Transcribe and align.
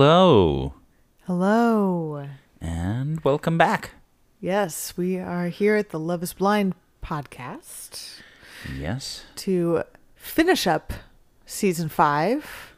Hello, 0.00 0.74
Hello. 1.24 2.28
and 2.60 3.18
welcome 3.24 3.56
back. 3.56 3.92
Yes, 4.42 4.94
we 4.94 5.16
are 5.18 5.48
here 5.48 5.74
at 5.76 5.88
the 5.88 5.98
Love 5.98 6.22
is 6.22 6.34
Blind 6.34 6.74
podcast 7.02 8.20
Yes, 8.78 9.24
to 9.36 9.84
finish 10.14 10.66
up 10.66 10.92
season 11.46 11.88
five 11.88 12.74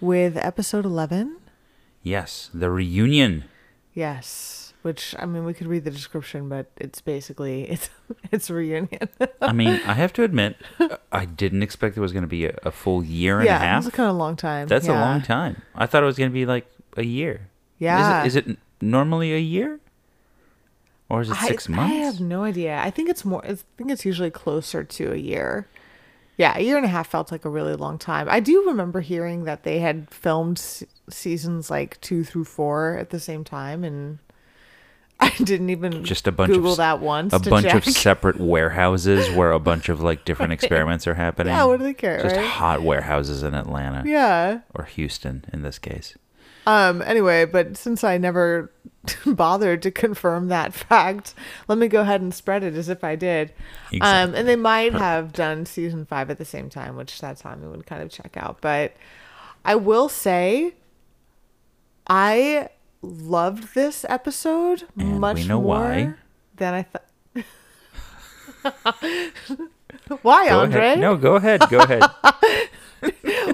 with 0.00 0.36
episode 0.36 0.84
11. 0.84 1.36
yes, 2.02 2.50
the 2.52 2.72
reunion. 2.72 3.44
Yes, 3.94 4.67
which 4.88 5.14
I 5.18 5.26
mean, 5.26 5.44
we 5.44 5.52
could 5.52 5.66
read 5.66 5.84
the 5.84 5.90
description, 5.90 6.48
but 6.48 6.70
it's 6.78 7.02
basically 7.02 7.64
it's 7.70 7.90
it's 8.32 8.48
a 8.48 8.54
reunion. 8.54 9.10
I 9.42 9.52
mean, 9.52 9.80
I 9.84 9.92
have 9.92 10.14
to 10.14 10.22
admit, 10.22 10.56
I 11.12 11.26
didn't 11.26 11.62
expect 11.62 11.98
it 11.98 12.00
was 12.00 12.12
going 12.12 12.22
to 12.22 12.28
be 12.28 12.46
a, 12.46 12.58
a 12.62 12.70
full 12.70 13.04
year 13.04 13.36
and 13.40 13.44
yeah, 13.44 13.56
a 13.56 13.60
half. 13.60 13.86
a 13.86 13.90
kind 13.90 14.08
of 14.08 14.16
a 14.16 14.18
long 14.18 14.34
time. 14.34 14.66
That's 14.66 14.88
a 14.88 14.94
long 14.94 15.20
time. 15.20 15.60
I 15.74 15.84
thought 15.84 16.02
it 16.02 16.06
was 16.06 16.16
going 16.16 16.30
to 16.30 16.34
be 16.34 16.46
like 16.46 16.66
a 16.96 17.04
year. 17.04 17.48
Yeah. 17.78 18.24
Is 18.24 18.34
it, 18.34 18.46
is 18.46 18.50
it 18.50 18.58
normally 18.80 19.34
a 19.34 19.38
year? 19.38 19.78
Or 21.10 21.20
is 21.20 21.30
it 21.30 21.36
six 21.36 21.68
I, 21.68 21.72
months? 21.72 21.92
I 21.92 21.96
have 21.98 22.20
no 22.20 22.44
idea. 22.44 22.78
I 22.78 22.90
think 22.90 23.10
it's 23.10 23.24
more. 23.24 23.44
I 23.44 23.56
think 23.76 23.90
it's 23.90 24.06
usually 24.06 24.30
closer 24.30 24.84
to 24.84 25.12
a 25.12 25.16
year. 25.16 25.68
Yeah, 26.38 26.56
a 26.56 26.60
year 26.60 26.76
and 26.76 26.86
a 26.86 26.88
half 26.88 27.08
felt 27.08 27.32
like 27.32 27.44
a 27.44 27.50
really 27.50 27.74
long 27.74 27.98
time. 27.98 28.28
I 28.30 28.40
do 28.40 28.64
remember 28.66 29.00
hearing 29.00 29.44
that 29.44 29.64
they 29.64 29.80
had 29.80 30.08
filmed 30.10 30.58
seasons 31.10 31.68
like 31.70 32.00
two 32.00 32.24
through 32.24 32.44
four 32.44 32.96
at 32.96 33.10
the 33.10 33.20
same 33.20 33.42
time, 33.42 33.84
and 33.84 34.18
I 35.20 35.30
didn't 35.30 35.70
even 35.70 36.04
Just 36.04 36.28
a 36.28 36.32
bunch 36.32 36.52
Google 36.52 36.72
of 36.72 36.76
that 36.76 37.00
once. 37.00 37.32
a 37.32 37.40
bunch 37.40 37.66
of 37.66 37.84
separate 37.92 38.38
warehouses 38.38 39.28
where 39.34 39.50
a 39.50 39.58
bunch 39.58 39.88
of 39.88 40.00
like 40.00 40.24
different 40.24 40.52
experiments 40.52 41.06
are 41.08 41.14
happening. 41.14 41.52
Yeah, 41.52 41.64
what 41.64 41.78
do 41.78 41.84
they 41.84 41.94
care, 41.94 42.22
Just 42.22 42.36
right? 42.36 42.44
hot 42.44 42.82
warehouses 42.82 43.42
in 43.42 43.54
Atlanta 43.54 44.08
yeah. 44.08 44.60
or 44.74 44.84
Houston 44.84 45.44
in 45.52 45.62
this 45.62 45.78
case. 45.78 46.16
Um. 46.66 47.02
Anyway, 47.02 47.46
but 47.46 47.76
since 47.78 48.04
I 48.04 48.18
never 48.18 48.70
bothered 49.26 49.80
to 49.82 49.90
confirm 49.90 50.48
that 50.48 50.74
fact, 50.74 51.34
let 51.66 51.78
me 51.78 51.88
go 51.88 52.02
ahead 52.02 52.20
and 52.20 52.32
spread 52.34 52.62
it 52.62 52.74
as 52.74 52.88
if 52.88 53.02
I 53.02 53.16
did. 53.16 53.50
Um. 53.50 53.96
Exactly. 53.96 54.38
And 54.38 54.48
they 54.48 54.56
might 54.56 54.92
have 54.92 55.32
done 55.32 55.64
season 55.66 56.04
five 56.04 56.30
at 56.30 56.36
the 56.38 56.44
same 56.44 56.68
time, 56.68 56.94
which 56.94 57.20
that 57.22 57.38
time 57.38 57.62
we 57.62 57.68
would 57.68 57.86
kind 57.86 58.02
of 58.02 58.10
check 58.10 58.36
out. 58.36 58.58
But 58.60 58.92
I 59.64 59.76
will 59.76 60.08
say, 60.10 60.74
I 62.06 62.68
loved 63.02 63.74
this 63.74 64.04
episode 64.08 64.84
And 64.98 65.20
much 65.20 65.36
we 65.36 65.46
know 65.46 65.60
more 65.60 65.76
why. 65.76 66.14
than 66.56 66.74
I 66.74 66.82
thought. 66.82 67.04
why, 70.22 70.48
Go 70.48 70.60
Andre? 70.60 70.78
ahead. 70.80 70.98
No, 71.00 71.16
go 71.16 71.36
ahead. 71.36 71.62
Go 71.70 71.78
ahead. 71.80 72.02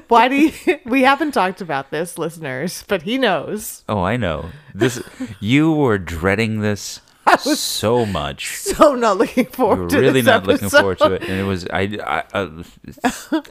Why 0.08 0.28
do 0.28 0.36
you? 0.36 0.52
We 0.86 1.02
haven't 1.02 1.32
talked 1.32 1.60
about 1.60 1.90
this, 1.90 2.16
listeners, 2.16 2.82
but 2.88 3.02
he 3.02 3.18
knows. 3.18 3.84
Oh, 3.88 4.02
I 4.02 4.16
know. 4.16 4.46
This 4.74 5.02
you 5.38 5.70
were 5.72 5.98
dreading 5.98 6.60
this 6.60 7.00
so 7.38 8.06
much. 8.06 8.56
So 8.56 8.94
not 8.94 9.18
looking 9.18 9.44
forward 9.46 9.78
were 9.80 9.88
to 9.90 10.00
really 10.00 10.22
not 10.22 10.46
looking 10.46 10.70
forward 10.70 10.98
to 11.00 11.12
it, 11.12 11.22
and 11.22 11.40
it 11.40 11.44
was 11.44 11.66
I. 11.70 11.98
I, 12.06 12.24
uh, 12.32 12.62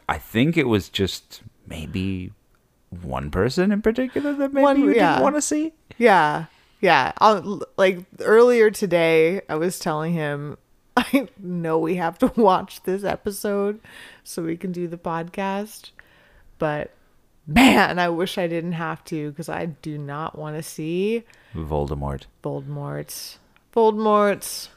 I 0.09 0.17
think 0.17 0.57
it 0.57 0.67
was 0.67 0.89
just 0.89 1.43
maybe 1.67 2.31
one 3.03 3.31
person 3.31 3.71
in 3.71 3.81
particular 3.81 4.33
that 4.33 4.53
maybe 4.53 4.63
One- 4.63 4.79
you 4.79 4.93
yeah. 4.95 5.13
didn't 5.13 5.23
want 5.23 5.35
to 5.35 5.41
see. 5.41 5.73
Yeah. 5.97 6.45
Yeah. 6.81 7.13
I'll, 7.19 7.61
like 7.77 7.99
earlier 8.21 8.69
today, 8.71 9.41
I 9.49 9.55
was 9.55 9.79
telling 9.79 10.13
him, 10.13 10.57
I 10.97 11.27
know 11.39 11.79
we 11.79 11.95
have 11.95 12.17
to 12.19 12.31
watch 12.35 12.83
this 12.83 13.03
episode 13.03 13.79
so 14.23 14.43
we 14.43 14.57
can 14.57 14.71
do 14.71 14.87
the 14.87 14.97
podcast. 14.97 15.91
But 16.59 16.91
man, 17.47 17.99
I 17.99 18.09
wish 18.09 18.37
I 18.37 18.47
didn't 18.47 18.73
have 18.73 19.03
to 19.05 19.31
because 19.31 19.49
I 19.49 19.65
do 19.65 19.97
not 19.97 20.37
want 20.37 20.55
to 20.57 20.63
see 20.63 21.23
Voldemort, 21.55 22.23
Voldemort. 22.43 23.37
Voldemort. 23.75 24.67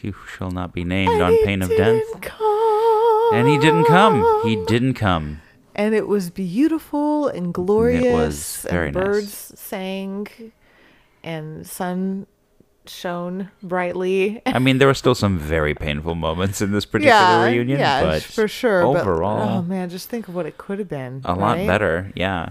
he 0.00 0.12
shall 0.36 0.50
not 0.50 0.72
be 0.72 0.82
named 0.84 1.12
And 1.12 1.22
on 1.22 1.44
pain 1.44 1.62
of 1.62 1.68
death. 1.68 2.02
come. 2.22 3.30
And 3.34 3.48
he 3.48 3.58
didn't 3.58 3.84
come. 3.84 4.24
He 4.44 4.56
didn't 4.66 4.94
come. 4.94 5.40
And 5.74 5.94
it 5.94 6.06
was 6.08 6.30
beautiful 6.30 7.28
and 7.28 7.54
glorious 7.54 8.62
very 8.62 8.88
and 8.88 8.96
nice. 8.96 9.04
birds 9.04 9.52
sang 9.56 10.26
and 11.22 11.66
sun 11.66 12.26
shone 12.86 13.50
brightly 13.62 14.40
I 14.46 14.58
mean, 14.58 14.78
there 14.78 14.88
were 14.88 14.94
still 14.94 15.14
some 15.14 15.38
very 15.56 15.74
painful 15.74 16.14
moments 16.14 16.60
in 16.60 16.72
this 16.72 16.84
particular 16.86 17.44
reunion, 17.46 17.78
yeah 17.78 18.02
but 18.02 18.22
for 18.22 18.48
sure 18.48 18.82
but- 18.82 18.88
oh, 18.88 19.00
overall, 19.00 19.58
oh 19.58 19.62
man 19.62 19.90
just 19.90 20.08
think 20.08 20.28
of 20.28 20.34
what 20.34 20.46
it 20.46 20.58
could 20.58 20.78
have 20.78 20.88
been 20.88 21.20
a 21.24 21.34
lot 21.34 21.56
better. 21.58 22.10
Yeah. 22.16 22.50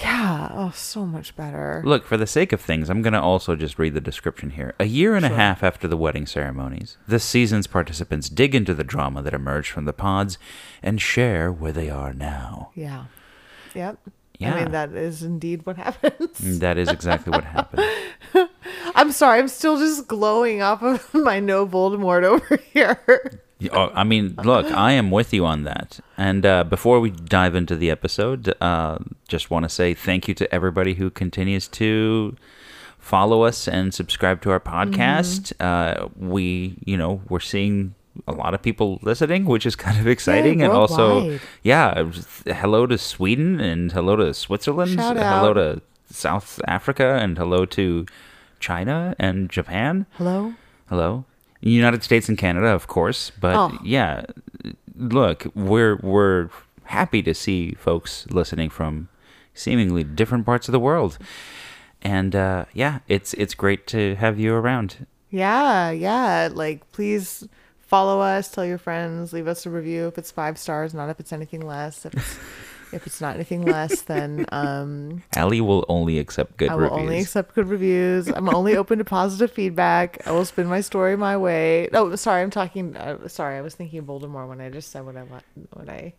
Yeah 0.00 0.50
oh 0.54 0.70
so 0.74 1.04
much 1.06 1.36
better 1.36 1.82
Look, 1.84 2.04
for 2.06 2.16
the 2.16 2.26
sake 2.26 2.52
of 2.52 2.60
things, 2.60 2.88
I'm 2.90 3.02
going 3.02 3.12
to 3.12 3.20
also 3.20 3.54
just 3.56 3.78
read 3.78 3.94
the 3.94 4.00
description 4.00 4.50
here. 4.50 4.74
A 4.80 4.84
year 4.84 5.14
and 5.14 5.24
a 5.24 5.28
half 5.28 5.62
after 5.62 5.86
the 5.88 5.96
wedding 5.96 6.26
ceremonies, 6.26 6.96
this 7.06 7.24
season's 7.24 7.66
participants 7.66 8.28
dig 8.28 8.54
into 8.54 8.74
the 8.74 8.84
drama 8.84 9.22
that 9.22 9.34
emerged 9.34 9.70
from 9.70 9.84
the 9.84 9.92
pods 9.92 10.38
and 10.82 11.00
share 11.00 11.50
where 11.52 11.72
they 11.72 11.90
are 11.90 12.12
now. 12.12 12.70
yeah 12.74 13.04
yep 13.74 13.98
Yeah. 14.38 14.54
i 14.54 14.62
mean 14.62 14.72
that 14.72 14.92
is 14.94 15.22
indeed 15.22 15.64
what 15.66 15.76
happens 15.86 16.40
mm, 16.40 16.58
That 16.60 16.76
is 16.78 16.88
exactly 16.88 17.30
what 17.30 17.44
happened. 17.44 17.84
i'm 18.94 19.12
sorry 19.12 19.38
i'm 19.38 19.48
still 19.48 19.78
just 19.78 20.08
glowing 20.08 20.60
off 20.62 20.82
of 20.82 21.12
my 21.28 21.38
no 21.40 21.66
voldemort 21.66 22.24
over 22.24 22.56
here 22.72 23.42
I 23.72 24.04
mean, 24.04 24.34
look, 24.42 24.66
I 24.72 24.92
am 24.92 25.10
with 25.10 25.32
you 25.34 25.44
on 25.44 25.64
that. 25.64 26.00
And 26.16 26.46
uh, 26.46 26.64
before 26.64 27.00
we 27.00 27.10
dive 27.10 27.54
into 27.54 27.76
the 27.76 27.90
episode, 27.90 28.54
uh, 28.60 28.98
just 29.28 29.50
want 29.50 29.64
to 29.64 29.68
say 29.68 29.94
thank 29.94 30.28
you 30.28 30.34
to 30.34 30.54
everybody 30.54 30.94
who 30.94 31.10
continues 31.10 31.68
to 31.68 32.36
follow 32.98 33.42
us 33.42 33.68
and 33.68 33.92
subscribe 33.92 34.40
to 34.42 34.50
our 34.50 34.60
podcast. 34.60 35.52
Uh, 35.60 36.08
we, 36.16 36.76
you 36.84 36.96
know, 36.96 37.22
we're 37.28 37.40
seeing 37.40 37.94
a 38.26 38.32
lot 38.32 38.54
of 38.54 38.62
people 38.62 38.98
listening, 39.02 39.44
which 39.44 39.66
is 39.66 39.76
kind 39.76 39.98
of 39.98 40.06
exciting. 40.06 40.62
and 40.62 40.72
also, 40.72 41.38
yeah, 41.62 42.04
hello 42.46 42.86
to 42.86 42.98
Sweden 42.98 43.60
and 43.60 43.92
hello 43.92 44.16
to 44.16 44.32
Switzerland. 44.34 44.92
Shout 44.92 45.16
hello 45.16 45.50
out. 45.50 45.54
to 45.54 45.82
South 46.12 46.60
Africa 46.66 47.18
and 47.20 47.38
hello 47.38 47.64
to 47.66 48.06
China 48.58 49.14
and 49.18 49.50
Japan. 49.50 50.06
hello 50.12 50.54
Hello. 50.88 51.24
United 51.68 52.02
States 52.02 52.28
and 52.28 52.38
Canada, 52.38 52.68
of 52.68 52.86
course, 52.86 53.30
but 53.38 53.54
Oh. 53.54 53.78
yeah, 53.84 54.22
look, 54.96 55.46
we're 55.54 55.96
we're 55.96 56.48
happy 56.84 57.22
to 57.22 57.34
see 57.34 57.72
folks 57.74 58.26
listening 58.30 58.70
from 58.70 59.08
seemingly 59.52 60.02
different 60.04 60.46
parts 60.46 60.68
of 60.68 60.72
the 60.72 60.80
world. 60.80 61.18
And 62.02 62.34
uh, 62.34 62.64
yeah, 62.72 63.00
it's 63.08 63.34
it's 63.34 63.54
great 63.54 63.86
to 63.88 64.14
have 64.16 64.38
you 64.38 64.54
around. 64.54 65.06
Yeah, 65.30 65.90
yeah. 65.90 66.48
Like, 66.50 66.90
please 66.92 67.46
follow 67.80 68.20
us, 68.20 68.50
tell 68.50 68.64
your 68.64 68.78
friends, 68.78 69.32
leave 69.32 69.46
us 69.46 69.66
a 69.66 69.70
review 69.70 70.06
if 70.08 70.16
it's 70.16 70.30
five 70.30 70.56
stars, 70.58 70.94
not 70.94 71.10
if 71.10 71.20
it's 71.20 71.32
anything 71.32 71.60
less. 71.60 72.06
If 72.06 72.14
it's, 72.14 72.38
if 72.92 73.06
it's 73.06 73.20
not 73.20 73.34
anything 73.34 73.62
less, 73.62 74.02
then 74.02 74.46
um, 74.52 75.22
Allie 75.36 75.60
will 75.60 75.84
only 75.88 76.18
accept 76.18 76.56
good 76.56 76.70
I 76.70 76.74
will 76.74 76.82
reviews. 76.84 77.00
only 77.00 77.18
accept 77.20 77.54
good 77.54 77.68
reviews. 77.68 78.28
I'm 78.28 78.48
only 78.54 78.76
open 78.76 78.98
to 78.98 79.04
positive 79.04 79.50
feedback. 79.52 80.26
I 80.26 80.32
will 80.32 80.44
spin 80.44 80.66
my 80.66 80.80
story 80.80 81.16
my 81.16 81.36
way. 81.36 81.88
Oh, 81.92 82.14
sorry, 82.16 82.42
I'm 82.42 82.50
talking. 82.50 82.96
Uh, 82.96 83.28
sorry, 83.28 83.56
I 83.56 83.60
was 83.60 83.74
thinking 83.74 83.98
of 84.00 84.06
Voldemort 84.06 84.48
when 84.48 84.60
I 84.60 84.70
just 84.70 84.90
said 84.90 85.04
what 85.06 85.16
I 85.16 85.22
want. 85.24 85.44
What 85.72 85.88
I. 85.88 86.14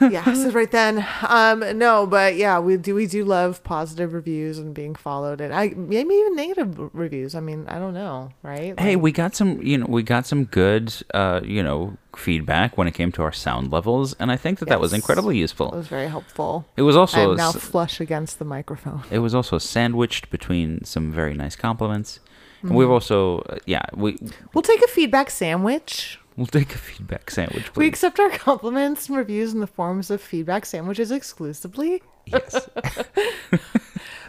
yeah, 0.00 0.24
said 0.34 0.54
right 0.54 0.70
then. 0.70 1.06
Um, 1.26 1.78
no, 1.78 2.06
but 2.06 2.36
yeah, 2.36 2.58
we 2.58 2.76
do. 2.76 2.94
We 2.94 3.06
do 3.06 3.24
love 3.24 3.62
positive 3.64 4.12
reviews 4.12 4.58
and 4.58 4.74
being 4.74 4.94
followed, 4.94 5.40
and 5.40 5.54
I 5.54 5.68
maybe 5.68 6.14
even 6.14 6.36
negative 6.36 6.94
reviews. 6.94 7.34
I 7.34 7.40
mean, 7.40 7.66
I 7.68 7.78
don't 7.78 7.94
know, 7.94 8.32
right? 8.42 8.78
Hey, 8.78 8.96
we 8.96 9.12
got 9.12 9.34
some, 9.34 9.60
you 9.62 9.78
know, 9.78 9.86
we 9.88 10.02
got 10.02 10.26
some 10.26 10.44
good, 10.44 10.94
uh, 11.14 11.40
you 11.44 11.62
know, 11.62 11.96
feedback 12.16 12.76
when 12.76 12.88
it 12.88 12.94
came 12.94 13.12
to 13.12 13.22
our 13.22 13.32
sound 13.32 13.72
levels, 13.72 14.14
and 14.14 14.30
I 14.30 14.36
think 14.36 14.58
that 14.58 14.68
that 14.68 14.80
was 14.80 14.92
incredibly 14.92 15.38
useful. 15.38 15.72
It 15.72 15.76
was 15.76 15.88
very 15.88 16.08
helpful. 16.08 16.66
It 16.76 16.82
was 16.82 16.96
also 16.96 17.32
I'm 17.32 17.36
now 17.36 17.52
flush 17.52 18.00
against 18.00 18.38
the 18.38 18.44
microphone. 18.44 19.02
it 19.10 19.20
was 19.20 19.34
also 19.34 19.58
sandwiched 19.58 20.30
between 20.30 20.84
some 20.84 21.12
very 21.12 21.34
nice 21.34 21.56
compliments. 21.56 22.20
Mm-hmm. 22.62 22.74
we've 22.74 22.90
also, 22.90 23.38
uh, 23.42 23.58
yeah, 23.66 23.82
we 23.94 24.18
We'll 24.52 24.62
take 24.62 24.82
a 24.82 24.88
feedback 24.88 25.30
sandwich. 25.30 26.17
We'll 26.38 26.46
take 26.46 26.74
a 26.74 26.78
feedback 26.78 27.30
sandwich, 27.30 27.74
We 27.76 27.86
accept 27.86 28.18
our 28.18 28.30
compliments 28.30 29.08
and 29.08 29.18
reviews 29.18 29.52
in 29.52 29.60
the 29.60 29.66
forms 29.66 30.10
of 30.10 30.22
feedback 30.22 30.64
sandwiches 30.64 31.10
exclusively. 31.10 32.02
yes. 32.24 32.68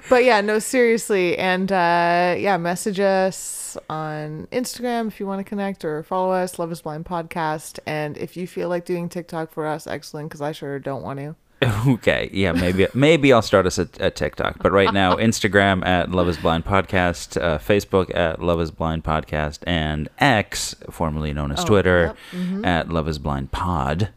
But 0.10 0.24
yeah, 0.24 0.42
no, 0.42 0.58
seriously. 0.58 1.38
And 1.38 1.72
uh, 1.72 2.34
yeah, 2.36 2.58
message 2.58 3.00
us 3.00 3.78
on 3.92 4.48
Instagram 4.52 5.08
if 5.08 5.20
you 5.20 5.28
want 5.28 5.40
to 5.40 5.44
connect 5.48 5.86
or 5.86 6.02
follow 6.02 6.32
us, 6.32 6.58
Love 6.58 6.72
is 6.72 6.82
Blind 6.82 7.06
Podcast. 7.06 7.78
And 7.86 8.18
if 8.18 8.36
you 8.36 8.48
feel 8.48 8.70
like 8.70 8.86
doing 8.86 9.08
TikTok 9.08 9.52
for 9.52 9.68
us, 9.68 9.86
excellent, 9.86 10.30
because 10.30 10.42
I 10.42 10.52
sure 10.52 10.80
don't 10.80 11.04
want 11.04 11.20
to. 11.20 11.36
Okay, 11.88 12.30
yeah, 12.32 12.52
maybe 12.54 12.88
maybe 12.94 13.34
I'll 13.34 13.42
start 13.42 13.66
us 13.66 13.78
at, 13.80 14.00
at 14.00 14.16
TikTok, 14.16 14.60
but 14.64 14.72
right 14.72 14.94
now 14.94 15.16
Instagram 15.30 15.86
at 15.86 16.10
Love 16.12 16.30
Is 16.30 16.38
Blind 16.38 16.64
Podcast, 16.66 17.42
uh, 17.42 17.58
Facebook 17.60 18.16
at 18.16 18.42
Love 18.42 18.62
Is 18.62 18.72
Blind 18.72 19.04
Podcast, 19.04 19.60
and 19.68 20.08
X, 20.20 20.76
formerly 20.90 21.34
known 21.34 21.52
as 21.52 21.60
Oh, 21.62 21.66
Twitter, 21.66 22.16
yep, 22.34 22.42
mhm. 22.42 22.66
at 22.66 22.90
Love 22.90 23.08
Is 23.10 23.20
Blind 23.20 23.52
Pod. 23.52 24.10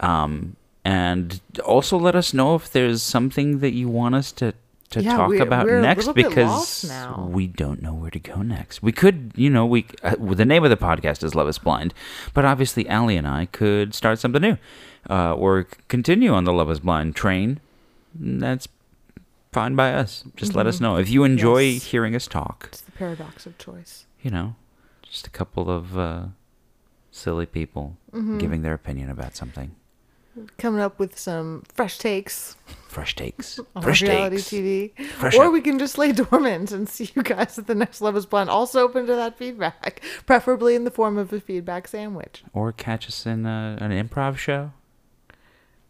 Um, 0.00 0.56
and 0.84 1.40
also 1.64 1.98
let 1.98 2.14
us 2.14 2.32
know 2.34 2.54
if 2.54 2.70
there's 2.70 3.02
something 3.02 3.58
that 3.60 3.72
you 3.72 3.88
want 3.88 4.14
us 4.14 4.32
to 4.32 4.54
to 4.90 5.02
Yeah, 5.02 5.16
talk 5.16 5.30
we- 5.30 5.38
about 5.40 5.64
we're 5.64 5.80
next 5.80 6.06
little 6.06 6.12
bit 6.12 6.36
lost 6.46 6.82
because 6.82 7.16
we 7.30 7.46
don't 7.46 7.80
know 7.82 7.94
where 7.94 8.10
to 8.10 8.18
go 8.18 8.42
next. 8.42 8.82
We 8.82 8.92
could, 8.92 9.32
you 9.36 9.48
know, 9.48 9.64
we 9.64 9.86
uh, 10.04 10.16
the 10.20 10.44
name 10.44 10.64
of 10.64 10.70
the 10.70 10.76
podcast 10.76 11.24
is 11.24 11.34
Love 11.34 11.48
Is 11.48 11.58
Blind, 11.58 11.94
but 12.34 12.44
obviously 12.44 12.86
Allie 12.88 13.16
and 13.16 13.26
I 13.26 13.46
could 13.46 13.94
start 13.94 14.18
something 14.18 14.42
new, 14.42 14.58
uh, 15.10 15.34
or 15.34 15.66
continue 15.88 16.32
on 16.32 16.44
the 16.44 16.52
Love 16.52 16.70
Is 16.70 16.80
Blind 16.80 17.14
train. 17.16 17.60
That's 18.14 18.68
fine 19.52 19.74
by 19.74 19.92
us. 19.92 20.24
Just 20.36 20.54
let 20.54 20.66
us 20.66 20.80
know 20.80 20.96
if 20.96 21.08
you 21.08 21.24
enjoy 21.24 21.62
Mm-hmm. 21.64 21.74
Yes. 21.74 21.84
hearing 21.84 22.14
us 22.14 22.26
talk. 22.26 22.66
It's 22.68 22.80
the 22.82 22.92
paradox 22.92 23.46
of 23.46 23.56
choice. 23.58 24.06
You 24.22 24.30
know, 24.30 24.54
just 25.02 25.26
a 25.26 25.30
couple 25.30 25.70
of 25.70 25.98
uh, 25.98 26.26
silly 27.10 27.46
people 27.46 27.96
Mm-hmm. 28.12 28.38
giving 28.38 28.60
their 28.62 28.74
opinion 28.74 29.08
about 29.10 29.34
something. 29.36 29.74
Coming 30.58 30.80
up 30.80 30.98
with 30.98 31.18
some 31.18 31.62
fresh 31.74 31.98
takes 31.98 32.56
Fresh 32.88 33.16
takes. 33.16 33.58
on 33.76 33.82
Fresh 33.82 34.00
reality 34.02 34.36
takes. 34.36 34.50
TV. 34.50 35.06
Fresh 35.12 35.34
or 35.36 35.46
up. 35.46 35.52
we 35.52 35.60
can 35.62 35.78
just 35.78 35.96
lay 35.98 36.12
dormant 36.12 36.72
and 36.72 36.88
see 36.88 37.10
you 37.14 37.22
guys 37.22 37.58
at 37.58 37.66
the 37.66 37.74
next 37.74 38.00
Love 38.02 38.16
is 38.16 38.24
Blind. 38.26 38.48
Also 38.50 38.80
open 38.80 39.06
to 39.06 39.14
that 39.14 39.36
feedback, 39.38 40.02
preferably 40.26 40.74
in 40.74 40.84
the 40.84 40.90
form 40.90 41.16
of 41.18 41.32
a 41.34 41.40
feedback 41.40 41.86
sandwich. 41.88 42.44
Or 42.54 42.72
catch 42.72 43.06
us 43.08 43.26
in 43.26 43.44
uh, 43.46 43.76
an 43.80 43.90
improv 43.90 44.36
show. 44.38 44.72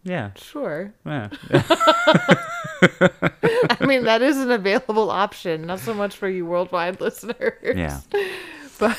Yeah. 0.05 0.31
Sure. 0.37 0.93
Yeah. 1.05 1.29
I 2.83 3.87
mean, 3.87 4.05
that 4.05 4.23
is 4.23 4.39
an 4.39 4.51
available 4.51 5.11
option, 5.11 5.67
not 5.67 5.79
so 5.81 5.95
much 5.95 6.17
for 6.17 6.29
you 6.29 6.45
worldwide 6.47 7.01
listeners. 7.01 7.77
Yeah. 7.77 8.01
But 8.79 8.99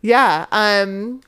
yeah, 0.00 0.46
um 0.52 1.22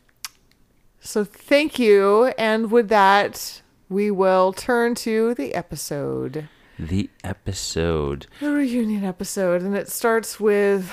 so 1.01 1.25
thank 1.25 1.79
you 1.81 2.27
and 2.39 2.71
with 2.71 2.89
that 2.89 3.63
we 3.89 4.13
will 4.13 4.53
turn 4.53 4.95
to 4.97 5.35
the 5.35 5.53
episode. 5.55 6.49
The 6.79 7.11
episode. 7.25 8.27
The 8.39 8.53
reunion 8.53 9.03
episode 9.03 9.63
and 9.63 9.75
it 9.77 9.89
starts 9.89 10.39
with 10.39 10.93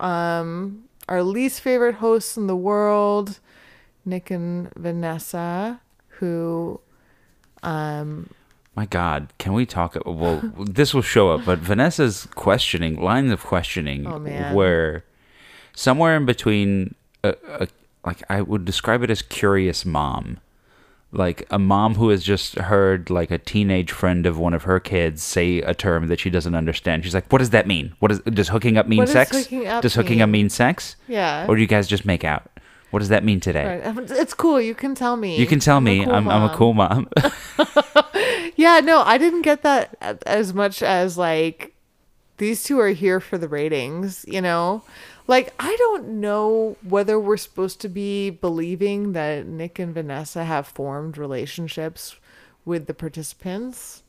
um 0.00 0.84
our 1.08 1.22
least 1.22 1.60
favorite 1.60 1.96
hosts 1.96 2.36
in 2.36 2.48
the 2.48 2.56
world, 2.56 3.38
Nick 4.04 4.30
and 4.32 4.72
Vanessa, 4.74 5.80
who 6.18 6.80
um 7.64 8.30
My 8.76 8.86
God, 8.86 9.32
can 9.38 9.52
we 9.52 9.66
talk? 9.66 9.96
Well, 10.04 10.40
this 10.58 10.92
will 10.94 11.02
show 11.02 11.30
up, 11.30 11.44
but 11.44 11.58
Vanessa's 11.60 12.26
questioning, 12.34 13.00
lines 13.00 13.30
of 13.32 13.42
questioning, 13.44 14.06
Oh, 14.06 14.18
were 14.54 15.04
somewhere 15.74 16.16
in 16.16 16.26
between, 16.26 16.94
a, 17.22 17.34
a, 17.48 17.68
like, 18.04 18.22
I 18.28 18.40
would 18.42 18.64
describe 18.64 19.02
it 19.02 19.10
as 19.10 19.22
curious 19.22 19.84
mom. 19.84 20.38
Like 21.12 21.46
a 21.50 21.60
mom 21.60 21.94
who 21.94 22.08
has 22.08 22.24
just 22.24 22.56
heard 22.56 23.08
like 23.08 23.30
a 23.30 23.38
teenage 23.38 23.92
friend 23.92 24.26
of 24.26 24.36
one 24.36 24.52
of 24.52 24.64
her 24.64 24.80
kids 24.80 25.22
say 25.22 25.60
a 25.60 25.72
term 25.72 26.08
that 26.08 26.18
she 26.18 26.28
doesn't 26.28 26.56
understand. 26.56 27.04
She's 27.04 27.14
like, 27.14 27.30
"What 27.30 27.38
does 27.38 27.50
that 27.50 27.68
mean? 27.68 27.94
What 28.00 28.10
is 28.10 28.18
does 28.22 28.48
hooking 28.48 28.76
up 28.76 28.88
mean 28.88 28.98
What 28.98 29.08
sex? 29.10 29.30
hooking 29.30 29.64
up 29.68 29.80
does 29.82 29.94
hooking 29.94 30.20
up 30.22 30.28
mean?" 30.28 30.46
mean 30.46 30.50
sex? 30.50 30.96
yeah. 31.06 31.46
Or 31.48 31.54
do 31.54 31.60
you 31.62 31.68
guys 31.68 31.86
just 31.86 32.04
make 32.04 32.24
out? 32.24 32.50
What 32.94 33.00
does 33.00 33.08
that 33.08 33.24
mean 33.24 33.40
today? 33.40 33.66
Right. 33.66 33.84
Um, 33.84 34.06
It's 34.08 34.34
cool. 34.34 34.60
You 34.60 34.72
can 34.72 34.94
tell 34.94 35.16
me. 35.16 35.36
You 35.36 35.48
can 35.48 35.58
tell 35.58 35.78
I'm 35.78 35.88
a 35.88 35.90
me. 35.90 36.04
cool 36.04 36.14
I'm, 36.14 36.28
I'm 36.28 36.42
a 36.44 36.54
cool 36.54 36.74
mom. 36.74 37.08
Yeah, 38.56 38.78
no, 38.78 39.02
I 39.02 39.18
didn't 39.18 39.42
get 39.42 39.62
that 39.62 39.96
as 40.26 40.54
much 40.54 40.80
as 40.80 41.18
like 41.18 41.74
these 42.36 42.62
two 42.62 42.78
are 42.78 42.90
here 42.90 43.18
for 43.18 43.36
the 43.36 43.48
ratings, 43.48 44.24
you 44.28 44.40
know? 44.40 44.84
Like 45.26 45.52
I 45.58 45.74
don't 45.76 46.20
know 46.20 46.76
whether 46.88 47.18
we're 47.18 47.36
supposed 47.36 47.80
to 47.80 47.88
be 47.88 48.30
believing 48.30 49.12
that 49.14 49.44
Nick 49.44 49.80
and 49.80 49.92
Vanessa 49.92 50.44
have 50.44 50.68
formed 50.68 51.18
relationships 51.18 52.14
with 52.64 52.86
the 52.86 52.94
participants. 52.94 54.04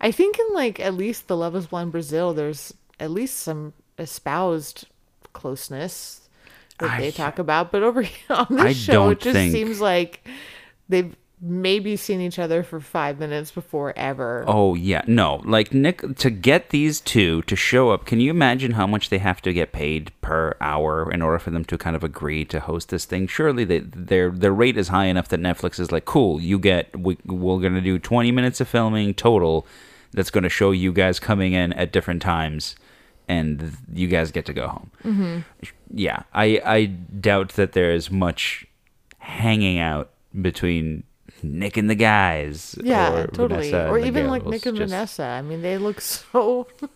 I 0.00 0.10
think 0.10 0.38
in 0.38 0.54
like 0.54 0.80
at 0.80 0.94
least 0.94 1.28
the 1.28 1.36
Love 1.36 1.54
is 1.54 1.66
Blind 1.66 1.92
Brazil 1.92 2.32
there's 2.32 2.72
at 2.98 3.10
least 3.10 3.36
some 3.36 3.74
espoused 3.98 4.86
closeness 5.34 6.23
that 6.78 6.90
I- 6.90 7.00
they 7.00 7.10
talk 7.10 7.38
about, 7.38 7.70
but 7.72 7.82
over 7.82 8.02
here 8.02 8.36
on 8.36 8.46
this 8.50 8.60
I 8.60 8.72
show 8.72 9.10
it 9.10 9.20
just 9.20 9.34
think- 9.34 9.52
seems 9.52 9.80
like 9.80 10.26
they've 10.88 11.14
maybe 11.46 11.94
seen 11.94 12.22
each 12.22 12.38
other 12.38 12.62
for 12.62 12.80
five 12.80 13.18
minutes 13.18 13.50
before 13.50 13.92
ever. 13.98 14.44
Oh 14.46 14.74
yeah, 14.74 15.02
no. 15.06 15.42
Like 15.44 15.74
Nick 15.74 16.16
to 16.16 16.30
get 16.30 16.70
these 16.70 17.00
two 17.02 17.42
to 17.42 17.54
show 17.54 17.90
up. 17.90 18.06
Can 18.06 18.18
you 18.18 18.30
imagine 18.30 18.72
how 18.72 18.86
much 18.86 19.10
they 19.10 19.18
have 19.18 19.42
to 19.42 19.52
get 19.52 19.70
paid 19.72 20.10
per 20.22 20.56
hour 20.62 21.10
in 21.12 21.20
order 21.20 21.38
for 21.38 21.50
them 21.50 21.64
to 21.66 21.76
kind 21.76 21.96
of 21.96 22.02
agree 22.04 22.46
to 22.46 22.60
host 22.60 22.88
this 22.88 23.04
thing? 23.04 23.26
Surely 23.26 23.64
they, 23.64 23.80
their 23.80 24.30
their 24.30 24.54
rate 24.54 24.78
is 24.78 24.88
high 24.88 25.04
enough 25.06 25.28
that 25.28 25.40
Netflix 25.40 25.78
is 25.78 25.92
like, 25.92 26.06
cool. 26.06 26.40
You 26.40 26.58
get 26.58 26.98
we, 26.98 27.18
we're 27.26 27.60
gonna 27.60 27.82
do 27.82 27.98
twenty 27.98 28.30
minutes 28.32 28.60
of 28.62 28.68
filming 28.68 29.12
total. 29.12 29.66
That's 30.12 30.30
gonna 30.30 30.48
show 30.48 30.70
you 30.70 30.92
guys 30.94 31.20
coming 31.20 31.52
in 31.52 31.74
at 31.74 31.92
different 31.92 32.22
times, 32.22 32.74
and 33.28 33.76
you 33.92 34.06
guys 34.08 34.30
get 34.30 34.46
to 34.46 34.52
go 34.52 34.68
home. 34.68 34.90
Mm-hmm. 35.04 35.38
Yeah, 35.92 36.22
I 36.32 36.60
I 36.64 36.84
doubt 36.86 37.50
that 37.50 37.72
there 37.72 37.90
is 37.92 38.10
much 38.10 38.66
hanging 39.18 39.78
out 39.78 40.10
between. 40.40 41.04
Nick 41.42 41.76
and 41.76 41.90
the 41.90 41.94
guys, 41.94 42.74
yeah, 42.82 43.12
or 43.12 43.26
totally. 43.26 43.70
Vanessa 43.70 43.90
Or 43.90 43.98
even 43.98 44.28
like. 44.28 44.46
Nick 44.46 44.64
and 44.64 44.78
Just- 44.78 44.90
Vanessa. 44.90 45.24
I 45.24 45.42
mean, 45.42 45.60
they 45.60 45.76
look 45.76 46.00
so. 46.00 46.66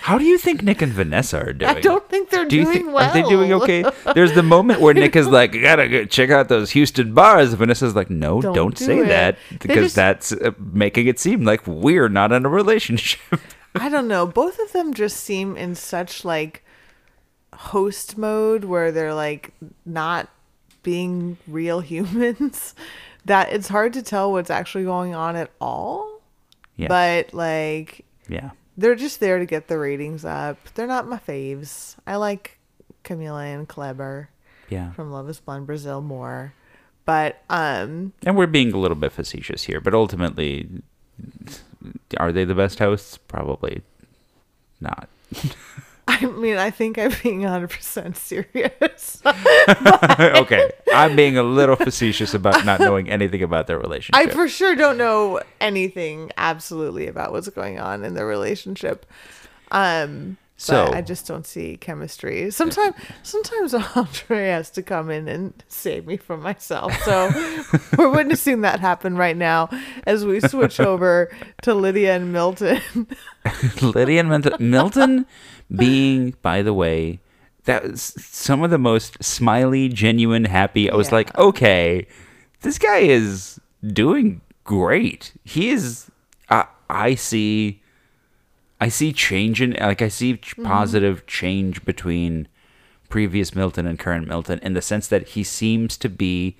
How 0.00 0.18
do 0.18 0.24
you 0.24 0.38
think 0.38 0.62
Nick 0.64 0.82
and 0.82 0.90
Vanessa 0.92 1.38
are 1.40 1.52
doing? 1.52 1.70
I 1.76 1.80
don't 1.80 2.08
think 2.08 2.30
they're 2.30 2.46
Do 2.46 2.64
doing 2.64 2.72
think 2.72 2.92
well. 2.92 3.08
are 3.08 3.12
they 3.12 3.22
doing 3.28 3.52
okay? 3.52 3.84
There's 4.14 4.32
the 4.32 4.42
moment 4.42 4.80
where 4.80 4.92
Nick 4.94 5.14
is 5.14 5.28
like, 5.38 5.54
"I 5.54 5.58
gotta 5.60 5.88
go 5.88 6.04
check 6.06 6.30
out 6.30 6.48
those 6.48 6.70
Houston 6.70 7.14
bars." 7.14 7.54
Vanessa's 7.54 7.94
like, 7.94 8.10
"No, 8.10 8.40
Don't 8.42 8.54
don't, 8.54 8.74
do 8.74 8.84
say 8.84 8.98
it." 9.00 9.06
that 9.08 9.38
because 9.60 9.84
just- 9.84 9.94
that's 9.94 10.32
uh, 10.32 10.50
making 10.58 11.06
it 11.06 11.20
seem 11.20 11.44
like 11.44 11.64
we're 11.66 12.08
not 12.08 12.32
in 12.32 12.44
a 12.44 12.48
relationship." 12.48 13.20
I 13.74 13.88
don't 13.88 14.08
know. 14.08 14.26
Both 14.26 14.58
of 14.58 14.72
them 14.72 14.92
just 14.94 15.18
seem 15.18 15.56
in 15.56 15.74
such 15.74 16.24
like 16.24 16.64
host 17.54 18.18
mode 18.18 18.64
where 18.64 18.92
they're 18.92 19.14
like 19.14 19.52
not 19.84 20.28
being 20.82 21.38
real 21.46 21.80
humans 21.92 22.74
that 23.24 23.52
it's 23.52 23.68
hard 23.68 23.92
to 23.92 24.02
tell 24.02 24.32
what's 24.32 24.50
actually 24.50 24.84
going 24.84 25.14
on 25.14 25.36
at 25.36 25.50
all. 25.60 26.20
yeah, 26.76 26.88
But 26.88 27.32
like 27.32 28.04
yeah, 28.28 28.50
they're 28.76 28.94
just 28.94 29.20
there 29.20 29.38
to 29.38 29.46
get 29.46 29.68
the 29.68 29.78
ratings 29.78 30.24
up. 30.24 30.58
They're 30.74 30.86
not 30.86 31.06
my 31.06 31.18
faves. 31.18 31.96
I 32.06 32.16
like 32.16 32.58
Camila 33.04 33.54
and 33.54 33.68
Klebber 33.68 34.28
yeah. 34.68 34.92
from 34.92 35.10
Love 35.10 35.28
is 35.28 35.40
Blind 35.40 35.66
Brazil 35.66 36.00
more. 36.00 36.54
But 37.04 37.42
um 37.50 38.12
And 38.24 38.36
we're 38.36 38.46
being 38.46 38.72
a 38.72 38.78
little 38.78 38.96
bit 38.96 39.12
facetious 39.12 39.64
here, 39.64 39.80
but 39.80 39.94
ultimately, 39.94 40.68
are 42.18 42.32
they 42.32 42.44
the 42.44 42.54
best 42.54 42.78
hosts? 42.78 43.18
Probably 43.18 43.82
not. 44.80 45.08
I 46.08 46.26
mean 46.26 46.56
I 46.56 46.70
think 46.70 46.98
I'm 46.98 47.12
being 47.22 47.42
100% 47.42 48.16
serious. 48.16 49.22
okay, 50.42 50.70
I'm 50.92 51.16
being 51.16 51.38
a 51.38 51.42
little 51.42 51.76
facetious 51.76 52.34
about 52.34 52.64
not 52.64 52.80
knowing 52.80 53.08
anything 53.08 53.42
about 53.42 53.66
their 53.66 53.78
relationship. 53.78 54.14
I 54.14 54.30
for 54.30 54.48
sure 54.48 54.74
don't 54.74 54.98
know 54.98 55.40
anything 55.60 56.32
absolutely 56.36 57.06
about 57.06 57.32
what's 57.32 57.48
going 57.48 57.78
on 57.78 58.04
in 58.04 58.14
their 58.14 58.26
relationship. 58.26 59.06
Um 59.70 60.36
So- 60.62 60.86
but 60.86 60.94
I 60.94 61.00
just 61.02 61.26
don't 61.26 61.46
see 61.46 61.76
chemistry. 61.76 62.50
Sometimes 62.50 62.94
sometimes 63.22 63.74
Andre 63.74 64.46
has 64.48 64.70
to 64.70 64.82
come 64.82 65.10
in 65.10 65.26
and 65.28 65.52
save 65.68 66.06
me 66.06 66.16
from 66.16 66.40
myself. 66.42 66.92
So 67.02 67.30
we're 67.98 68.10
witnessing 68.10 68.60
that 68.62 68.78
happen 68.80 69.16
right 69.16 69.36
now 69.36 69.68
as 70.06 70.24
we 70.24 70.38
switch 70.40 70.78
over 70.78 71.30
to 71.62 71.74
Lydia 71.74 72.14
and 72.16 72.32
Milton. 72.32 72.80
Lydia 73.82 74.20
and 74.20 74.28
Milton, 74.28 74.70
Milton 74.70 75.26
being, 75.74 76.34
by 76.42 76.62
the 76.62 76.72
way, 76.74 77.18
that 77.64 77.82
was 77.82 78.02
some 78.18 78.62
of 78.62 78.70
the 78.70 78.78
most 78.78 79.22
smiley, 79.22 79.88
genuine, 79.88 80.44
happy. 80.44 80.90
I 80.90 80.94
was 80.96 81.08
Yeah. 81.08 81.14
like, 81.14 81.36
okay, 81.38 82.06
this 82.60 82.78
guy 82.78 82.98
is 82.98 83.60
doing 83.84 84.40
great. 84.64 85.32
He 85.44 85.70
is. 85.70 86.08
I 86.48 86.66
I 86.88 87.14
see. 87.16 87.81
I 88.84 88.88
see 88.88 89.12
change 89.12 89.62
in 89.64 89.70
like 89.90 90.02
I 90.02 90.08
see 90.08 90.36
ch- 90.36 90.56
positive 90.62 91.16
change 91.26 91.84
between 91.84 92.48
previous 93.08 93.54
Milton 93.54 93.86
and 93.86 93.98
current 93.98 94.26
Milton 94.26 94.58
in 94.62 94.72
the 94.74 94.82
sense 94.82 95.06
that 95.08 95.28
he 95.34 95.42
seems 95.44 95.96
to 95.98 96.08
be 96.08 96.56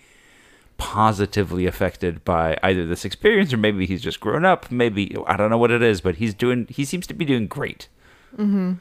positively 0.78 1.66
affected 1.66 2.24
by 2.24 2.56
either 2.62 2.86
this 2.86 3.04
experience 3.04 3.52
or 3.52 3.56
maybe 3.56 3.86
he's 3.86 4.02
just 4.02 4.18
grown 4.20 4.44
up 4.44 4.68
maybe 4.70 5.14
i 5.28 5.36
don't 5.36 5.50
know 5.50 5.58
what 5.58 5.70
it 5.70 5.82
is 5.82 6.00
but 6.00 6.16
he's 6.16 6.34
doing 6.34 6.66
he 6.68 6.84
seems 6.84 7.06
to 7.06 7.14
be 7.14 7.24
doing 7.24 7.46
great 7.46 7.88
Hmm. 8.36 8.72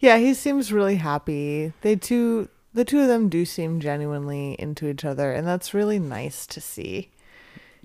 yeah, 0.00 0.18
he 0.18 0.34
seems 0.34 0.70
really 0.72 0.96
happy. 0.96 1.72
They 1.80 1.96
two 1.96 2.48
the 2.74 2.84
two 2.84 3.00
of 3.00 3.08
them 3.08 3.28
do 3.30 3.44
seem 3.46 3.80
genuinely 3.80 4.54
into 4.58 4.86
each 4.88 5.04
other 5.04 5.32
and 5.32 5.46
that's 5.46 5.72
really 5.74 5.98
nice 5.98 6.46
to 6.48 6.60
see. 6.60 7.10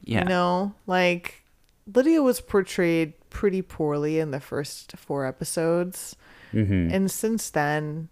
yeah 0.03 0.23
You 0.23 0.29
know, 0.29 0.73
like 0.85 1.43
Lydia 1.91 2.21
was 2.21 2.41
portrayed 2.41 3.13
pretty 3.29 3.61
poorly 3.61 4.19
in 4.19 4.31
the 4.31 4.39
first 4.39 4.93
four 4.97 5.25
episodes. 5.25 6.15
Mhm. 6.53 6.91
And 6.91 7.11
since 7.11 7.49
then, 7.49 8.09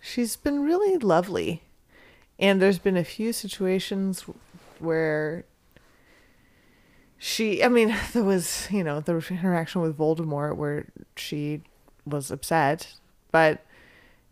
she's 0.00 0.36
been 0.36 0.60
really 0.62 0.98
lovely. 0.98 1.62
And 2.38 2.60
there's 2.60 2.78
been 2.78 2.96
a 2.96 3.04
few 3.04 3.32
situations 3.32 4.24
where 4.78 5.44
she, 7.18 7.62
I 7.62 7.68
mean, 7.68 7.94
there 8.12 8.24
was, 8.24 8.68
you 8.70 8.82
know, 8.84 9.00
the 9.00 9.16
interaction 9.30 9.80
with 9.80 9.96
Voldemort 9.96 10.56
where 10.56 10.86
she 11.16 11.62
was 12.04 12.30
upset, 12.30 12.94
but 13.30 13.64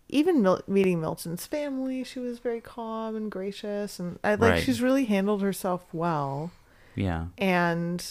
even 0.09 0.43
Mil- 0.43 0.63
meeting 0.67 1.01
Milton's 1.01 1.47
family, 1.47 2.03
she 2.03 2.19
was 2.19 2.41
very 2.41 2.61
calm 2.61 3.15
and 3.15 3.31
gracious, 3.31 4.01
and 4.01 4.19
I 4.25 4.35
like 4.35 4.53
Right. 4.55 4.63
she's 4.63 4.83
really 4.83 5.05
handled 5.05 5.41
herself 5.41 5.85
well. 5.93 6.51
Yeah. 6.97 7.27
And 7.39 8.05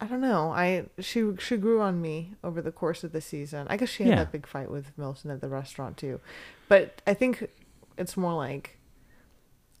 I 0.00 0.06
don't 0.06 0.20
know, 0.20 0.50
I 0.52 0.86
she 1.00 1.32
she 1.40 1.56
grew 1.56 1.80
on 1.80 2.00
me 2.00 2.34
over 2.44 2.62
the 2.62 2.70
course 2.72 3.02
of 3.02 3.12
the 3.12 3.20
season. 3.20 3.66
I 3.68 3.76
guess 3.76 3.88
she 3.88 4.04
had 4.04 4.10
Yeah. 4.10 4.16
that 4.16 4.32
big 4.32 4.46
fight 4.46 4.70
with 4.70 4.96
Milton 4.96 5.30
at 5.30 5.40
the 5.40 5.48
restaurant 5.48 5.96
too, 5.96 6.20
but 6.68 7.02
I 7.06 7.14
think 7.14 7.48
it's 7.96 8.16
more 8.16 8.34
like 8.34 8.78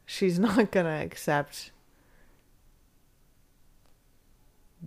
she's 0.06 0.38
not 0.48 0.72
gonna 0.72 1.00
accept 1.04 1.70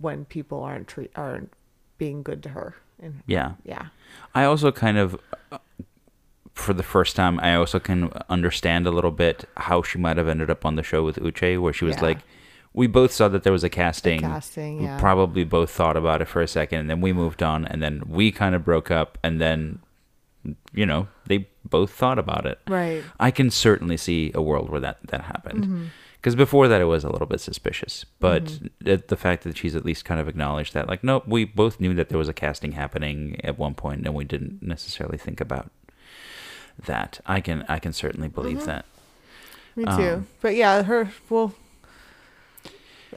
when 0.00 0.24
people 0.24 0.62
aren't 0.62 0.88
treat 0.88 1.10
aren't 1.14 1.52
being 1.98 2.22
good 2.22 2.42
to 2.42 2.50
her. 2.50 2.76
And 3.00 3.22
Yeah. 3.26 3.52
yeah, 3.64 3.86
I 4.34 4.44
also 4.44 4.70
kind 4.70 4.96
of, 4.96 5.18
for 6.54 6.72
the 6.72 6.82
first 6.82 7.16
time, 7.16 7.40
I 7.40 7.54
also 7.56 7.78
can 7.80 8.12
understand 8.28 8.86
a 8.86 8.90
little 8.90 9.10
bit 9.10 9.44
how 9.56 9.82
she 9.82 9.98
might 9.98 10.16
have 10.16 10.28
ended 10.28 10.50
up 10.50 10.64
on 10.64 10.76
the 10.76 10.82
show 10.82 11.02
with 11.04 11.16
Uche, 11.16 11.60
where 11.60 11.72
she 11.72 11.84
was 11.84 11.96
Yeah. 11.96 12.02
like, 12.02 12.18
we 12.74 12.86
both 12.86 13.12
saw 13.12 13.28
that 13.28 13.42
there 13.42 13.52
was 13.52 13.64
a 13.64 13.68
casting. 13.68 14.20
casting, 14.20 14.78
We 14.78 14.84
yeah. 14.84 14.98
probably 14.98 15.44
both 15.44 15.70
thought 15.70 15.96
about 15.96 16.22
it 16.22 16.26
for 16.28 16.40
a 16.40 16.48
second, 16.48 16.78
and 16.80 16.90
then 16.90 17.00
we 17.00 17.12
moved 17.12 17.42
on, 17.42 17.64
and 17.66 17.82
then 17.82 18.02
we 18.06 18.32
kind 18.32 18.54
of 18.54 18.64
broke 18.64 18.90
up, 18.90 19.18
and 19.22 19.40
then, 19.40 19.80
you 20.72 20.86
know, 20.86 21.08
they 21.26 21.48
both 21.64 21.92
thought 21.92 22.18
about 22.18 22.46
it. 22.46 22.58
right. 22.68 23.02
I 23.20 23.30
can 23.30 23.50
certainly 23.50 23.96
see 23.96 24.32
a 24.34 24.42
world 24.42 24.70
where 24.70 24.80
that 24.80 24.98
that 25.08 25.22
happened. 25.22 25.64
Mm-hmm. 25.64 25.84
Because 26.16 26.36
before 26.36 26.68
that, 26.68 26.80
it 26.80 26.84
was 26.84 27.02
a 27.02 27.10
little 27.10 27.26
bit 27.26 27.40
suspicious. 27.40 28.04
But 28.20 28.60
the, 28.80 29.02
the 29.08 29.16
fact 29.16 29.42
that 29.42 29.56
she's 29.56 29.74
at 29.74 29.84
least 29.84 30.04
kind 30.04 30.20
of 30.20 30.28
acknowledged 30.28 30.72
that, 30.72 30.86
like, 30.86 31.02
nope, 31.02 31.24
we 31.26 31.44
both 31.44 31.80
knew 31.80 31.94
that 31.94 32.10
there 32.10 32.18
was 32.18 32.28
a 32.28 32.32
casting 32.32 32.72
happening 32.72 33.40
at 33.42 33.58
one 33.58 33.74
point, 33.74 34.06
and 34.06 34.14
we 34.14 34.24
didn't 34.24 34.62
necessarily 34.62 35.18
think 35.18 35.40
about 35.40 35.72
that. 36.86 37.20
I 37.26 37.40
can 37.40 37.64
I 37.68 37.78
can 37.78 37.92
certainly 37.92 38.28
believe 38.28 38.58
Mm-hmm. 38.58 38.66
that. 38.66 38.84
Me 39.74 39.84
too. 39.84 39.90
Um, 40.14 40.26
but 40.40 40.54
yeah, 40.54 40.82
her 40.82 41.10
well 41.28 41.54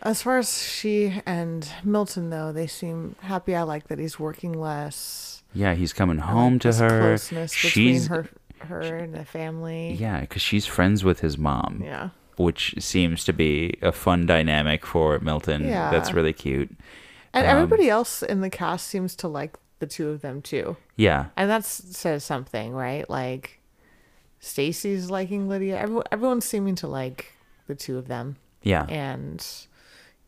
as 0.02 0.22
far 0.22 0.38
as 0.38 0.62
she 0.62 1.22
and 1.25 1.68
Milton 1.84 2.30
though, 2.30 2.52
they 2.52 2.68
seem 2.68 3.16
happy. 3.22 3.56
I 3.56 3.64
like 3.64 3.88
that 3.88 4.00
he's 4.00 4.20
working 4.20 4.54
less. 4.54 5.44
Yeah, 5.54 5.74
he's 5.75 5.94
coming 5.94 6.20
I 6.20 6.25
like 6.25 6.32
home 6.34 6.60
to 6.60 6.74
her. 6.74 7.00
Closeness 7.00 7.54
between 7.54 7.94
She's 7.94 8.08
her 8.08 8.28
her 8.60 8.82
and 8.82 9.14
the 9.14 9.25
family. 9.25 9.94
yeah, 10.00 10.22
because 10.22 10.42
she's 10.42 10.66
friends 10.66 11.04
with 11.04 11.20
his 11.20 11.38
mom, 11.38 11.82
Yeah. 11.84 12.10
which 12.38 12.75
seems 12.80 13.24
to 13.25 13.34
be 13.34 13.78
a 13.82 13.92
fun 13.92 14.25
dynamic 14.25 14.86
for 14.86 15.20
Milton. 15.20 15.66
Yeah. 15.68 15.92
That's 15.92 16.14
really 16.14 16.34
cute. 16.34 16.72
And 17.34 17.46
Um, 17.46 17.52
everybody 17.58 17.90
else 17.90 18.24
in 18.24 18.42
the 18.42 18.50
cast 18.50 18.88
seems 18.88 19.16
to 19.18 19.28
like 19.28 19.58
the 19.80 19.86
two 19.88 20.10
of 20.10 20.22
them 20.22 20.42
too. 20.42 20.78
Yeah, 20.96 21.28
And 21.38 21.50
that 21.50 21.64
says 21.66 22.24
something, 22.24 22.74
right? 22.74 23.08
Like 23.10 23.60
Stacy's 24.40 25.10
liking 25.10 25.48
Lydia. 25.48 25.78
Everyone 25.80 26.04
everyone's 26.12 26.46
seeming 26.46 26.75
to 26.75 26.88
like 26.88 27.34
the 27.68 27.75
two 27.75 27.98
of 27.98 28.08
them. 28.08 28.38
yeah. 28.64 28.86
And 28.90 29.46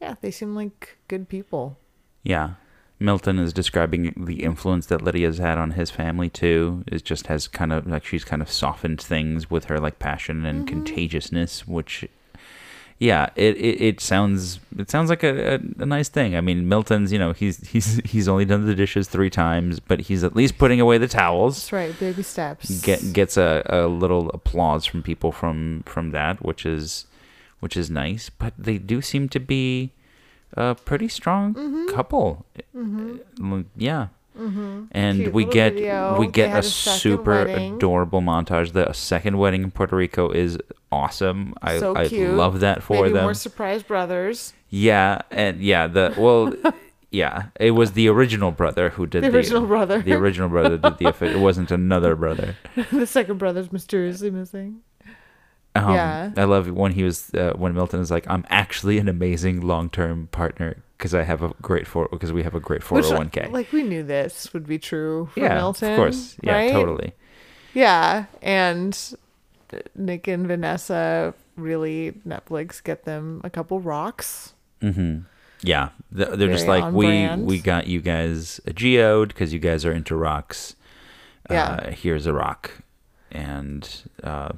yeah, 0.02 0.16
they 0.22 0.32
seem 0.32 0.56
like 0.56 0.98
good 1.08 1.30
people. 1.30 1.78
Yeah. 2.24 2.52
Milton 3.00 3.38
is 3.38 3.54
describing 3.54 4.14
the 4.18 4.44
influence 4.44 4.88
that 4.88 5.04
Lydia's 5.04 5.38
had 5.38 5.58
on 5.58 5.72
his 5.72 5.92
family 5.92 6.30
too. 6.30 6.84
It 6.88 7.04
just 7.06 7.28
has 7.28 7.48
kind 7.48 7.72
of 7.72 7.86
like 7.86 8.06
she's 8.06 8.24
kind 8.24 8.42
of 8.42 8.50
softened 8.50 9.00
things 9.00 9.52
with 9.52 9.66
her 9.66 9.80
like 9.80 10.00
passion 10.00 10.46
and 10.46 10.66
mm-hmm. 10.66 10.76
contagiousness, 10.76 11.68
which 11.68 12.08
yeah, 13.00 13.30
it, 13.36 13.56
it, 13.58 13.82
it 13.82 14.02
sounds 14.02 14.60
it 14.76 14.90
sounds 14.90 15.12
like 15.12 15.22
a, 15.22 15.56
a, 15.56 15.60
a 15.84 15.86
nice 15.86 16.10
thing. 16.10 16.36
I 16.36 16.42
mean, 16.42 16.68
Milton's 16.68 17.12
you 17.12 17.20
know 17.20 17.34
he's 17.34 17.58
he's 17.70 18.02
he's 18.04 18.28
only 18.28 18.46
done 18.46 18.66
the 18.66 18.74
dishes 18.74 19.08
three 19.08 19.30
times, 19.30 19.80
but 19.80 20.02
he's 20.02 20.24
at 20.24 20.36
least 20.36 20.58
putting 20.58 20.82
away 20.82 20.98
the 20.98 21.08
towels. 21.08 21.58
That's 21.58 21.74
right, 21.74 22.00
baby 22.00 22.24
steps. 22.24 22.82
Get 22.82 23.14
gets 23.14 23.38
a, 23.38 23.64
a 23.68 23.88
little 23.88 24.30
applause 24.32 24.86
from 24.86 25.04
people 25.04 25.32
from 25.32 25.84
from 25.86 26.10
that, 26.12 26.44
which 26.44 26.66
is 26.66 27.06
which 27.60 27.76
is 27.78 27.90
nice. 27.90 28.30
But 28.30 28.54
they 28.58 28.78
do 28.78 29.02
seem 29.02 29.30
to 29.30 29.40
be 29.40 29.92
a 30.54 30.76
pretty 30.76 31.08
strong 31.08 31.54
Mm-hmm. 31.54 31.96
couple. 31.96 32.46
Mm, 32.76 33.66
Yeah. 33.76 34.08
And 34.92 35.18
Cute 35.22 35.34
we 35.34 35.46
get 35.46 35.74
video. 35.74 36.20
we 36.20 36.28
get 36.28 36.54
a 36.56 36.60
a 36.60 36.64
super 36.64 37.46
wedding. 37.46 37.76
adorable 37.76 38.22
montage. 38.22 38.72
The 38.74 38.94
second 38.94 39.40
wedding 39.40 39.64
in 39.64 39.72
Puerto 39.72 39.96
Rico 39.96 40.30
is 40.30 40.60
awesome. 40.92 41.56
I 41.64 41.80
so 41.80 41.96
I 41.96 42.04
love 42.06 42.60
that 42.60 42.84
for 42.84 43.02
Maybe 43.02 43.14
them. 43.14 43.24
more 43.24 43.34
surprise 43.34 43.82
brothers. 43.82 44.54
yeah, 44.70 45.22
and 45.32 45.60
yeah, 45.60 45.88
the 45.88 46.14
well, 46.18 46.54
yeah, 47.12 47.46
it 47.60 47.72
was 47.72 47.94
the 47.94 48.08
original 48.10 48.52
brother 48.52 48.90
who 48.90 49.08
did 49.08 49.24
The 49.24 49.34
original 49.36 49.66
brother. 49.66 50.04
The 50.04 50.14
original 50.14 50.50
brother 50.50 50.78
did 50.78 51.00
the. 51.00 51.26
It 51.26 51.40
wasn't 51.40 51.72
another 51.72 52.16
brother. 52.16 52.56
the 52.92 53.08
second 53.08 53.40
brother's 53.40 53.72
mysteriously 53.72 54.30
missing. 54.30 54.82
Um, 55.86 55.94
Yeah. 55.94 56.32
I 56.38 56.44
love 56.46 56.70
when 56.72 56.94
he 56.94 57.04
was 57.04 57.34
uh, 57.34 57.54
when 57.56 57.74
Milton 57.74 58.00
is 58.00 58.10
like, 58.12 58.26
"I'm 58.30 58.46
actually 58.50 58.98
an 58.98 59.08
amazing 59.08 59.62
long 59.62 59.90
term 59.90 60.28
partner 60.32 60.78
because 60.98 61.14
I 61.14 61.24
have 61.24 61.42
a 61.44 61.54
great 61.62 61.86
four 61.88 62.08
because 62.12 62.32
we 62.34 62.44
have 62.44 62.56
a 62.56 62.60
great 62.60 62.84
four 62.84 62.98
Which, 62.98 63.06
hundred 63.06 63.18
one 63.18 63.30
k." 63.30 63.48
like, 63.52 63.72
we 63.72 63.84
knew 63.84 64.04
this 64.04 64.52
would 64.54 64.66
be 64.68 64.80
true 64.80 65.30
for 65.34 65.40
Yeah, 65.42 65.56
Milton. 65.56 65.92
of 65.92 65.98
course. 65.98 66.38
Yeah, 66.42 66.54
right? 66.54 66.72
totally. 66.72 67.14
Yeah, 67.74 68.26
and 68.42 68.98
Nick 69.96 70.28
and 70.28 70.48
Vanessa 70.48 71.34
really 71.56 72.14
Netflix 72.28 72.84
get 72.84 73.04
them 73.06 73.42
a 73.44 73.50
couple 73.50 73.80
rocks. 73.80 74.54
Mm-hmm. 74.82 75.20
Yeah, 75.62 75.90
they're 76.12 76.52
just 76.52 76.68
like 76.68 76.94
we 76.94 77.06
brand. 77.08 77.46
we 77.46 77.60
got 77.60 77.88
you 77.88 78.00
guys 78.02 78.62
a 78.66 78.74
geode 78.74 79.30
because 79.30 79.54
you 79.54 79.60
guys 79.60 79.86
are 79.86 79.92
into 79.92 80.16
rocks. 80.16 80.76
Yeah. 81.50 81.64
Uh, 81.66 81.92
here's 81.92 82.26
a 82.28 82.34
rock, 82.34 82.72
and 83.32 83.90
uh, 84.24 84.50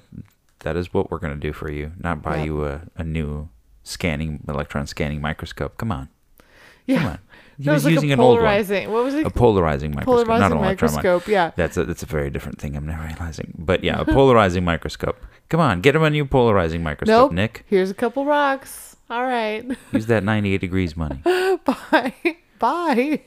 that 0.60 0.75
is 0.75 0.94
what 0.94 1.10
we're 1.12 1.20
gonna 1.20 1.36
do 1.36 1.54
for 1.54 1.72
you. 1.72 1.92
Not 2.00 2.22
buy 2.22 2.38
Yeah. 2.38 2.44
you 2.46 2.66
a, 2.66 2.82
a 2.98 3.04
new 3.04 3.50
scanning 3.84 4.44
electron 4.48 4.88
scanning 4.88 5.22
microscope. 5.22 5.78
Come 5.78 5.92
on, 5.92 6.10
Yeah, 6.86 6.98
come 6.98 7.08
on. 7.08 7.20
He 7.58 7.66
That 7.66 7.74
was, 7.74 7.84
like 7.86 7.94
using 7.96 8.12
a 8.12 8.13
an 8.13 8.20
old 8.22 8.38
one. 8.42 8.46
What 8.46 9.04
was 9.04 9.13
it? 9.16 9.25
a 9.25 9.30
polarizing 9.30 9.92
microscope, 9.92 10.28
not 10.28 10.38
polarizing 10.39 10.58
an 10.58 10.63
electron 10.63 10.92
microscope. 10.92 11.04
microscope. 11.04 11.28
Yeah. 11.28 11.51
That's 11.58 11.75
a 11.75 11.84
that's 11.84 12.04
a 12.04 12.06
very 12.06 12.30
different 12.30 12.58
thing. 12.60 12.75
I'm 12.78 12.86
now 12.86 13.04
realizing, 13.06 13.54
but 13.58 13.84
yeah, 13.84 14.00
a 14.00 14.06
polarizing 14.06 14.63
microscope. 14.63 15.18
Come 15.50 15.60
on, 15.60 15.82
get 15.82 15.96
him 15.96 16.04
a 16.04 16.10
new 16.10 16.25
polarizing 16.25 16.82
microscope, 16.84 17.32
Nope. 17.32 17.34
Nick. 17.34 17.66
Here's 17.68 17.89
a 17.89 17.94
couple 17.94 18.24
rocks. 18.25 18.96
All 19.10 19.24
right. 19.24 19.66
Use 19.92 20.06
that 20.06 20.24
98 20.24 20.62
degrees 20.62 20.96
money. 20.96 21.18
Bye. 21.25 22.13
Bye. 22.60 23.22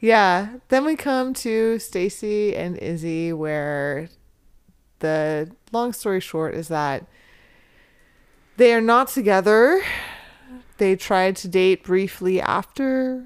yeah. 0.00 0.48
Then 0.68 0.84
we 0.84 0.96
come 0.96 1.34
to 1.34 1.78
Stacy 1.78 2.56
and 2.56 2.76
Izzy, 2.78 3.32
where 3.32 4.08
the 5.00 5.50
long 5.72 5.92
story 5.92 6.20
short 6.20 6.54
is 6.54 6.68
that 6.68 7.06
they 8.56 8.72
are 8.74 8.80
not 8.80 9.08
together. 9.08 9.82
They 10.78 10.96
tried 10.96 11.36
to 11.36 11.48
date 11.48 11.84
briefly 11.84 12.40
after. 12.40 13.24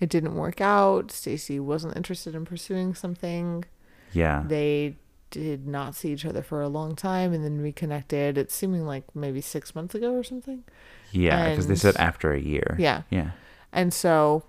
It 0.00 0.08
didn't 0.08 0.34
work 0.34 0.60
out. 0.60 1.10
Stacy 1.12 1.60
wasn't 1.60 1.96
interested 1.96 2.34
in 2.34 2.44
pursuing 2.44 2.94
something. 2.94 3.64
Yeah, 4.12 4.42
They 4.46 4.96
did 5.30 5.66
not 5.66 5.94
see 5.94 6.12
each 6.12 6.26
other 6.26 6.42
for 6.42 6.60
a 6.60 6.68
long 6.68 6.94
time 6.94 7.32
and 7.32 7.42
then 7.44 7.60
reconnected. 7.62 8.36
It's 8.36 8.54
seeming 8.54 8.84
like 8.86 9.04
maybe 9.16 9.40
six 9.40 9.74
months 9.74 9.94
ago 9.94 10.12
or 10.12 10.22
something. 10.22 10.64
yeah, 11.12 11.50
because 11.50 11.68
they 11.68 11.76
said 11.76 11.96
after 11.96 12.32
a 12.32 12.40
year. 12.40 12.76
Yeah. 12.78 13.02
yeah. 13.10 13.30
and 13.72 13.94
so 13.94 14.42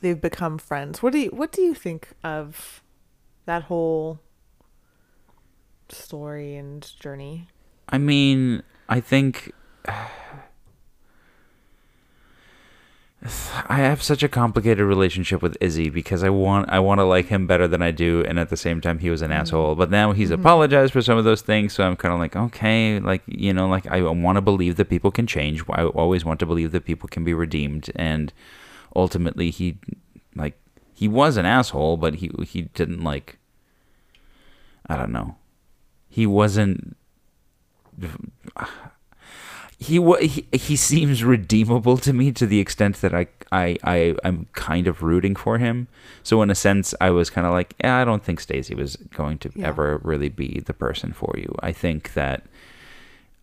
they've 0.00 0.20
become 0.20 0.56
friends. 0.58 1.02
What 1.02 1.12
do 1.12 1.18
you 1.18 1.28
what 1.30 1.52
do 1.52 1.60
you 1.62 1.74
think 1.74 2.08
of 2.24 2.82
that 3.44 3.64
whole 3.64 4.20
story 5.90 6.56
and 6.56 6.90
journey? 7.00 7.48
I 7.88 7.98
mean, 7.98 8.62
I 8.88 9.00
think 9.00 9.52
I 13.68 13.78
have 13.78 14.00
such 14.00 14.22
a 14.22 14.28
complicated 14.28 14.84
relationship 14.84 15.42
with 15.42 15.56
Izzy 15.60 15.90
because 15.90 16.22
I 16.22 16.30
want 16.30 16.70
I 16.70 16.78
want 16.78 17.00
to 17.00 17.04
like 17.04 17.26
him 17.26 17.48
better 17.48 17.66
than 17.66 17.82
I 17.82 17.90
do, 17.90 18.24
and 18.24 18.38
at 18.38 18.48
the 18.48 18.56
same 18.56 18.80
time 18.80 19.00
he 19.00 19.10
was 19.10 19.22
an 19.22 19.30
mm-hmm. 19.30 19.40
asshole. 19.40 19.74
But 19.74 19.90
now 19.90 20.12
he's 20.12 20.30
mm-hmm. 20.30 20.40
apologized 20.40 20.92
for 20.92 21.02
some 21.02 21.18
of 21.18 21.24
those 21.24 21.42
things, 21.42 21.72
so 21.72 21.84
I'm 21.84 21.96
kind 21.96 22.14
of 22.14 22.20
like, 22.20 22.36
okay, 22.36 23.00
like 23.00 23.22
you 23.26 23.52
know, 23.52 23.66
like 23.66 23.86
I 23.88 24.02
want 24.02 24.36
to 24.36 24.42
believe 24.42 24.76
that 24.76 24.88
people 24.88 25.10
can 25.10 25.26
change. 25.26 25.62
I 25.70 25.84
always 25.84 26.24
want 26.24 26.38
to 26.40 26.46
believe 26.46 26.70
that 26.72 26.84
people 26.84 27.08
can 27.08 27.24
be 27.24 27.34
redeemed, 27.34 27.90
and 27.96 28.32
ultimately 28.94 29.50
he 29.50 29.78
like 30.36 30.56
he 30.94 31.08
was 31.08 31.36
an 31.36 31.46
asshole, 31.46 31.96
but 31.96 32.16
he 32.16 32.30
he 32.46 32.62
didn't 32.62 33.02
like 33.02 33.38
I 34.88 34.96
don't 34.96 35.12
know. 35.12 35.36
He 36.08 36.26
wasn't 36.26 36.96
he 39.80 40.00
he 40.26 40.46
he 40.52 40.76
seems 40.76 41.22
redeemable 41.22 41.96
to 41.98 42.12
me 42.12 42.32
to 42.32 42.46
the 42.46 42.58
extent 42.58 43.00
that 43.00 43.14
I 43.14 43.26
I 43.52 43.76
I 43.84 44.14
I'm 44.24 44.46
kind 44.52 44.86
of 44.88 45.02
rooting 45.02 45.36
for 45.36 45.58
him. 45.58 45.86
So 46.22 46.42
in 46.42 46.50
a 46.50 46.54
sense, 46.54 46.94
I 47.00 47.10
was 47.10 47.30
kind 47.30 47.46
of 47.46 47.52
like, 47.52 47.74
yeah, 47.82 47.96
I 47.98 48.04
don't 48.04 48.24
think 48.24 48.40
Stacy 48.40 48.74
was 48.74 48.96
going 49.14 49.38
to 49.38 49.50
Yeah. 49.54 49.68
ever 49.68 50.00
really 50.02 50.28
be 50.28 50.60
the 50.64 50.74
person 50.74 51.12
for 51.12 51.32
you. 51.36 51.54
I 51.62 51.72
think 51.72 52.14
that 52.14 52.44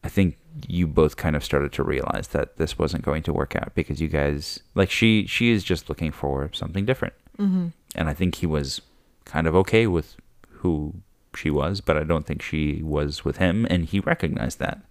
I 0.04 0.10
think 0.10 0.38
you 0.68 0.88
both 0.88 1.16
kind 1.18 1.36
of 1.36 1.44
started 1.44 1.72
to 1.74 1.84
realize 1.84 2.30
that 2.30 2.58
this 2.58 2.78
wasn't 2.78 3.04
going 3.04 3.24
to 3.24 3.34
work 3.34 3.56
out 3.56 3.74
because 3.76 4.02
you 4.02 4.08
guys 4.10 4.60
like 4.74 4.92
she 4.92 5.26
she 5.28 5.52
is 5.52 5.64
just 5.64 5.88
looking 5.90 6.12
for 6.12 6.50
something 6.54 6.86
different. 6.86 7.14
Mm-hmm. 7.40 7.68
And 7.96 8.10
I 8.10 8.14
think 8.14 8.36
he 8.36 8.46
was 8.46 8.82
kind 9.24 9.48
of 9.48 9.56
okay 9.56 9.88
with 9.88 10.16
who 10.60 10.96
she 11.38 11.50
was, 11.50 11.82
but 11.82 11.98
I 11.98 12.04
don't 12.04 12.26
think 12.26 12.42
she 12.42 12.82
was 12.84 13.26
with 13.26 13.38
him 13.38 13.66
and 13.70 13.86
he 13.86 14.00
recognized 14.00 14.60
that. 14.60 14.82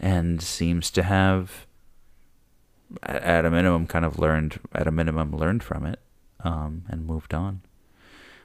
And 0.00 0.42
seems 0.42 0.90
to 0.92 1.02
have 1.02 1.66
at 3.02 3.44
a 3.44 3.50
minimum 3.50 3.86
kind 3.86 4.04
of 4.04 4.18
learned 4.18 4.60
at 4.74 4.86
a 4.86 4.90
minimum 4.90 5.34
learned 5.36 5.62
from 5.62 5.86
it 5.86 5.98
um, 6.40 6.84
and 6.88 7.06
moved 7.06 7.32
on. 7.32 7.62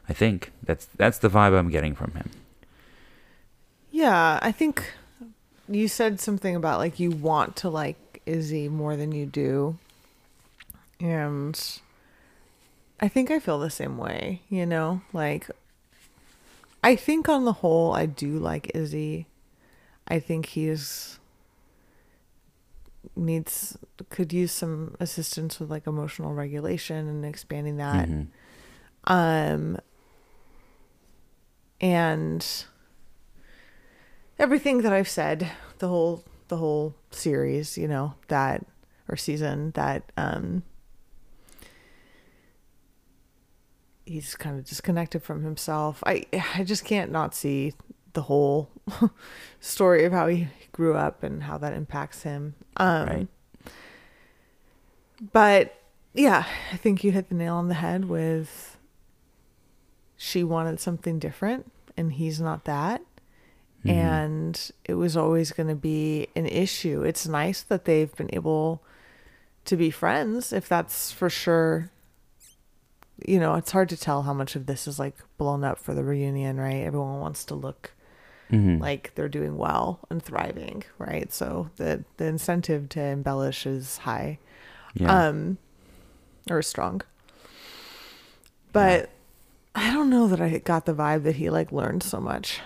I 0.08 0.13
think 0.13 0.51
that's 0.63 0.86
that's 0.96 1.18
the 1.18 1.30
vibe 1.30 1.58
I'm 1.58 1.70
getting 1.70 1.96
from 1.96 2.12
him. 2.12 2.30
Yeah, 3.92 4.39
I 4.42 4.51
think 4.51 4.94
you 5.68 5.88
said 5.88 6.20
something 6.20 6.56
about 6.56 6.80
like 6.80 7.00
you 7.00 7.12
want 7.12 7.56
to 7.58 7.70
like 7.70 8.22
Izzy 8.25 8.70
more 8.70 8.96
than 8.96 9.12
you 9.12 9.25
do. 9.25 9.77
And 11.00 11.80
I 13.00 13.08
think 13.08 13.32
I 13.32 13.39
feel 13.39 13.60
the 13.60 13.70
same 13.70 13.98
way, 13.98 14.42
you 14.50 14.66
know? 14.66 15.01
Like 15.13 15.50
I 16.84 16.96
think 16.96 17.28
on 17.28 17.46
the 17.46 17.54
whole 17.54 17.94
I 17.94 18.06
do 18.06 18.40
like 18.40 18.72
Izzy. 18.74 19.28
I 20.08 20.20
think 20.20 20.48
he's 20.48 21.20
needs 23.16 23.78
could 24.10 24.32
use 24.32 24.52
some 24.52 24.96
assistance 25.00 25.60
with 25.60 25.70
like 25.72 25.88
emotional 25.88 26.34
regulation 26.34 27.08
and 27.08 27.26
expanding 27.26 27.78
that. 27.78 28.08
Mhm. 28.08 28.28
Um 29.06 29.78
and 31.82 32.66
everything 34.40 34.82
that 34.82 34.94
I've 34.94 35.10
said, 35.10 35.52
the 35.80 35.88
whole 35.88 36.24
the 36.48 36.58
whole 36.58 36.96
series, 37.12 37.78
you 37.78 37.88
know, 37.88 38.14
that 38.30 38.66
or 39.10 39.16
season 39.16 39.72
that 39.72 40.04
um 40.16 40.64
he's 44.08 44.36
kind 44.36 44.58
of 44.58 44.66
disconnected 44.66 45.22
from 45.24 45.44
himself. 45.44 46.04
I 46.06 46.26
I 46.56 46.64
just 46.64 46.86
can't 46.86 47.12
not 47.12 47.36
see 47.36 47.74
the 48.14 48.24
whole 48.24 48.70
story 49.60 50.06
of 50.06 50.12
how 50.14 50.28
he 50.28 50.48
grew 50.72 50.96
up 50.96 51.22
and 51.24 51.44
how 51.44 51.58
that 51.60 51.74
impacts 51.74 52.24
him. 52.24 52.56
Um 52.78 53.08
Right. 53.08 53.28
but 55.34 55.76
yeah, 56.14 56.46
I 56.74 56.78
think 56.78 57.04
you 57.04 57.12
hit 57.12 57.30
the 57.30 57.36
nail 57.36 57.56
on 57.56 57.68
the 57.68 57.76
head 57.76 58.06
with 58.06 58.78
she 60.16 60.44
wanted 60.44 60.80
something 60.80 61.20
different 61.20 61.72
and 61.96 62.14
he's 62.14 62.42
not 62.42 62.66
that. 62.66 63.02
Mhm. 63.86 63.92
And 63.92 64.72
it 64.86 64.96
was 64.96 65.16
always 65.16 65.52
going 65.52 65.70
to 65.70 65.76
be 65.76 66.28
an 66.36 66.48
issue. 66.48 67.04
It's 67.04 67.28
nice 67.28 67.62
that 67.62 67.86
they've 67.86 68.14
been 68.16 68.30
able 68.34 68.82
to 69.66 69.76
be 69.78 69.92
friends, 69.92 70.52
if 70.52 70.68
that's 70.68 71.12
for 71.12 71.30
sure. 71.30 71.92
You 73.26 73.40
know, 73.40 73.56
it's 73.56 73.72
hard 73.72 73.90
to 73.90 73.98
tell 73.98 74.24
how 74.24 74.34
much 74.34 74.56
of 74.56 74.66
this 74.68 74.88
is 74.88 75.00
like 75.00 75.16
blown 75.38 75.64
up 75.64 75.80
for 75.80 75.94
the 75.94 76.04
reunion, 76.04 76.60
right? 76.60 76.84
Everyone 76.86 77.20
wants 77.20 77.44
to 77.46 77.56
look 77.56 77.92
Mhm. 78.52 78.80
like 78.80 79.12
they're 79.16 79.28
doing 79.28 79.58
well 79.58 80.00
and 80.10 80.22
thriving, 80.24 80.84
right? 80.98 81.34
So 81.34 81.70
the 81.78 82.04
the 82.18 82.26
incentive 82.26 82.90
to 82.90 83.02
embellish 83.02 83.66
is 83.66 83.98
high 84.00 84.40
yeah. 84.94 85.28
um 85.28 85.58
or 86.50 86.62
strong 86.62 87.02
but 88.72 89.10
i 89.76 89.91
don't 89.94 90.10
know 90.10 90.28
that 90.28 90.39
i 90.41 90.58
got 90.60 90.86
the 90.86 90.94
vibe 90.94 91.24
that 91.24 91.36
he 91.36 91.50
like 91.50 91.72
learned 91.72 92.02
so 92.04 92.20
much 92.20 92.62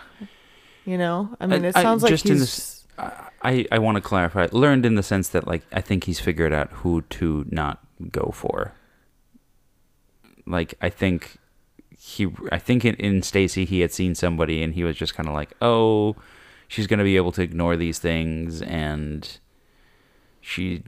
you 0.85 0.97
know 0.97 1.35
i 1.39 1.47
mean 1.47 1.65
I- 1.65 1.69
it 1.69 1.77
I- 1.77 1.81
sounds 1.81 2.03
like 2.03 2.11
just 2.11 2.23
he's 2.23 2.31
in 2.31 2.39
this- 2.39 2.77
I, 3.43 3.65
I 3.71 3.79
want 3.79 3.95
to 3.95 4.01
clarify. 4.01 4.47
Learned 4.51 4.85
in 4.85 4.93
the 4.93 5.01
sense 5.01 5.29
that 5.29 5.47
like 5.47 5.63
I 5.73 5.81
think 5.81 6.03
he's 6.03 6.19
figured 6.19 6.53
out 6.53 6.69
who 6.71 7.01
to 7.03 7.45
not 7.49 7.79
go 8.11 8.29
for. 8.31 8.73
Like 10.51 10.73
I 10.81 10.89
think 10.89 11.37
he 11.97 12.27
I 12.51 12.57
think 12.59 12.83
in, 12.85 12.95
in 12.95 13.21
Stacy 13.21 13.63
he 13.65 13.79
had 13.79 13.91
seen 13.93 14.15
somebody 14.15 14.61
and 14.63 14.73
he 14.73 14.83
was 14.83 14.95
just 14.97 15.15
kind 15.15 15.27
of 15.29 15.33
like, 15.35 15.51
"Oh, 15.61 16.15
she's 16.67 16.87
going 16.87 16.99
to 16.99 17.03
be 17.05 17.15
able 17.15 17.31
to 17.33 17.41
ignore 17.41 17.75
these 17.77 17.99
things 17.99 18.61
and 18.61 19.37
she 20.41 20.83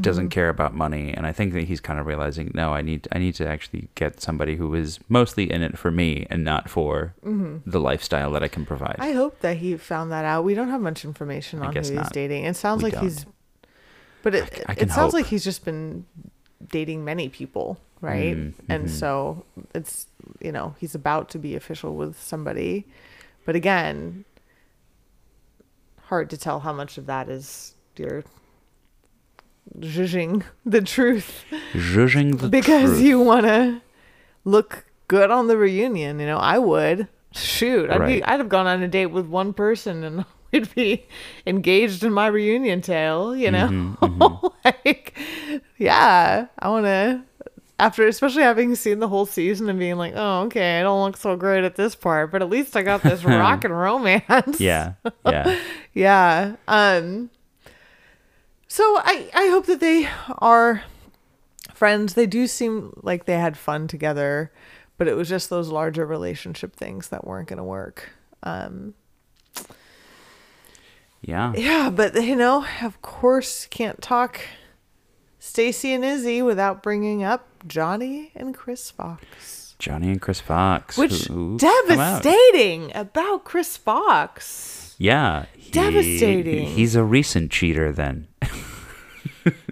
doesn't 0.00 0.26
Mhm. 0.28 0.30
care 0.30 0.48
about 0.50 0.74
money." 0.74 1.14
And 1.14 1.26
I 1.26 1.32
think 1.32 1.54
that 1.54 1.64
he's 1.64 1.80
kind 1.80 1.98
of 1.98 2.06
realizing, 2.06 2.50
"No, 2.54 2.74
I 2.74 2.82
need 2.82 3.08
I 3.10 3.18
need 3.18 3.34
to 3.36 3.48
actually 3.48 3.88
get 3.94 4.20
somebody 4.20 4.56
who 4.56 4.74
is 4.74 5.00
mostly 5.08 5.50
in 5.50 5.62
it 5.62 5.78
for 5.78 5.90
me 5.90 6.26
and 6.28 6.44
not 6.44 6.68
for 6.68 7.14
Mhm. 7.24 7.62
the 7.66 7.80
lifestyle 7.80 8.30
that 8.32 8.42
I 8.42 8.48
can 8.48 8.66
provide." 8.66 8.96
i 8.98 9.12
hope 9.12 9.40
that 9.40 9.56
he 9.58 9.76
found 9.78 10.12
that 10.12 10.24
out 10.26 10.44
we 10.44 10.54
don't 10.54 10.68
have 10.68 10.82
much 10.82 11.04
information 11.06 11.60
on 11.62 11.72
who 11.72 11.78
he's 11.80 11.90
not. 11.90 12.12
dating 12.12 12.44
it 12.44 12.54
sounds 12.56 12.82
We 12.82 12.90
like 12.90 13.00
he's 13.00 13.24
don't. 13.24 13.34
but 14.22 14.34
it, 14.34 14.64
I 14.68 14.74
can 14.74 14.88
it 14.88 14.92
sounds 14.92 15.12
hope. 15.12 15.20
like 15.22 15.26
he's 15.26 15.44
just 15.44 15.64
been 15.64 16.04
dating 16.70 17.02
many 17.04 17.28
people 17.30 17.78
right 18.00 18.36
Mm, 18.36 18.54
and 18.68 18.84
mhm. 18.86 18.90
so 18.90 19.44
it's 19.74 20.06
you 20.40 20.52
know 20.52 20.74
he's 20.78 20.94
about 20.94 21.28
to 21.30 21.38
be 21.38 21.56
official 21.56 21.94
with 21.96 22.20
somebody 22.20 22.86
but 23.44 23.56
again 23.56 24.24
hard 26.04 26.30
to 26.30 26.36
tell 26.36 26.60
how 26.60 26.72
much 26.72 26.96
of 26.98 27.06
that 27.06 27.28
is 27.28 27.74
your 27.96 28.22
judging 29.78 30.44
the 30.64 30.80
truth 30.80 31.44
Judging 31.74 32.30
the 32.32 32.38
truth. 32.38 32.50
because 32.50 32.90
truth. 32.90 33.02
you 33.02 33.20
want 33.20 33.46
to 33.46 33.82
look 34.44 34.86
good 35.08 35.30
on 35.30 35.46
the 35.48 35.56
reunion 35.56 36.18
you 36.20 36.26
know 36.26 36.38
i 36.38 36.58
would 36.58 37.08
shoot 37.32 37.90
i'd 37.90 38.06
be 38.06 38.22
i'd 38.24 38.38
have 38.40 38.48
gone 38.48 38.66
on 38.66 38.82
a 38.82 38.88
date 38.88 39.06
with 39.06 39.26
one 39.26 39.52
person 39.52 40.02
and 40.04 40.24
we'd 40.52 40.74
be 40.74 41.06
engaged 41.46 42.02
in 42.02 42.12
my 42.12 42.26
reunion 42.26 42.80
tale 42.80 43.36
you 43.36 43.50
know 43.50 43.68
Mhm, 43.68 43.98
mhm. 43.98 44.52
like 44.64 45.18
yeah 45.76 46.46
i 46.58 46.68
want 46.68 46.86
to 46.86 47.22
after 47.78 48.06
especially 48.06 48.42
having 48.42 48.74
seen 48.74 48.98
the 48.98 49.08
whole 49.08 49.26
season 49.26 49.68
and 49.68 49.78
being 49.78 49.96
like 49.96 50.12
oh 50.16 50.42
okay 50.42 50.80
i 50.80 50.82
don't 50.82 51.02
look 51.02 51.16
so 51.16 51.36
great 51.36 51.64
at 51.64 51.76
this 51.76 51.94
part 51.94 52.30
but 52.32 52.42
at 52.42 52.50
least 52.50 52.76
i 52.76 52.82
got 52.82 53.02
this 53.02 53.24
rock 53.24 53.64
and 53.64 53.76
romance 53.76 54.60
yeah, 54.60 54.94
yeah. 55.24 55.60
yeah. 55.94 56.56
Um 56.66 57.30
so 58.66 58.82
I 58.98 59.30
I 59.34 59.46
hope 59.48 59.66
that 59.66 59.80
they 59.80 60.08
are 60.38 60.82
friends. 61.72 62.14
They 62.14 62.26
do 62.26 62.46
seem 62.46 62.92
like 63.02 63.24
they 63.24 63.38
had 63.38 63.56
fun 63.56 63.88
together, 63.88 64.52
but 64.98 65.08
it 65.08 65.16
was 65.16 65.28
just 65.28 65.48
those 65.48 65.68
larger 65.68 66.04
relationship 66.04 66.76
things 66.76 67.08
that 67.08 67.26
weren't 67.26 67.48
going 67.48 67.58
to 67.58 67.64
work. 67.64 68.10
Um 68.42 68.94
Yeah. 71.22 71.52
yeah, 71.56 71.90
but 71.90 72.14
you 72.22 72.36
know, 72.36 72.66
of 72.82 73.00
course 73.02 73.66
can't 73.66 74.02
talk 74.02 74.40
Stacy 75.38 75.92
and 75.92 76.04
Izzy 76.04 76.42
without 76.42 76.82
bringing 76.82 77.22
up 77.22 77.47
Johnie 77.68 78.30
and 78.34 78.54
Chris 78.54 78.90
Fox. 78.90 79.76
Johnie 79.78 80.10
and 80.10 80.20
Chris 80.20 80.40
Fox. 80.40 80.96
Which 80.98 81.24
who- 81.26 81.54
out. 81.54 81.60
devastating 81.60 82.90
about 82.94 83.44
Chris 83.44 83.76
Fox. 83.76 84.94
Yeah. 84.98 85.46
he- 85.56 85.70
Devastating. 85.70 86.66
He's 86.66 86.96
a 86.96 87.04
recent 87.04 87.50
cheater 87.50 87.92
then. 87.92 88.26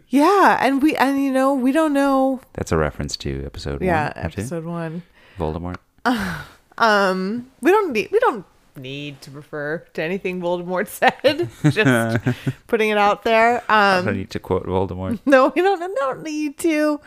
Yeah, 0.09 0.57
and 0.61 0.81
we 0.83 0.95
and 0.97 1.23
you 1.23 1.33
know, 1.33 1.53
we 1.53 1.73
don't 1.73 1.93
know 1.93 2.41
That's 2.55 2.71
a 2.71 2.77
reference 2.77 3.17
to 3.19 3.43
episode 3.45 3.83
yeah, 3.83 4.05
one. 4.05 4.31
two. 4.31 4.41
episode 4.41 4.65
1. 4.65 5.03
Voldemort. 5.39 5.77
Um, 6.79 7.51
we 7.63 7.71
don't 7.71 7.93
need 7.93 8.11
we 8.13 8.19
don't 8.21 8.45
need 8.77 9.21
to 9.23 9.31
refer 9.31 9.79
to 9.95 10.03
anything 10.03 10.41
Voldemort 10.41 10.89
said. 11.01 11.51
Just 11.73 12.39
putting 12.67 12.91
it 12.91 12.99
out 12.99 13.23
there. 13.25 13.59
Um, 13.61 13.65
I 13.69 13.97
don't 13.97 14.09
Um, 14.09 14.17
need 14.17 14.31
to 14.31 14.39
quote 14.39 14.67
Voldemort. 14.67 15.19
no, 15.27 15.53
we 15.55 15.63
don't 15.63 15.97
don't 15.97 16.23
need 16.23 16.59
to. 16.59 17.01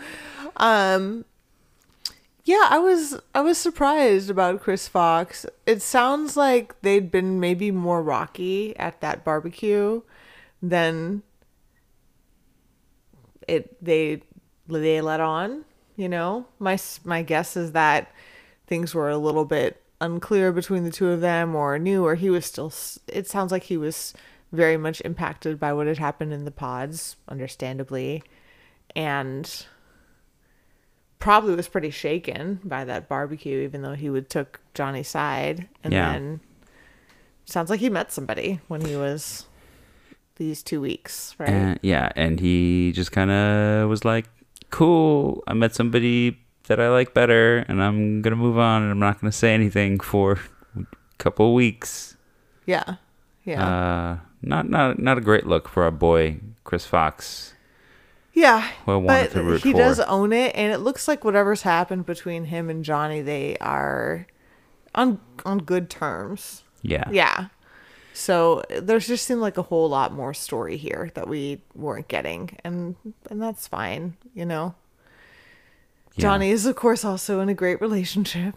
Um, 0.58 1.25
yeah, 2.45 2.67
I 2.69 2.79
was 2.79 3.19
I 3.36 3.41
was 3.41 3.58
surprised 3.58 4.29
about 4.29 4.62
Chris 4.62 4.88
Fox. 4.88 5.45
It 5.65 5.82
sounds 5.82 6.36
like 6.36 6.79
they'd 6.82 7.12
been 7.12 7.39
maybe 7.39 7.69
more 7.71 8.01
rocky 8.01 8.75
at 8.77 9.01
that 9.01 9.23
barbecue 9.23 10.01
than 10.62 11.21
it 13.47 13.84
they 13.84 14.21
they 14.67 15.01
let 15.01 15.19
on. 15.19 15.65
You 15.95 16.10
know, 16.10 16.45
my 16.60 16.79
my 17.03 17.21
guess 17.23 17.58
is 17.58 17.73
that 17.73 18.12
things 18.67 18.95
were 18.95 19.10
a 19.10 19.17
little 19.17 19.45
bit 19.45 19.82
unclear 20.01 20.51
between 20.51 20.83
the 20.83 20.91
two 20.91 21.09
of 21.09 21.21
them, 21.21 21.55
or 21.55 21.77
new, 21.79 22.05
or 22.05 22.15
he 22.15 22.29
was 22.29 22.45
still. 22.45 22.71
It 23.07 23.27
sounds 23.27 23.51
like 23.51 23.63
he 23.63 23.77
was 23.77 24.13
very 24.51 24.77
much 24.77 25.01
impacted 25.05 25.59
by 25.59 25.73
what 25.73 25.88
had 25.88 25.97
happened 25.99 26.33
in 26.33 26.45
the 26.45 26.51
pods, 26.51 27.15
understandably, 27.27 28.23
and 28.95 29.65
probably 31.19 31.53
was 31.55 31.67
pretty 31.67 31.89
shaken 31.91 32.59
by 32.63 32.85
that 32.85 33.09
barbecue, 33.09 33.59
even 33.59 33.81
though 33.81 33.93
he 33.93 34.09
would 34.09 34.29
took 34.29 34.59
Johnie's 34.73 35.07
side, 35.09 35.67
and 35.83 35.93
Yeah. 35.93 36.13
then 36.13 36.39
sounds 37.45 37.69
like 37.69 37.79
he 37.81 37.89
met 37.89 38.12
somebody 38.12 38.59
when 38.67 38.81
he 38.81 38.95
was 38.95 39.45
these 40.38 40.63
two 40.63 40.79
weeks, 40.79 41.35
right? 41.38 41.77
Yeah, 41.81 42.12
and 42.15 42.39
he 42.39 42.93
just 42.93 43.12
kind 43.12 43.29
of 43.31 43.89
was 43.89 44.05
like, 44.05 44.27
"Cool, 44.69 45.43
I 45.45 45.53
met 45.53 45.75
somebody 45.75 46.39
that 46.69 46.79
I 46.79 46.89
like 46.89 47.13
better, 47.13 47.65
and 47.67 47.84
I'm 47.84 48.21
gonna 48.21 48.38
move 48.38 48.58
on, 48.58 48.84
and 48.84 48.91
I'm 48.91 48.99
not 48.99 49.19
gonna 49.19 49.32
say 49.32 49.53
anything 49.53 49.99
for 49.99 50.39
a 50.77 50.86
couple 51.17 51.53
weeks." 51.53 52.15
yeah, 52.65 52.95
yeah. 53.43 53.67
Uh, 53.67 54.17
not 54.41 54.69
not 54.69 54.99
not 54.99 55.17
a 55.17 55.21
great 55.21 55.45
look 55.45 55.67
for 55.67 55.84
our 55.84 55.91
boy 55.91 56.39
Chris 56.63 56.86
Fox. 56.86 57.53
Yeah, 58.34 58.69
I 58.88 58.99
but 58.99 59.32
to 59.32 59.43
root 59.43 59.63
he 59.63 59.73
for. 59.73 59.79
does 59.79 59.99
own 59.99 60.32
it, 60.32 60.55
and 60.55 60.71
it 60.71 60.77
looks 60.77 61.08
like 61.08 61.25
whatever's 61.25 61.63
happened 61.63 62.05
between 62.05 62.45
him 62.45 62.69
and 62.69 62.86
Johnie, 62.86 63.25
they 63.25 63.58
are 63.60 64.27
on 64.95 65.19
on 65.45 65.60
good 65.60 65.89
terms. 65.89 66.63
Yeah. 66.82 67.10
Yeah. 67.12 67.47
So 68.13 68.63
there's 68.69 69.08
just 69.08 69.25
seemed 69.25 69.41
like 69.41 69.58
a 69.58 69.62
whole 69.62 69.89
lot 69.89 70.13
more 70.13 70.34
story 70.34 70.77
here 70.77 71.12
that 71.15 71.27
we 71.27 71.62
weren't 71.73 72.08
getting, 72.08 72.58
and 72.63 72.95
and 73.29 73.41
that's 73.41 73.67
fine, 73.67 74.15
you 74.34 74.45
know. 74.45 74.75
Yeah. 76.19 76.29
Johnie 76.29 76.49
is 76.51 76.65
of 76.65 76.75
course 76.75 77.03
also 77.05 77.39
in 77.39 77.49
a 77.49 77.53
great 77.53 77.79
relationship, 77.82 78.55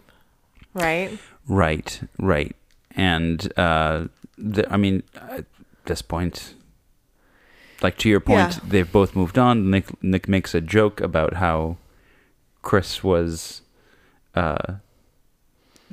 right? 0.73 1.17
Right, 1.47 2.01
right. 2.19 2.55
And 2.95 3.51
uh 3.57 4.07
the, 4.37 4.71
I 4.71 4.77
mean 4.77 5.03
at 5.15 5.45
this 5.85 6.01
point 6.01 6.53
like 7.81 7.97
to 7.97 8.09
your 8.09 8.19
point, 8.21 8.53
Yeah. 8.53 8.59
they've 8.67 8.91
both 8.91 9.15
moved 9.15 9.37
on. 9.37 9.69
Nick 9.69 10.01
Nick 10.03 10.27
makes 10.27 10.53
a 10.55 10.61
joke 10.61 11.01
about 11.01 11.33
how 11.35 11.77
Chris 12.61 13.03
was 13.03 13.61
uh 14.35 14.75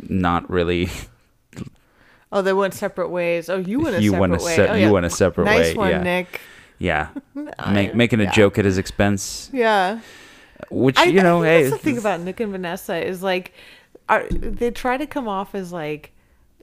not 0.08 0.48
really 0.50 0.88
Oh, 2.32 2.42
they 2.42 2.52
went 2.52 2.74
separate 2.74 3.08
ways. 3.08 3.48
Oh, 3.50 3.56
you 3.58 3.80
went 3.80 3.96
a 3.96 4.02
You 4.02 4.10
separate 4.12 4.20
went 4.20 4.40
a 4.40 4.44
way. 4.44 4.56
se- 4.56 4.68
oh, 4.68 4.74
you 4.74 4.80
yeah. 4.86 4.90
went 4.92 5.04
a 5.06 5.10
separate 5.10 5.44
nice 5.46 5.68
way, 5.70 5.74
one, 5.74 5.90
yeah. 5.90 6.02
Nick. 6.02 6.40
yeah, 6.78 7.08
make, 7.72 7.94
making 7.96 8.20
a 8.20 8.24
yeah. 8.24 8.30
joke 8.32 8.56
at 8.56 8.64
his 8.64 8.78
expense, 8.78 9.50
Yeah. 9.52 9.98
Which 10.70 10.98
I, 10.98 11.04
you 11.04 11.22
know, 11.22 11.42
I 11.42 11.46
hey, 11.46 11.62
that's 11.64 11.76
the 11.76 11.78
thing 11.82 11.98
about 11.98 12.20
Nick 12.20 12.40
and 12.40 12.52
Vanessa 12.52 13.04
is 13.04 13.22
like, 13.22 13.52
are, 14.08 14.26
they 14.30 14.70
try 14.70 14.96
to 14.96 15.06
come 15.06 15.28
off 15.28 15.54
as 15.54 15.72
like 15.72 16.12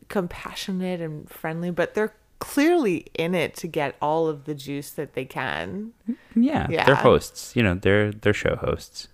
compassionate 0.10 1.02
and 1.02 1.30
friendly, 1.30 1.72
but 1.72 1.94
they're 1.94 2.14
clearly 2.40 3.06
in 3.16 3.34
it 3.34 3.56
to 3.56 3.68
get 3.68 3.96
all 4.02 4.28
of 4.28 4.46
the 4.46 4.54
juice 4.54 4.92
that 4.92 5.14
they 5.14 5.26
can. 5.26 5.92
Yeah, 6.36 6.68
Yeah. 6.70 6.86
they're 6.86 6.96
hosts. 6.96 7.56
You 7.56 7.64
know, 7.64 7.74
they're 7.76 8.12
they're 8.12 8.34
show 8.34 8.56
hosts. 8.58 9.08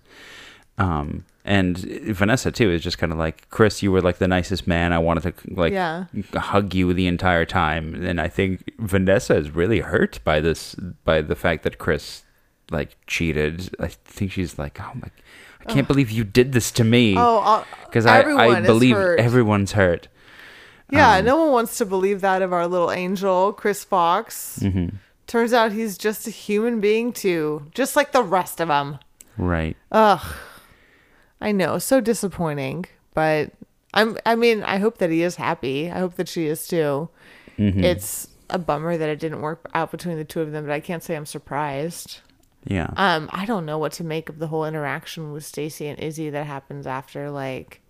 Um, 0.76 1.24
and 1.44 1.78
Vanessa 1.78 2.50
too 2.50 2.70
is 2.70 2.82
just 2.82 2.98
kind 2.98 3.12
of 3.12 3.18
like 3.18 3.48
Chris. 3.50 3.82
You 3.82 3.92
were 3.92 4.00
like 4.00 4.18
the 4.18 4.26
nicest 4.28 4.66
man. 4.66 4.92
I 4.92 4.98
wanted 4.98 5.22
to 5.22 5.54
like 5.54 5.72
Yeah. 5.72 6.06
hug 6.34 6.74
you 6.74 6.92
the 6.92 7.06
entire 7.06 7.44
time. 7.44 7.94
And 8.04 8.20
I 8.20 8.28
think 8.28 8.70
Vanessa 8.78 9.36
is 9.36 9.50
really 9.50 9.80
hurt 9.80 10.18
by 10.24 10.40
this, 10.40 10.74
by 11.04 11.20
the 11.20 11.36
fact 11.36 11.62
that 11.62 11.78
Chris 11.78 12.23
like 12.70 12.96
cheated. 13.06 13.74
I 13.78 13.88
think 13.88 14.32
she's 14.32 14.58
like, 14.58 14.80
oh 14.80 14.92
my, 14.94 15.08
I 15.60 15.72
can't 15.72 15.88
believe 15.88 16.10
you 16.10 16.24
did 16.24 16.52
this 16.52 16.70
to 16.72 16.84
me. 16.84 17.14
Oh, 17.16 17.64
because 17.84 18.06
I, 18.06 18.22
I 18.22 18.60
believe 18.60 18.96
hurt. 18.96 19.20
everyone's 19.20 19.72
hurt. 19.72 20.08
yeah. 20.90 21.16
um, 21.16 21.24
no 21.24 21.36
one 21.36 21.52
wants 21.52 21.78
to 21.78 21.86
believe 21.86 22.20
that 22.20 22.42
of 22.42 22.52
our 22.52 22.66
little 22.66 22.90
angel, 22.90 23.52
Chris 23.52 23.84
Fox. 23.84 24.58
Mm-hmm. 24.62 24.96
Turns 25.26 25.52
out 25.52 25.72
he's 25.72 25.96
just 25.96 26.26
a 26.26 26.30
human 26.30 26.80
being 26.80 27.12
too, 27.12 27.66
just 27.74 27.96
like 27.96 28.12
the 28.12 28.22
rest 28.22 28.60
of 28.60 28.68
them. 28.68 28.98
Right. 29.38 29.76
Ugh. 29.90 30.20
I 31.40 31.52
know, 31.52 31.78
so 31.78 32.00
disappointing, 32.00 32.84
but 33.14 33.52
I'm 33.94 34.18
I 34.26 34.34
mean, 34.34 34.62
I 34.62 34.78
hope 34.78 34.98
that 34.98 35.10
he 35.10 35.22
is 35.22 35.36
happy. 35.36 35.90
I 35.90 35.98
hope 35.98 36.14
that 36.14 36.28
she 36.28 36.46
is 36.46 36.66
too. 36.66 37.08
Mm-hmm. 37.58 37.84
It's 37.84 38.28
a 38.50 38.58
bummer 38.58 38.96
that 38.96 39.08
it 39.08 39.18
didn't 39.18 39.40
work 39.40 39.68
out 39.74 39.90
between 39.90 40.16
the 40.16 40.24
two 40.24 40.40
of 40.40 40.52
them, 40.52 40.66
but 40.66 40.72
I 40.72 40.80
can't 40.80 41.02
say 41.02 41.16
I'm 41.16 41.26
surprised. 41.26 42.20
Yeah. 42.66 42.90
Um, 42.96 43.28
I 43.32 43.44
don't 43.44 43.66
know 43.66 43.78
what 43.78 43.92
to 43.92 44.04
make 44.04 44.28
of 44.28 44.38
the 44.38 44.46
whole 44.46 44.64
interaction 44.64 45.32
with 45.32 45.44
Stacy 45.44 45.86
and 45.86 45.98
Izzy 45.98 46.30
that 46.30 46.46
happens 46.46 46.86
after 46.86 47.30
like 47.30 47.80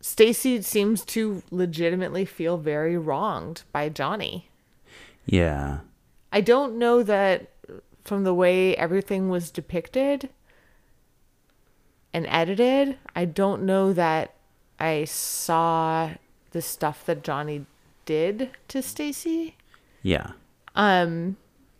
Stacy 0.00 0.60
seems 0.62 1.04
to 1.06 1.42
legitimately 1.50 2.24
feel 2.24 2.56
very 2.58 2.96
wronged 2.96 3.62
by 3.72 3.88
Johnie. 3.88 4.44
yeah. 5.26 5.80
I 6.34 6.40
don't 6.40 6.78
know 6.78 7.02
that 7.02 7.50
from 8.04 8.24
the 8.24 8.32
way 8.32 8.74
everything 8.76 9.28
was 9.28 9.50
depicted 9.50 10.30
and 12.14 12.26
edited, 12.26 12.96
I 13.14 13.26
don't 13.26 13.62
know 13.64 13.92
that 13.92 14.34
I 14.80 15.04
saw 15.04 16.12
the 16.52 16.62
stuff 16.62 17.04
that 17.04 17.22
Johnie 17.22 17.66
did 18.06 18.50
to 18.68 18.82
Stacy. 18.82 19.56
Yeah. 20.02 20.32
Um 20.74 21.36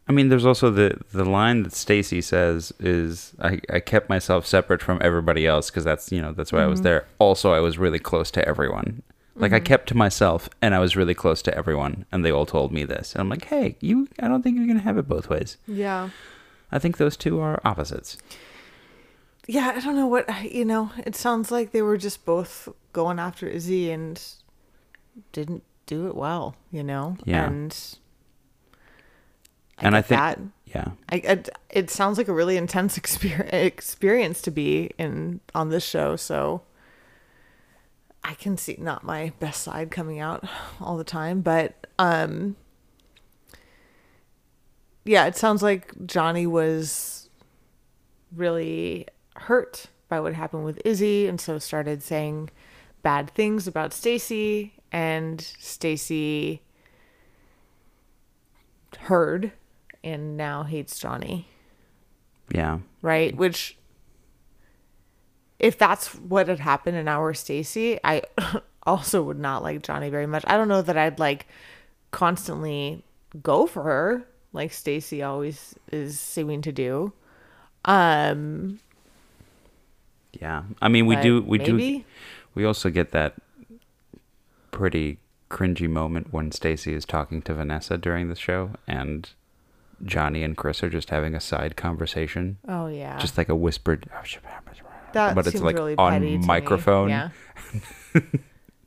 I 0.09 0.13
mean, 0.13 0.29
there's 0.29 0.47
also 0.47 0.71
the 0.71 0.99
the 1.13 1.25
line 1.25 1.63
that 1.63 1.73
Stacy 1.73 2.21
says 2.21 2.73
is 2.81 3.33
I, 3.41 3.61
I 3.71 3.81
kept 3.81 4.09
myself 4.09 4.47
separate 4.47 4.83
from 4.83 4.99
everybody 5.01 5.47
else 5.47 5.71
because 5.71 5.85
that's 5.85 6.11
you 6.11 6.21
know 6.21 6.33
that's 6.33 6.53
why 6.53 6.63
I 6.63 6.67
was 6.67 6.81
mm-hmm. 6.81 6.85
there. 6.85 7.07
Also, 7.19 7.53
I 7.53 7.61
was 7.61 7.79
really 7.79 7.99
close 7.99 8.31
to 8.33 8.47
everyone. 8.47 9.03
Like 9.35 9.53
I 9.53 9.57
mm-hmm. 9.57 9.65
kept 9.65 9.89
to 9.89 9.97
myself 9.97 10.51
and 10.61 10.75
I 10.75 10.79
was 10.79 10.97
really 10.97 11.15
close 11.15 11.41
to 11.43 11.57
everyone, 11.57 12.05
and 12.13 12.25
they 12.25 12.33
all 12.33 12.47
told 12.47 12.73
me 12.73 12.85
this. 12.85 13.13
And 13.15 13.21
I'm 13.21 13.29
like, 13.29 13.47
hey, 13.47 13.77
you, 13.81 14.09
I 14.21 14.29
don't 14.29 14.43
think 14.43 14.57
you're 14.59 14.67
gonna 14.67 14.81
have 14.81 14.99
it 14.99 15.09
both 15.09 15.29
ways. 15.29 15.57
yeah. 15.67 16.11
I 16.75 16.79
think 16.79 16.97
those 16.97 17.19
two 17.19 17.39
are 17.39 17.61
opposites. 17.67 18.17
Yeah, 19.47 19.75
I 19.77 19.81
don't 19.81 19.95
know 19.95 20.07
what 20.07 20.29
you 20.51 20.65
know, 20.65 20.91
it 21.05 21.15
sounds 21.15 21.51
like 21.51 21.73
they 21.73 21.83
were 21.83 21.99
just 21.99 22.25
both 22.25 22.69
going 22.93 23.19
after 23.19 23.47
Izzy 23.47 23.91
and 23.91 24.21
didn't 25.33 25.63
do 25.87 26.07
it 26.07 26.15
well, 26.15 26.57
you 26.71 26.83
know? 26.83 27.17
Yeah. 27.25 27.47
And 27.47 27.77
And 29.83 29.97
I 29.97 30.03
think- 30.03 30.19
that. 30.21 30.39
Yeah, 30.67 30.93
I, 31.11 31.17
I- 31.29 31.43
it 31.69 31.91
sounds 31.91 32.17
like 32.17 32.29
a 32.29 32.33
really 32.33 32.57
intense 32.57 32.99
exper- 33.01 33.53
experience 33.53 34.41
to 34.43 34.51
be 34.51 34.91
in 34.99 35.41
on 35.55 35.69
this 35.69 35.85
show 35.85 36.17
so 36.17 36.63
i 38.25 38.33
can 38.35 38.57
see 38.57 38.77
not 38.79 39.03
my 39.05 39.33
best 39.41 39.63
side 39.63 39.91
coming 39.91 40.19
out 40.21 40.45
all 40.81 40.97
the 40.97 41.05
time 41.05 41.41
but 41.43 41.87
um 41.99 42.57
yeah 45.05 45.27
it 45.27 45.37
sounds 45.37 45.63
like 45.63 45.93
johnie 46.07 46.47
was 46.47 47.29
really 48.35 49.07
hurt 49.37 49.87
by 50.09 50.21
what 50.21 50.33
happened 50.35 50.65
with 50.65 50.81
izzy 50.87 51.27
and 51.27 51.39
so 51.41 51.59
started 51.59 52.03
saying 52.03 52.49
bad 53.03 53.29
things 53.31 53.67
about 53.67 53.93
stacy 53.93 54.73
and 54.93 55.41
stacy 55.59 56.63
heard 59.01 59.53
and 60.03 60.37
now 60.37 60.63
hates 60.63 60.99
johnie 60.99 61.45
yeah, 62.53 62.81
right? 63.01 63.35
Which, 63.35 63.77
if 65.59 65.79
that's 65.79 66.15
what 66.15 66.49
had 66.49 66.61
happened 66.61 66.97
in 66.97 67.09
our 67.09 67.33
Stacy, 67.35 67.99
I 68.05 68.23
also 68.83 69.23
would 69.23 69.39
not 69.39 69.63
like 69.63 69.83
Johnie 69.83 70.11
very 70.11 70.27
much. 70.27 70.45
I 70.47 70.57
don't 70.57 70.69
know 70.69 70.83
that 70.83 70.97
I'd 70.97 71.19
like 71.19 71.47
constantly 72.11 73.05
go 73.43 73.67
for 73.67 73.83
her 73.85 74.27
like 74.53 74.73
Stacy 74.73 75.23
always 75.23 75.75
is 75.91 76.21
seeming 76.21 76.61
to 76.63 76.73
do. 76.73 77.15
Um, 77.87 78.81
yeah. 80.33 80.65
I 80.83 80.89
mean, 80.89 81.07
we 81.07 81.17
do, 81.17 81.41
we 81.41 81.57
do, 81.57 82.05
we 82.55 82.65
also 82.65 82.91
get 82.91 83.13
that 83.13 83.35
pretty 84.71 85.19
cringy 85.51 85.89
moment 85.89 86.33
when 86.33 86.53
Stacy 86.53 86.93
is 86.93 87.07
talking 87.07 87.41
to 87.43 87.55
Vanessa 87.55 87.97
during 87.97 88.29
the 88.29 88.37
show, 88.37 88.73
and 88.87 89.31
Johnie 90.05 90.45
and 90.45 90.57
Chris 90.57 90.83
are 90.83 90.91
just 90.91 91.11
having 91.11 91.35
a 91.35 91.41
side 91.41 91.77
conversation. 91.77 92.59
Oh 92.69 92.87
yeah, 92.89 93.19
just 93.19 93.37
like 93.39 93.49
a 93.49 93.57
whispered 93.57 94.07
that 95.13 95.35
but 95.35 95.47
it's 95.47 95.61
like 95.61 95.77
really 95.77 95.95
on 95.97 96.13
petty 96.13 96.33
to 96.33 96.39
me. 96.39 96.47
microphone. 96.47 97.11
Yeah. 97.11 97.29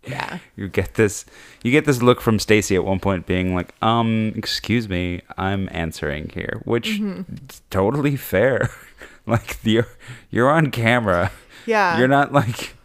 yeah. 0.08 0.38
you 0.56 0.68
get 0.68 0.96
this 0.96 1.26
you 1.64 1.72
get 1.72 1.86
this 1.86 2.02
look 2.02 2.22
from 2.22 2.38
Stacy 2.40 2.76
at 2.76 2.84
one 2.86 3.00
point 3.00 3.26
being 3.26 3.56
like 3.56 3.74
um 3.82 4.34
excuse 4.36 4.88
me 4.88 5.22
i'm 5.38 5.68
answering 5.72 6.30
here 6.30 6.62
which 6.66 7.00
Mm-hmm. 7.00 7.34
totally 7.72 8.16
fair 8.16 8.70
like 9.26 9.58
you're 9.64 9.88
you're 10.30 10.50
on 10.50 10.70
camera 10.72 11.32
Yeah. 11.66 11.98
you're 11.98 12.08
not 12.08 12.32
like 12.32 12.76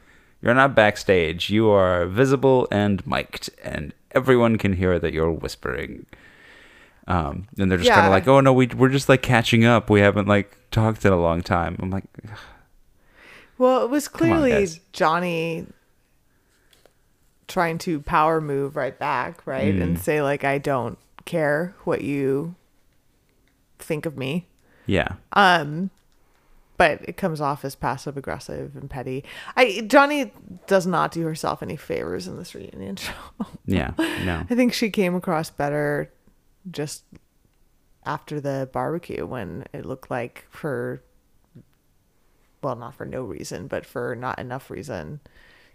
you're 0.40 0.54
not 0.54 0.74
backstage 0.74 1.50
you 1.50 1.68
are 1.68 2.06
visible 2.06 2.66
and 2.70 3.06
mic'd 3.06 3.50
and 3.62 3.92
everyone 4.12 4.56
can 4.56 4.72
hear 4.74 4.98
that 4.98 5.12
you're 5.12 5.30
whispering 5.30 6.06
um 7.08 7.46
and 7.58 7.70
they're 7.70 7.78
just 7.78 7.90
kind 7.90 8.06
of 8.06 8.10
like 8.12 8.28
oh 8.28 8.40
no 8.40 8.52
we, 8.52 8.66
we're 8.68 8.88
just 8.88 9.08
like 9.08 9.22
catching 9.22 9.64
up 9.64 9.88
we 9.90 10.00
haven't 10.00 10.28
like 10.28 10.56
talked 10.70 11.04
in 11.04 11.12
a 11.12 11.20
long 11.20 11.42
time 11.42 11.76
i'm 11.80 11.90
like 11.90 12.04
Well, 13.58 13.82
it 13.84 13.90
was 13.90 14.08
clearly 14.08 14.50
guys. 14.52 14.80
Johnie 14.94 15.66
trying 17.46 17.78
to 17.78 18.00
power 18.00 18.40
move 18.40 18.76
right 18.76 18.96
back, 18.98 19.46
right? 19.46 19.74
And 19.74 19.96
Mm. 19.96 20.00
say 20.00 20.22
like 20.22 20.44
I 20.44 20.58
don't 20.58 20.96
care 21.24 21.74
what 21.84 22.00
you 22.02 22.54
think 23.78 24.06
of 24.06 24.16
me. 24.16 24.46
yeah 24.86 25.14
Um 25.32 25.90
but 26.76 27.00
it 27.06 27.18
comes 27.18 27.42
off 27.42 27.62
as 27.62 27.74
passive 27.74 28.16
aggressive 28.16 28.74
and 28.76 28.88
petty. 28.88 29.22
I 29.56 29.82
Johnie 29.86 30.30
does 30.66 30.86
not 30.86 31.12
do 31.12 31.22
herself 31.26 31.62
any 31.62 31.76
favors 31.76 32.26
in 32.26 32.38
this 32.38 32.54
reunion 32.54 32.96
show. 33.04 33.12
yeah 33.66 33.92
no 34.24 34.44
I 34.48 34.54
think 34.54 34.72
she 34.72 34.88
came 34.90 35.14
across 35.14 35.50
better 35.50 36.10
just 36.70 37.04
after 38.04 38.40
the 38.40 38.68
barbecue 38.72 39.26
when 39.26 39.64
it 39.72 39.84
looked 39.84 40.10
like 40.10 40.46
for 40.50 41.02
well, 42.62 42.76
not 42.76 42.94
for 42.94 43.06
no 43.06 43.22
reason, 43.22 43.66
but 43.68 43.86
for 43.86 44.14
not 44.14 44.38
enough 44.38 44.70
reason, 44.70 45.20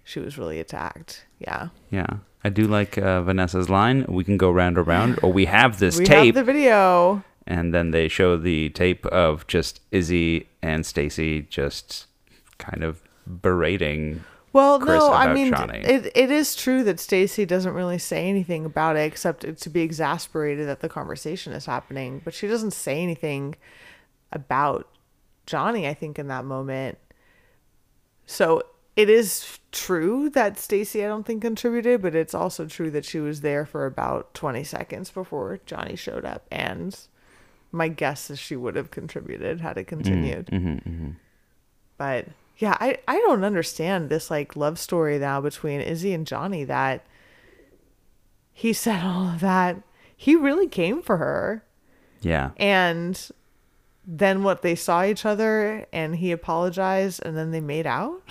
she 0.03 0.19
was 0.19 0.37
really 0.37 0.59
attacked. 0.59 1.25
Yeah. 1.39 1.69
Yeah. 1.89 2.05
I 2.43 2.49
do 2.49 2.67
like 2.67 2.97
uh, 2.97 3.23
Vanessa's 3.23 3.69
line. 3.71 4.05
We 4.07 4.23
can 4.23 4.37
go 4.37 4.51
round 4.51 4.77
around, 4.77 5.19
or 5.23 5.33
we 5.33 5.45
have 5.45 5.79
this 5.79 5.97
we 5.99 6.05
tape, 6.05 6.35
have 6.35 6.45
the 6.45 6.51
video. 6.53 7.23
and 7.47 7.73
then 7.73 7.89
they 7.89 8.07
show 8.07 8.37
the 8.37 8.69
tape 8.69 9.03
of 9.07 9.47
just 9.47 9.81
Izzy 9.91 10.47
and 10.61 10.85
Stacy 10.85 11.41
just 11.43 12.05
kind 12.59 12.83
of 12.83 13.01
berating. 13.41 14.23
Well, 14.55 14.79
Chris 14.79 14.99
no, 14.99 15.11
I 15.11 15.33
mean, 15.33 15.51
Johnie. 15.51 15.83
it, 15.83 16.13
it 16.15 16.31
is 16.31 16.55
true 16.55 16.85
that 16.85 16.97
Stacy 16.97 17.45
doesn't 17.45 17.73
really 17.73 17.97
say 17.97 18.29
anything 18.29 18.63
about 18.63 18.95
it 18.95 19.01
except 19.01 19.57
to 19.57 19.69
be 19.69 19.81
exasperated 19.81 20.65
that 20.69 20.79
the 20.79 20.87
conversation 20.87 21.51
is 21.51 21.65
happening. 21.65 22.21
But 22.23 22.33
she 22.33 22.47
doesn't 22.47 22.71
say 22.71 23.03
anything 23.03 23.55
about 24.31 24.87
Johnie, 25.45 25.85
I 25.89 25.93
think, 25.93 26.17
in 26.17 26.29
that 26.29 26.45
moment. 26.45 26.97
So 28.25 28.63
it 28.95 29.09
is 29.09 29.59
true 29.73 30.29
that 30.29 30.57
Stacy, 30.57 31.03
I 31.03 31.09
don't 31.09 31.25
think, 31.25 31.41
contributed, 31.41 32.01
but 32.01 32.15
it's 32.15 32.33
also 32.33 32.65
true 32.65 32.89
that 32.91 33.03
she 33.03 33.19
was 33.19 33.41
there 33.41 33.65
for 33.65 33.85
about 33.85 34.33
20 34.35 34.63
seconds 34.63 35.11
before 35.11 35.59
Johnie 35.67 35.97
showed 35.97 36.23
up. 36.23 36.45
And 36.49 36.97
my 37.73 37.89
guess 37.89 38.29
is 38.29 38.39
she 38.39 38.55
would 38.55 38.77
have 38.77 38.89
contributed 38.89 39.59
had 39.59 39.77
it 39.77 39.87
continued. 39.87 40.45
Mm-hmm, 40.45 41.09
But 41.97 42.27
yeah, 42.57 42.77
I, 42.79 42.97
I 43.07 43.17
don't 43.19 43.43
understand 43.43 44.09
this 44.09 44.31
like 44.31 44.55
love 44.55 44.79
story 44.79 45.19
now 45.19 45.41
between 45.41 45.81
Izzy 45.81 46.13
and 46.13 46.25
Johnie 46.25 46.67
that 46.67 47.05
he 48.53 48.73
said 48.73 49.03
all 49.03 49.29
of 49.29 49.39
that. 49.41 49.77
He 50.15 50.35
really 50.35 50.67
came 50.67 51.01
for 51.01 51.17
her. 51.17 51.63
Yeah, 52.21 52.51
And 52.57 53.19
then 54.07 54.43
what 54.43 54.61
they 54.61 54.75
saw 54.75 55.03
each 55.03 55.25
other 55.25 55.85
and 55.93 56.15
he 56.15 56.31
apologized 56.31 57.21
and 57.23 57.37
then 57.37 57.51
they 57.51 57.61
made 57.61 57.85
out? 57.85 58.21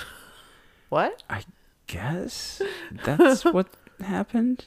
what? 0.89 1.23
I 1.31 1.43
guess 1.87 2.61
that's 3.05 3.45
what 3.53 3.69
happened. 4.01 4.67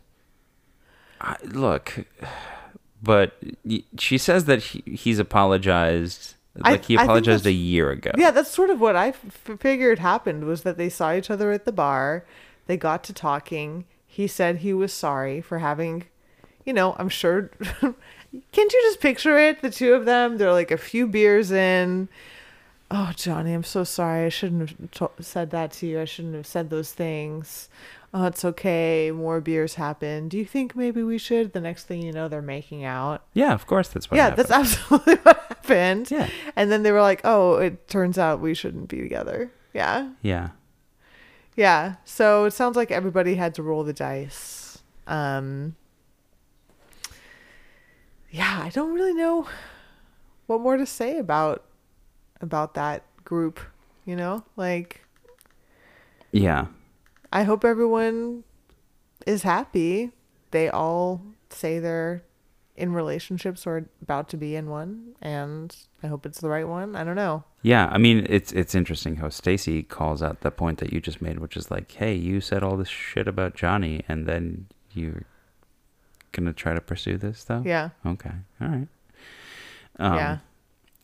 I, 1.19 1.35
look, 1.43 2.05
but 3.03 3.37
she 3.97 4.17
says 4.17 4.45
that 4.45 4.63
he, 4.63 4.83
he's 4.85 5.19
apologized. 5.19 6.35
Like 6.63 6.85
he 6.85 6.95
I 6.95 6.99
think 7.01 7.05
apologized 7.09 7.45
a 7.45 7.51
year 7.51 7.91
ago. 7.91 8.11
Yeah, 8.17 8.31
that's 8.31 8.49
sort 8.51 8.69
of 8.69 8.79
what 8.79 8.95
I 8.95 9.09
f- 9.09 9.19
figured 9.59 9.99
happened 9.99 10.45
was 10.45 10.63
that 10.63 10.77
they 10.77 10.89
saw 10.89 11.13
each 11.13 11.29
other 11.29 11.51
at 11.51 11.65
the 11.65 11.71
bar. 11.71 12.25
They 12.67 12.77
got 12.77 13.03
to 13.05 13.13
talking. 13.13 13.85
He 14.07 14.27
said 14.27 14.57
he 14.57 14.73
was 14.73 14.91
sorry 14.91 15.41
for 15.41 15.59
having, 15.59 16.05
you 16.65 16.73
know, 16.73 16.95
I'm 16.97 17.09
sure. 17.09 17.51
Can't 17.81 18.73
you 18.73 18.81
just 18.83 18.99
picture 18.99 19.37
it? 19.37 19.61
The 19.61 19.69
two 19.69 19.93
of 19.93 20.05
them, 20.05 20.37
they're 20.37 20.51
like 20.51 20.71
a 20.71 20.77
few 20.77 21.07
beers 21.07 21.51
in. 21.51 22.09
Oh, 22.89 23.11
Johnie, 23.15 23.53
I'm 23.53 23.63
so 23.63 23.83
sorry. 23.83 24.25
I 24.25 24.29
shouldn't 24.29 24.69
have 24.69 24.91
to- 24.91 25.23
said 25.23 25.51
that 25.51 25.71
to 25.73 25.87
you. 25.87 25.99
I 26.01 26.05
shouldn't 26.05 26.35
have 26.35 26.47
said 26.47 26.69
those 26.69 26.91
things. 26.93 27.69
Oh, 28.13 28.25
it's 28.25 28.45
okay. 28.45 29.11
More 29.11 29.41
beers 29.41 29.75
happen. 29.75 30.29
Do 30.29 30.37
you 30.37 30.45
think 30.45 30.75
maybe 30.75 31.03
we 31.03 31.17
should? 31.17 31.53
The 31.53 31.59
next 31.59 31.83
thing 31.85 32.01
you 32.01 32.11
know, 32.13 32.27
they're 32.27 32.41
making 32.41 32.83
out. 32.85 33.23
Yeah, 33.33 33.53
of 33.53 33.67
course 33.67 33.89
that's 33.89 34.09
what 34.09 34.17
happened. 34.19 34.47
yeah, 34.49 34.55
happened. 34.55 34.65
that's 34.65 34.77
absolutely 34.81 35.15
what 35.17 35.37
happened. 35.49 36.11
Yeah. 36.11 36.29
And 36.55 36.71
then 36.71 36.83
they 36.83 36.91
were 36.91 37.01
like, 37.01 37.21
"Oh, 37.23 37.55
it 37.57 37.87
turns 37.87 38.17
out 38.17 38.39
we 38.39 38.53
shouldn't 38.53 38.87
be 38.87 39.01
together." 39.01 39.51
Yeah. 39.73 40.11
yeah. 40.21 40.49
Yeah. 41.55 41.95
So 42.05 42.45
it 42.45 42.51
sounds 42.51 42.75
like 42.75 42.91
everybody 42.91 43.35
had 43.35 43.53
to 43.55 43.63
roll 43.63 43.83
the 43.83 43.93
dice. 43.93 44.79
Um 45.05 45.75
Yeah, 48.31 48.61
I 48.63 48.69
don't 48.69 48.93
really 48.93 49.13
know 49.13 49.47
what 50.47 50.61
more 50.61 50.77
to 50.77 50.85
say 50.85 51.17
about 51.17 51.63
about 52.41 52.73
that 52.75 53.03
group, 53.23 53.59
you 54.05 54.15
know? 54.15 54.43
Like 54.55 55.01
Yeah. 56.31 56.67
I 57.31 57.43
hope 57.43 57.65
everyone 57.65 58.43
is 59.25 59.43
happy. 59.43 60.11
They 60.51 60.69
all 60.69 61.21
say 61.49 61.79
they're 61.79 62.23
in 62.75 62.93
relationships 62.93 63.65
or 63.65 63.89
about 64.03 64.29
to 64.29 64.37
be 64.37 64.55
in 64.55 64.69
one 64.69 65.15
and 65.19 65.75
I 66.03 66.07
hope 66.07 66.25
it's 66.25 66.39
the 66.39 66.49
right 66.49 66.67
one. 66.67 66.95
I 66.95 67.03
don't 67.03 67.15
know. 67.15 67.43
Yeah, 67.63 67.89
I 67.91 67.97
mean 67.97 68.25
it's 68.29 68.51
it's 68.51 68.75
interesting 68.75 69.17
how 69.17 69.29
Stacy 69.29 69.81
calls 69.81 70.21
out 70.21 70.41
the 70.41 70.51
point 70.51 70.77
that 70.77 70.93
you 70.93 71.01
just 71.01 71.21
made, 71.21 71.39
which 71.39 71.57
is 71.57 71.71
like, 71.71 71.91
hey, 71.91 72.13
you 72.13 72.39
said 72.39 72.63
all 72.63 72.77
this 72.77 72.87
shit 72.87 73.27
about 73.27 73.55
Johnie, 73.55 74.03
and 74.07 74.27
then 74.27 74.67
you're 74.93 75.23
gonna 76.31 76.53
try 76.53 76.75
to 76.75 76.81
pursue 76.81 77.17
this 77.17 77.43
though. 77.43 77.63
Yeah. 77.65 77.89
Okay. 78.05 78.31
All 78.61 78.67
right. 78.67 78.87
Um, 79.99 80.15
yeah. 80.15 80.37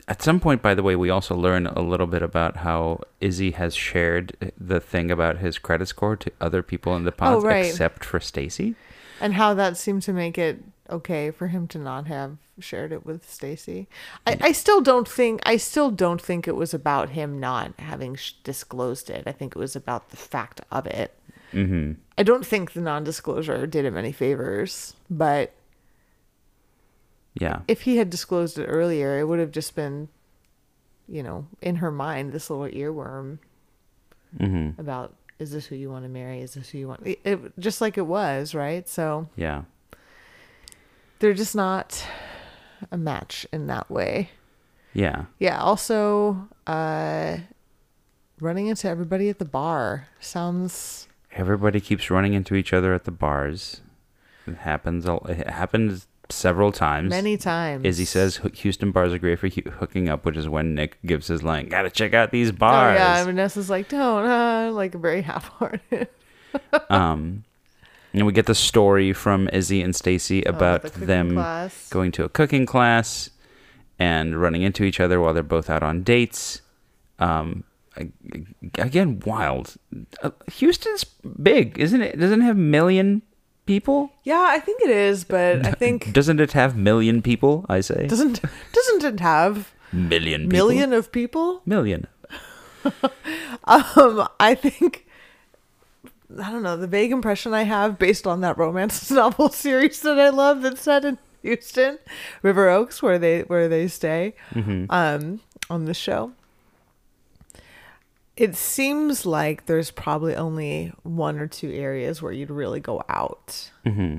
At 0.07 0.21
some 0.21 0.39
point, 0.39 0.61
by 0.61 0.73
the 0.73 0.83
way, 0.83 0.95
we 0.97 1.09
also 1.09 1.35
learn 1.35 1.65
a 1.67 1.81
little 1.81 2.07
bit 2.07 2.21
about 2.21 2.57
how 2.57 3.01
Izzy 3.21 3.51
has 3.51 3.73
shared 3.73 4.51
the 4.59 4.79
thing 4.81 5.09
about 5.09 5.37
his 5.37 5.57
credit 5.57 5.87
score 5.87 6.15
to 6.17 6.31
other 6.41 6.61
people 6.61 6.95
in 6.95 7.05
the 7.05 7.11
pods, 7.13 7.43
Oh, 7.43 7.47
right. 7.47 7.65
except 7.65 8.03
for 8.03 8.19
Stacy. 8.19 8.75
and 9.21 9.35
how 9.35 9.53
that 9.53 9.77
seemed 9.77 10.01
to 10.03 10.11
make 10.13 10.37
it 10.37 10.61
okay 10.89 11.31
for 11.31 11.47
him 11.47 11.67
to 11.69 11.77
not 11.79 12.07
have 12.07 12.35
shared 12.59 12.91
it 12.91 13.05
with 13.05 13.29
Stacy. 13.31 13.87
I, 14.27 14.37
I 14.41 14.51
still 14.51 14.81
don't 14.81 15.07
think 15.07 15.39
I 15.45 15.55
still 15.57 15.89
don't 15.89 16.21
think 16.21 16.47
it 16.47 16.55
was 16.57 16.73
about 16.73 17.09
him 17.11 17.39
not 17.39 17.73
having 17.79 18.15
sh- 18.15 18.33
disclosed 18.43 19.09
it. 19.09 19.23
I 19.25 19.31
think 19.31 19.55
it 19.55 19.59
was 19.59 19.75
about 19.75 20.09
the 20.09 20.17
fact 20.17 20.59
of 20.69 20.85
it. 20.85 21.15
Mm-hmm. 21.53 21.93
I 22.17 22.23
don't 22.23 22.45
think 22.45 22.73
the 22.73 22.81
non-disclosure 22.81 23.65
did 23.67 23.85
him 23.85 23.95
any 23.95 24.11
favors, 24.11 24.95
but 25.09 25.53
Yeah. 27.35 27.61
if 27.67 27.81
he 27.81 27.97
had 27.97 28.09
disclosed 28.09 28.57
it 28.59 28.65
earlier, 28.65 29.17
it 29.19 29.27
would 29.27 29.39
have 29.39 29.51
just 29.51 29.75
been, 29.75 30.07
you 31.07 31.23
know, 31.23 31.47
in 31.61 31.77
her 31.77 31.91
mind 31.91 32.31
this 32.31 32.49
little 32.49 32.65
earworm 32.67 33.39
Mm-hmm. 34.39 34.79
about 34.81 35.15
is 35.39 35.51
this 35.51 35.65
who 35.67 35.75
you 35.75 35.89
want 35.91 36.05
to 36.05 36.09
marry? 36.09 36.41
Is 36.41 36.53
this 36.55 36.69
who 36.69 36.77
you 36.79 36.87
want? 36.87 37.05
It, 37.05 37.19
it- 37.23 37.59
just 37.59 37.81
like 37.81 37.97
it 37.97 38.05
was, 38.07 38.53
right? 38.55 38.87
So 38.89 39.29
Yeah. 39.35 39.63
they're 41.19 41.33
just 41.33 41.55
not 41.55 42.03
a 42.91 42.97
match 42.97 43.45
in 43.51 43.67
that 43.67 43.89
way. 43.91 44.29
Yeah. 44.93 45.25
Yeah. 45.39 45.59
Also, 45.61 46.47
uh, 46.67 47.37
running 48.39 48.67
into 48.67 48.87
everybody 48.87 49.29
at 49.29 49.39
the 49.39 49.45
bar 49.45 50.07
sounds. 50.19 51.07
Everybody 51.31 51.79
keeps 51.79 52.09
running 52.09 52.33
into 52.33 52.55
each 52.55 52.73
other 52.73 52.93
at 52.93 53.05
the 53.05 53.11
bars. 53.11 53.81
It 54.45 54.57
happens. 54.57 55.05
It 55.07 55.49
happens 55.49 56.07
several 56.33 56.71
times. 56.71 57.09
Many 57.09 57.37
times. 57.37 57.85
Izzy 57.85 58.05
says 58.05 58.39
Houston 58.55 58.91
bars 58.91 59.13
are 59.13 59.17
great 59.19 59.39
for 59.39 59.47
hooking 59.47 60.09
up, 60.09 60.25
which 60.25 60.37
is 60.37 60.47
when 60.49 60.75
Nick 60.75 60.97
gives 61.05 61.27
his 61.27 61.43
line. 61.43 61.69
Gotta 61.69 61.89
check 61.89 62.13
out 62.13 62.31
these 62.31 62.49
Oh 62.49 62.53
bars. 62.53 62.99
yeah, 62.99 63.23
Vanessa's 63.23 63.69
like, 63.69 63.89
don't, 63.89 64.25
uh, 64.25 64.71
like 64.71 64.93
very 64.95 65.21
half-hearted 65.21 66.07
um, 66.89 67.43
and 68.13 68.25
we 68.25 68.31
get 68.33 68.45
the 68.45 68.53
story 68.55 69.11
from 69.13 69.49
Izzy 69.51 69.81
and 69.81 69.95
Stacy 69.95 70.43
about 70.43 70.85
Oh, 70.85 70.89
the 70.89 71.05
them 71.05 71.33
class. 71.33 71.89
going 71.89 72.11
to 72.13 72.23
a 72.23 72.29
cooking 72.29 72.65
class 72.65 73.29
and 73.97 74.39
running 74.39 74.61
into 74.61 74.83
each 74.83 74.99
other 74.99 75.19
while 75.19 75.33
they're 75.33 75.43
both 75.43 75.69
out 75.69 75.81
on 75.83 76.03
dates. 76.03 76.61
Um, 77.19 77.63
again, 78.75 79.19
wild. 79.25 79.75
Uh, 80.21 80.31
Houston's 80.55 81.03
big, 81.03 81.79
isn't 81.79 82.01
it? 82.01 82.19
Doesn't 82.19 82.41
it 82.41 82.45
have 82.45 82.57
million 82.57 83.21
people? 83.65 84.11
Yeah, 84.23 84.45
I 84.49 84.59
think 84.59 84.81
it 84.81 84.89
is, 84.89 85.23
but 85.23 85.65
I 85.65 85.71
think 85.83 86.11
Doesn't 86.13 86.39
it 86.39 86.51
have 86.53 86.75
million 86.75 87.21
people? 87.21 87.65
I 87.69 87.81
say 87.81 88.07
doesn't 88.07 88.41
doesn't 88.73 89.03
it 89.03 89.19
have 89.19 89.73
million 89.91 90.49
people. 90.49 90.57
million 90.67 90.93
of 90.93 91.11
people? 91.11 91.61
million. 91.65 92.07
Um, 93.65 94.27
I 94.39 94.55
think 94.55 95.05
I 96.41 96.51
don't 96.51 96.63
know 96.63 96.75
the 96.75 96.87
vague 96.87 97.11
impression 97.11 97.53
I 97.53 97.63
have 97.63 97.97
based 97.97 98.27
on 98.27 98.41
that 98.41 98.57
romance 98.57 99.09
novel 99.21 99.49
series 99.49 100.01
that 100.01 100.19
I 100.19 100.29
love 100.29 100.61
that's 100.61 100.81
set 100.81 101.05
in 101.05 101.17
Houston, 101.43 101.99
River 102.41 102.67
Oaks, 102.69 103.01
where 103.01 103.17
they 103.19 103.41
where 103.43 103.69
they 103.69 103.87
stay, 103.87 104.33
Mm-hmm. 104.53 104.85
um, 104.89 105.39
on 105.69 105.85
the 105.85 105.93
show. 105.93 106.33
It 108.35 108.55
seems 108.55 109.25
like 109.25 109.67
there's 109.67 109.91
probably 109.91 110.35
only 110.35 110.91
one 111.03 111.37
or 111.37 111.47
two 111.47 111.71
areas 111.71 112.21
where 112.21 112.31
you'd 112.31 112.49
really 112.49 112.79
go 112.79 113.03
out. 113.07 113.71
Mm-hmm. 113.85 114.17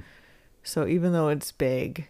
So 0.62 0.87
even 0.87 1.12
though 1.12 1.29
it's 1.29 1.50
big, 1.50 2.09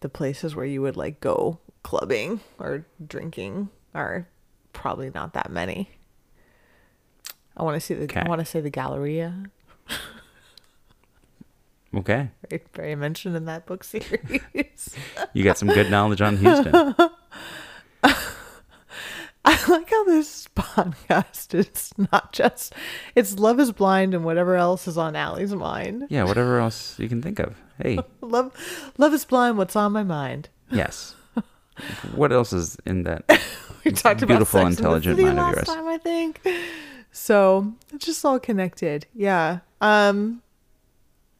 the 0.00 0.08
places 0.08 0.56
where 0.56 0.64
you 0.64 0.80
would 0.82 0.96
like 0.96 1.20
go 1.20 1.58
clubbing 1.82 2.40
or 2.58 2.86
drinking 3.06 3.68
are 3.94 4.26
probably 4.72 5.10
not 5.14 5.34
that 5.34 5.50
many. 5.50 5.90
I 7.56 7.62
want 7.62 7.76
to 7.76 7.80
see 7.80 7.94
the 7.94 8.04
Okay. 8.04 8.20
I 8.20 8.28
want 8.28 8.40
to 8.40 8.44
say 8.44 8.60
the 8.60 8.70
Galleria, 8.70 9.44
Okay, 11.96 12.28
very, 12.50 12.62
very 12.74 12.94
mentioned 12.96 13.36
in 13.36 13.44
that 13.44 13.66
book 13.66 13.84
series. 13.84 14.40
you 15.32 15.44
got 15.44 15.58
some 15.58 15.68
good 15.68 15.90
knowledge 15.90 16.20
on 16.20 16.36
Houston. 16.38 16.94
I 19.66 19.68
like 19.70 19.90
how 19.90 20.04
this 20.04 20.48
podcast 20.56 21.54
is 21.54 21.92
not 22.12 22.32
just 22.32 22.74
it's 23.14 23.38
Love 23.38 23.58
is 23.60 23.72
Blind 23.72 24.14
and 24.14 24.24
whatever 24.24 24.56
else 24.56 24.86
is 24.86 24.96
on 24.98 25.16
Allie's 25.16 25.54
mind. 25.54 26.04
yeah, 26.10 26.24
whatever 26.24 26.58
else 26.60 26.98
you 26.98 27.08
can 27.08 27.22
think 27.22 27.38
of. 27.38 27.56
Hey, 27.80 27.98
Love 28.20 28.52
Love 28.98 29.12
is 29.14 29.24
Blind, 29.24 29.58
what's 29.58 29.76
on 29.76 29.92
my 29.92 30.02
mind? 30.04 30.48
yes. 30.70 31.14
What 32.14 32.30
else 32.30 32.52
is 32.52 32.76
in 32.86 33.02
that? 33.02 33.24
we 33.84 33.90
talked 33.90 34.24
Beautiful, 34.24 34.60
the 34.60 34.66
intelligent 34.66 35.18
mind 35.18 35.30
of 35.40 35.44
last 35.44 35.56
yours. 35.56 35.66
time, 35.66 35.88
I 35.88 35.98
think. 35.98 36.40
So 37.10 37.72
it's 37.92 38.06
just 38.06 38.24
all 38.24 38.38
connected. 38.38 39.06
Yeah. 39.12 39.58
Um, 39.80 40.40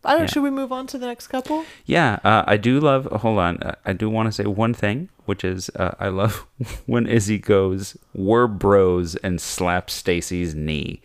I 0.04 0.12
don't. 0.12 0.22
Yeah. 0.22 0.26
Should 0.26 0.42
we 0.42 0.50
move 0.50 0.72
on 0.72 0.86
to 0.88 0.98
the 0.98 1.06
next 1.06 1.28
couple? 1.28 1.64
Yeah, 1.86 2.18
uh, 2.24 2.44
I 2.46 2.56
do 2.56 2.80
love. 2.80 3.06
Hold 3.06 3.38
on, 3.38 3.62
uh, 3.62 3.74
I 3.84 3.92
do 3.92 4.08
want 4.10 4.26
to 4.28 4.32
say 4.32 4.44
one 4.44 4.74
thing, 4.74 5.08
which 5.26 5.44
is 5.44 5.70
uh, 5.76 5.94
I 5.98 6.08
love 6.08 6.46
when 6.86 7.06
Izzy 7.06 7.38
goes, 7.38 7.96
"We're 8.14 8.46
bros," 8.46 9.16
and 9.16 9.40
slaps 9.40 9.92
Stacy's 9.94 10.54
knee. 10.54 11.00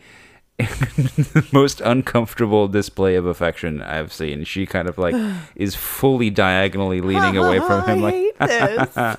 the 0.58 1.46
most 1.52 1.80
uncomfortable 1.80 2.68
display 2.68 3.14
of 3.14 3.24
affection 3.24 3.80
I've 3.80 4.12
seen. 4.12 4.44
She 4.44 4.66
kind 4.66 4.88
of 4.88 4.98
like 4.98 5.14
is 5.56 5.74
fully 5.74 6.28
diagonally 6.28 7.00
leaning 7.00 7.36
away 7.38 7.58
from 7.60 7.86
him, 7.88 8.04
I 8.40 9.16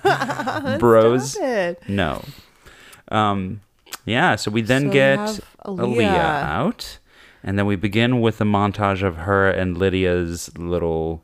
like 0.70 0.80
bros. 0.80 1.38
No. 1.88 2.24
Um. 3.10 3.62
Yeah. 4.06 4.36
So 4.36 4.52
we 4.52 4.62
then 4.62 4.84
So 4.88 4.92
get 4.94 5.20
Aaliyah. 5.66 5.96
Aaliyah. 5.96 6.44
out, 6.44 6.98
and 7.44 7.58
then 7.58 7.66
we 7.66 7.76
begin 7.76 8.22
with 8.22 8.40
a 8.42 8.46
montage 8.46 9.04
of 9.04 9.18
her 9.18 9.50
and 9.50 9.78
Lydia's 9.78 10.56
little 10.58 11.24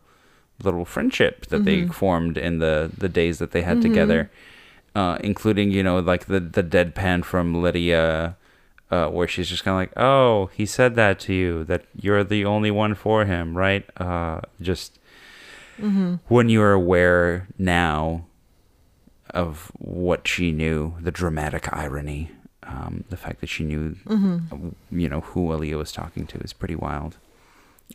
little 0.64 0.86
friendship 0.86 1.46
that 1.48 1.66
they 1.66 1.78
Mm-hmm. 1.82 1.92
formed 1.92 2.38
in 2.38 2.60
the 2.60 2.92
the 2.98 3.10
days 3.10 3.38
that 3.40 3.52
they 3.52 3.62
had 3.62 3.82
together, 3.82 4.30
uh, 4.96 5.18
including 5.24 5.72
you 5.72 5.84
know 5.84 6.00
like 6.00 6.26
the 6.26 6.40
the 6.40 6.64
deadpan 6.64 7.24
from 7.24 7.62
Lydia. 7.62 8.36
Uh, 8.90 9.10
where 9.10 9.28
she's 9.28 9.50
just 9.50 9.66
kind 9.66 9.74
of 9.76 9.80
like, 9.82 9.92
oh, 9.98 10.50
he 10.56 10.66
said 10.66 10.96
that 10.96 11.20
to 11.20 11.34
you, 11.34 11.66
that 11.66 11.84
you're 11.94 12.24
the 12.24 12.46
only 12.46 12.72
one 12.72 12.96
for 12.96 13.26
him, 13.26 13.58
right? 13.58 13.84
Uh, 14.00 14.40
just 14.62 14.98
Mm-hmm. 15.82 16.16
when 16.30 16.48
you're 16.48 16.72
aware 16.72 17.50
now 17.60 18.26
of 19.32 19.72
what 19.78 20.26
she 20.28 20.52
knew, 20.54 20.96
the 21.02 21.12
dramatic 21.12 21.68
irony, 21.74 22.32
um, 22.68 23.04
the 23.10 23.18
fact 23.18 23.40
that 23.42 23.48
she 23.50 23.64
knew, 23.64 23.96
Mm-hmm. 24.06 24.70
you 24.92 25.08
know, 25.10 25.22
who 25.22 25.48
Aaliyah 25.48 25.78
was 25.78 25.92
talking 25.92 26.28
to 26.28 26.38
is 26.40 26.54
pretty 26.54 26.76
wild. 26.76 27.18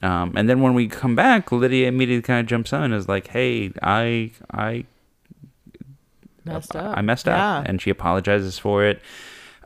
Um, 0.02 0.32
and 0.36 0.48
then 0.48 0.60
when 0.62 0.72
we 0.74 0.88
come 0.88 1.14
back, 1.14 1.52
Lydia 1.52 1.86
immediately 1.88 2.22
kind 2.22 2.40
of 2.40 2.46
jumps 2.46 2.72
on 2.72 2.84
and 2.84 2.94
is 2.94 3.08
like, 3.08 3.26
"Hey, 3.28 3.72
I, 3.82 4.30
I, 4.50 4.84
Messed 6.44 6.74
up. 6.74 6.96
I 6.96 7.02
messed 7.02 7.26
Yeah. 7.26 7.58
up," 7.58 7.66
and 7.68 7.80
she 7.80 7.90
apologizes 7.90 8.58
for 8.58 8.84
it. 8.84 9.00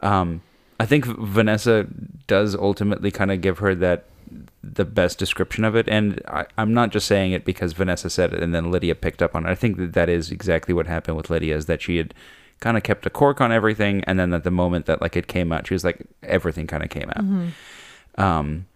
Um, 0.03 0.43
I 0.79 0.85
think 0.85 1.07
Vanessa 1.07 1.87
does 2.27 2.55
ultimately 2.55 3.11
kind 3.11 3.31
of 3.31 3.41
give 3.41 3.59
her 3.59 3.75
that 3.77 4.05
the 4.63 4.85
best 4.85 5.19
description 5.19 5.65
of 5.65 5.75
it, 5.75 5.89
and 5.89 6.21
I, 6.27 6.45
I'm 6.59 6.75
not 6.75 6.91
just 6.91 7.07
saying 7.07 7.33
it 7.33 7.45
because 7.47 7.73
Vanessa 7.73 8.11
said 8.11 8.35
it 8.35 8.43
and 8.43 8.55
then 8.55 8.71
Lydia 8.71 8.95
picked 8.95 9.23
up 9.23 9.35
on 9.35 9.47
it. 9.47 9.49
I 9.49 9.55
think 9.55 9.79
that 9.79 9.93
that 9.95 10.09
is 10.11 10.31
exactly 10.31 10.75
what 10.75 10.87
happened 10.87 11.17
with 11.17 11.31
Lydia 11.31 11.57
is 11.57 11.67
that 11.67 11.81
she 11.81 11.97
had 11.97 12.13
kind 12.61 12.77
of 12.77 12.83
kept 12.83 13.07
a 13.07 13.11
cork 13.11 13.41
on 13.41 13.53
everything, 13.53 14.03
and 14.05 14.19
then 14.19 14.33
at 14.33 14.45
the 14.45 14.51
moment 14.51 14.87
that 14.87 15.01
like 15.01 15.17
it 15.17 15.27
came 15.27 15.53
out, 15.53 15.67
she 15.67 15.75
was 15.75 15.85
like 15.85 16.01
everything 16.23 16.67
kind 16.67 16.83
of 16.83 16.91
came 16.91 17.09
out. 17.11 17.25
Mm-hmm. 17.25 18.21
Um, 18.21 18.67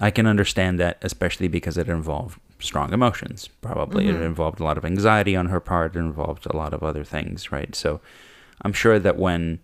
I 0.00 0.10
can 0.10 0.26
understand 0.26 0.80
that, 0.80 0.98
especially 1.02 1.48
because 1.48 1.76
it 1.76 1.88
involved 1.88 2.38
strong 2.58 2.92
emotions. 2.92 3.48
Probably 3.60 4.08
it 4.08 4.14
mm-hmm. 4.14 4.22
involved 4.22 4.60
a 4.60 4.64
lot 4.64 4.78
of 4.78 4.84
anxiety 4.84 5.36
on 5.36 5.46
her 5.46 5.60
part. 5.60 5.96
It 5.96 5.98
involved 5.98 6.46
a 6.46 6.56
lot 6.56 6.72
of 6.72 6.82
other 6.82 7.04
things, 7.04 7.52
right? 7.52 7.74
So 7.74 8.00
I'm 8.62 8.72
sure 8.72 8.98
that 8.98 9.16
when 9.16 9.60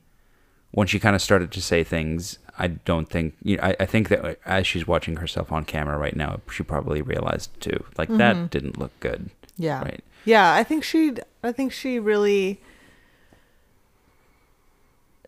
when 0.73 0.87
she 0.87 0.99
kind 0.99 1.17
of 1.17 1.23
started 1.23 1.51
to 1.53 1.63
say 1.63 1.83
things, 1.83 2.39
I 2.59 2.69
don't 2.69 3.09
think 3.09 3.35
you 3.43 3.57
know, 3.57 3.63
I, 3.63 3.77
I 3.81 3.87
think 3.87 4.09
that 4.09 4.25
uh, 4.25 4.35
as 4.45 4.67
she's 4.67 4.87
watching 4.87 5.17
herself 5.17 5.51
on 5.51 5.65
camera 5.65 5.97
right 5.97 6.17
now, 6.17 6.41
she 6.51 6.63
probably 6.63 7.01
realized 7.01 7.59
too, 7.61 7.85
like 7.97 8.09
that 8.17 8.37
mm-hmm. 8.37 8.47
didn't 8.47 8.79
look 8.79 8.99
good, 9.01 9.31
Yeah. 9.57 9.81
right? 9.81 10.05
Yeah, 10.25 10.53
I 10.53 10.63
think 10.63 10.85
she 10.85 11.13
I 11.43 11.53
think 11.53 11.73
she 11.73 11.99
really 11.99 12.61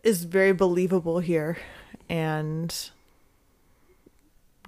is 0.03 0.23
very 0.23 0.53
believable 0.53 1.19
here 1.19 1.57
and 2.09 2.91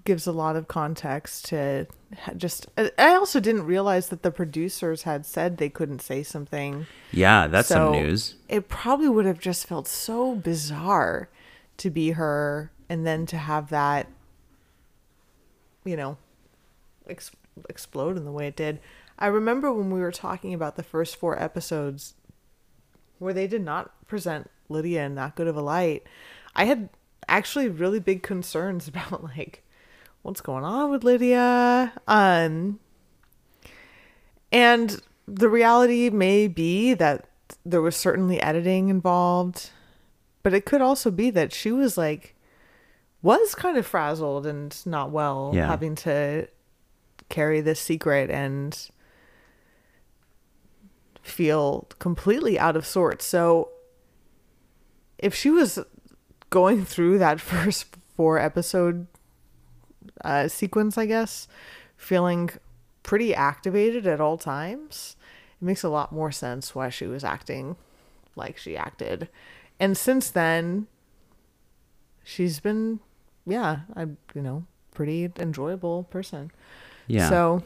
gives 0.06 0.28
a 0.28 0.32
lot 0.32 0.56
of 0.56 0.68
context 0.68 1.46
to 1.46 1.88
just 2.36 2.68
I 2.78 3.16
also 3.16 3.40
didn't 3.40 3.66
realize 3.66 4.10
that 4.10 4.22
the 4.22 4.32
producers 4.32 5.04
had 5.04 5.26
said 5.26 5.58
they 5.58 5.70
couldn't 5.70 6.02
say 6.02 6.24
something. 6.24 6.88
Yeah, 7.12 7.48
that's 7.48 7.70
some 7.70 7.94
news. 7.94 8.36
It 8.50 8.68
probably 8.68 9.10
would 9.10 9.26
have 9.26 9.40
just 9.40 9.66
felt 9.66 9.88
so 9.88 10.36
bizarre 10.36 11.30
to 11.78 11.90
be 11.90 12.12
her 12.12 12.72
and 12.90 13.06
then 13.06 13.26
to 13.28 13.38
have 13.38 13.70
that 13.70 14.08
you 15.86 15.96
know 15.96 16.18
ex- 17.08 17.32
explode 17.70 18.18
in 18.18 18.26
the 18.26 18.32
way 18.32 18.48
it 18.48 18.56
did. 18.56 18.80
I 19.18 19.28
remember 19.28 19.72
when 19.72 19.92
we 19.92 20.02
were 20.02 20.12
talking 20.12 20.54
about 20.54 20.76
the 20.76 20.84
first 20.84 21.16
four 21.16 21.42
episodes 21.42 22.16
where 23.20 23.34
they 23.34 23.48
did 23.48 23.64
not 23.64 24.08
present 24.08 24.50
Lydia 24.70 25.06
in 25.06 25.16
that 25.16 25.36
good 25.36 25.48
of 25.48 25.56
a 25.58 25.62
light. 25.62 26.04
I 26.56 26.66
had 26.66 26.90
actually 27.28 27.70
really 27.70 28.00
big 28.00 28.24
concerns 28.24 28.88
about 28.90 29.24
like 29.24 29.64
what's 30.22 30.42
going 30.42 30.64
on 30.64 30.90
with 30.92 31.04
Lydia. 31.04 31.94
Um 32.08 32.80
and 34.52 35.02
the 35.28 35.50
reality 35.50 36.10
may 36.10 36.48
be 36.48 36.94
that 36.94 37.26
there 37.66 37.82
was 37.82 37.96
certainly 37.96 38.42
editing 38.42 38.90
involved, 38.90 39.70
but 40.44 40.54
it 40.54 40.66
could 40.66 40.82
also 40.82 41.10
be 41.12 41.30
that 41.32 41.54
she 41.54 41.72
was 41.72 41.98
like 41.98 42.36
was 43.22 43.56
kind 43.56 43.78
of 43.78 43.86
frazzled 43.86 44.46
and 44.46 44.86
not 44.86 45.10
well 45.12 45.52
Yeah. 45.54 45.68
having 45.68 45.96
to 45.96 46.48
carry 47.30 47.62
this 47.62 47.80
secret 47.80 48.30
and 48.30 48.78
feel 51.22 51.88
completely 52.00 52.60
out 52.60 52.76
of 52.76 52.86
sorts. 52.86 53.26
So 53.26 53.70
if 55.18 55.34
she 55.34 55.50
was 55.50 55.80
going 56.50 56.86
through 56.86 57.18
that 57.20 57.42
first 57.54 57.96
four 58.16 58.38
episode 58.38 59.08
uh, 60.24 60.48
sequence, 60.48 60.98
I 60.98 61.06
guess, 61.06 61.48
feeling 61.98 62.50
pretty 63.02 63.34
activated 63.36 64.08
at 64.08 64.22
all 64.22 64.38
times, 64.38 65.16
it 65.62 65.66
makes 65.66 65.84
a 65.84 65.90
lot 65.90 66.12
more 66.12 66.32
sense 66.32 66.74
why 66.74 66.90
she 66.90 67.06
was 67.06 67.24
acting 67.24 67.76
like 68.36 68.58
she 68.58 68.78
acted. 68.78 69.30
And 69.80 69.98
since 69.98 70.30
then, 70.30 70.88
she's 72.24 72.60
been, 72.60 73.00
yeah, 73.46 73.82
I, 73.96 74.04
you 74.34 74.42
know, 74.42 74.66
pretty 74.92 75.32
enjoyable 75.40 76.04
person. 76.04 76.52
Yeah. 77.08 77.30
So, 77.30 77.64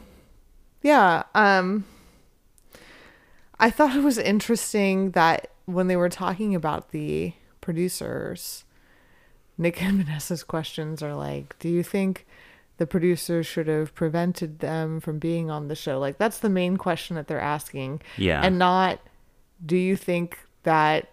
yeah, 0.82 1.24
um, 1.36 1.86
I 3.60 3.70
thought 3.70 3.96
it 3.96 4.04
was 4.04 4.18
interesting 4.18 5.12
that 5.12 5.52
when 5.68 5.88
they 5.88 5.96
were 5.96 6.10
talking 6.10 6.56
about 6.56 6.90
the 6.90 7.34
producers, 7.62 8.64
Nick 9.58 9.84
and 9.84 9.98
Vanessa's 10.04 10.44
questions 10.44 11.04
are 11.04 11.14
like, 11.14 11.58
"Do 11.60 11.70
you 11.70 11.84
think 11.84 12.26
the 12.78 12.88
producers 12.88 13.46
should 13.46 13.68
have 13.68 13.94
prevented 13.94 14.60
them 14.60 15.00
from 15.00 15.20
being 15.20 15.52
on 15.52 15.68
the 15.68 15.76
show?" 15.76 16.00
Like 16.00 16.18
that's 16.18 16.40
the 16.40 16.50
main 16.50 16.78
question 16.78 17.16
that 17.16 17.28
they're 17.28 17.40
asking, 17.40 18.02
yeah. 18.18 18.42
and 18.42 18.58
not, 18.58 19.00
"Do 19.64 19.78
you 19.78 19.96
think 19.96 20.40
that 20.64 21.12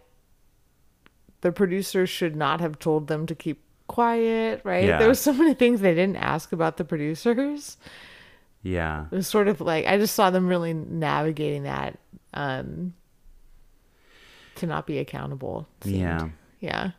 the 1.43 1.53
producers 1.53 2.09
should 2.09 2.35
not 2.35 2.62
have 2.62 2.79
told 2.79 3.09
them 3.09 3.27
to 3.27 3.35
keep 3.35 3.61
quiet?" 3.88 4.62
Right? 4.64 4.87
Yeah. 4.87 4.99
There 4.99 5.09
was 5.09 5.21
so 5.21 5.35
many 5.35 5.53
things 5.53 5.83
they 5.83 5.95
didn't 5.95 6.17
ask 6.17 6.53
about 6.53 6.79
the 6.79 6.85
producers 6.85 7.77
yeah. 8.64 9.05
it 9.12 9.14
was 9.14 9.29
sort 9.29 9.47
of 9.47 9.61
like 9.61 9.87
I 9.87 9.99
just 9.99 10.14
saw 10.14 10.31
them 10.31 10.49
really 10.49 10.73
navigating 10.73 11.64
that 11.64 11.99
um 12.33 12.95
to 14.64 14.74
not 14.74 14.87
be 14.87 14.98
accountable. 14.98 15.66
seemed. 15.83 15.96
Yeah. 15.98 16.29
Yeah. 16.61 16.90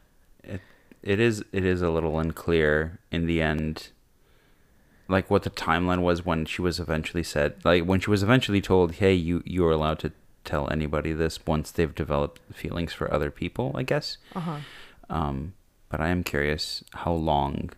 it 0.44 0.62
it 1.02 1.20
is 1.20 1.44
it 1.52 1.66
is 1.66 1.82
a 1.82 1.90
little 1.90 2.20
unclear 2.20 3.00
in 3.12 3.26
the 3.26 3.42
end 3.42 3.90
like 5.08 5.30
what 5.30 5.44
the 5.44 5.50
timeline 5.50 6.02
was 6.02 6.26
when 6.26 6.46
she 6.46 6.62
was 6.62 6.80
eventually 6.80 7.24
said 7.24 7.54
like 7.64 7.84
when 7.84 8.00
she 8.00 8.10
was 8.10 8.22
eventually 8.24 8.62
told 8.62 8.94
hey 8.94 9.14
you 9.14 9.42
you're 9.46 9.72
allowed 9.72 10.00
to 10.00 10.12
tell 10.44 10.70
anybody 10.72 11.14
this 11.14 11.40
once 11.48 11.72
they've 11.72 11.96
developed 11.96 12.40
feelings 12.54 12.92
for 12.94 13.12
other 13.14 13.30
people 13.32 13.72
i 13.76 13.84
guess 13.84 14.18
Uh-huh. 14.36 14.58
um 15.10 15.54
but 15.90 16.00
i 16.00 16.10
am 16.10 16.24
curious 16.24 16.84
how 16.94 17.14
long 17.14 17.70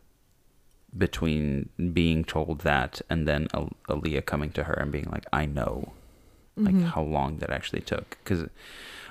between 0.98 1.70
being 1.94 2.24
told 2.24 2.62
that 2.62 3.02
and 3.10 3.28
then 3.28 3.48
Al- 3.54 3.74
Aaliyah 3.90 4.26
coming 4.26 4.52
to 4.52 4.64
her 4.64 4.74
and 4.74 4.92
being 4.92 5.08
like 5.12 5.26
I 5.34 5.46
know 5.46 5.94
like 6.56 6.74
Mm-hmm. 6.74 6.86
how 6.88 7.04
long 7.04 7.38
that 7.38 7.52
actually 7.52 7.82
took 7.82 8.18
because 8.24 8.50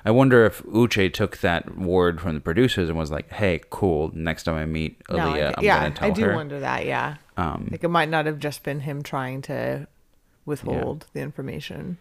I 0.07 0.11
wonder 0.13 0.47
if 0.47 0.63
Uche 0.63 1.13
took 1.13 1.39
that 1.39 1.77
word 1.77 2.21
from 2.21 2.35
the 2.35 2.41
producers 2.41 2.89
and 2.89 2.97
was 2.97 3.11
like, 3.11 3.29
"Hey, 3.33 3.61
cool. 3.71 4.13
Next 4.15 4.45
time 4.45 4.55
I 4.55 4.65
meet 4.65 5.03
No, 5.11 5.17
Aaliyah, 5.19 5.49
thi- 5.49 5.55
I'm 5.59 5.65
yeah, 5.65 5.79
gonna 5.83 5.95
tell 5.95 6.09
her." 6.09 6.13
I 6.13 6.15
do 6.15 6.25
her." 6.27 6.35
wonder 6.35 6.61
that, 6.61 6.87
yeah. 6.87 7.17
Um, 7.37 7.69
Like 7.73 7.83
it 7.85 7.89
might 7.89 8.09
not 8.09 8.25
have 8.27 8.39
just 8.39 8.63
been 8.63 8.81
him 8.81 9.03
trying 9.03 9.43
to 9.43 9.87
withhold 10.47 11.07
the 11.13 11.21
information. 11.21 11.99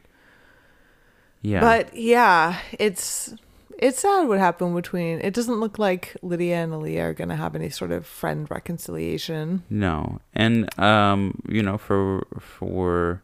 yeah, 1.41 1.60
But 1.62 1.95
yeah, 1.95 2.60
it's 2.80 3.34
it's 3.78 3.99
sad 3.99 4.28
what 4.30 4.39
happened 4.39 4.74
between 4.76 5.20
it 5.20 5.34
doesn't 5.34 5.60
look 5.60 5.78
like 5.78 6.16
Lydia 6.22 6.58
and 6.64 6.72
Aaliyah 6.74 7.01
are 7.10 7.14
gonna 7.14 7.36
have 7.36 7.56
any 7.56 7.70
sort 7.70 7.91
of 7.91 8.06
friend 8.06 8.47
reconciliation. 8.49 9.64
no, 9.70 10.20
and 10.34 10.70
um, 10.80 11.41
you 11.49 11.62
know, 11.64 11.78
for 11.78 12.26
for 12.39 13.22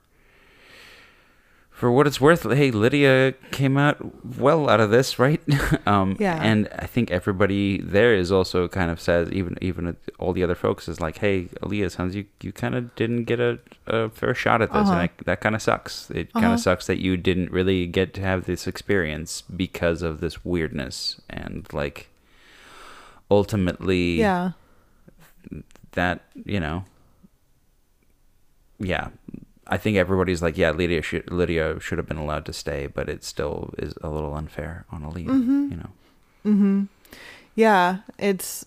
for 1.82 1.92
what 1.92 2.06
it's 2.06 2.22
worth, 2.22 2.44
hey, 2.44 2.70
Lydia 2.70 3.34
came 3.50 3.76
out 3.76 3.98
well 4.38 4.70
out 4.70 4.80
of 4.80 4.92
this, 4.92 5.18
right? 5.26 5.42
um, 5.88 6.16
Yeah. 6.20 6.38
And 6.40 6.70
I 6.78 6.86
think 6.86 7.10
everybody 7.10 7.82
there 7.82 8.14
is 8.14 8.32
also 8.32 8.68
kind 8.68 8.92
of 8.92 9.02
says, 9.02 9.32
even 9.32 9.58
even 9.62 9.98
all 10.20 10.32
the 10.32 10.44
other 10.44 10.54
folks 10.54 10.88
is 10.88 11.02
like, 11.02 11.18
hey, 11.18 11.46
Aaliyah, 11.64 11.90
sounds 11.90 12.14
you 12.16 12.26
you 12.44 12.52
kind 12.52 12.76
of 12.76 12.94
didn't 12.96 13.24
get 13.24 13.40
a, 13.40 13.58
a 13.88 14.10
fair 14.10 14.36
shot 14.36 14.62
at 14.62 14.70
this, 14.72 14.82
Uh-huh. 14.90 14.92
and 14.92 15.02
I, 15.02 15.24
that 15.26 15.42
kind 15.42 15.56
of 15.56 15.62
sucks. 15.64 16.12
It 16.12 16.32
kind 16.34 16.46
Uh-huh. 16.46 16.54
of 16.54 16.60
sucks 16.60 16.86
that 16.86 17.00
you 17.02 17.18
didn't 17.18 17.52
really 17.52 17.88
get 17.88 18.14
to 18.14 18.22
have 18.22 18.46
this 18.46 18.68
experience 18.68 19.42
because 19.42 20.04
of 20.04 20.22
this 20.22 20.46
weirdness 20.46 21.20
and 21.32 21.66
like 21.74 22.10
ultimately 23.32 24.20
Yeah. 24.20 24.52
that 25.94 26.22
you 26.46 26.60
know 26.60 26.84
yeah 28.78 29.08
i 29.68 29.78
think 29.78 29.96
everybody's 29.98 30.42
like 30.42 30.58
yeah 30.58 30.72
lydia 30.72 31.02
should 31.02 31.30
lydia 31.32 31.80
should 31.80 31.98
have 31.98 32.08
been 32.08 32.18
allowed 32.18 32.46
to 32.46 32.54
stay 32.54 32.88
but 32.88 33.08
it 33.10 33.24
still 33.24 33.74
is 33.78 33.94
a 34.02 34.10
little 34.10 34.34
unfair 34.34 34.86
on 34.92 35.02
Aaliyah, 35.04 35.28
Mhm. 35.28 35.72
you 35.72 35.78
know 35.78 35.90
Mm-hmm. 36.46 36.84
Yeah, 37.56 37.98
it's 38.18 38.66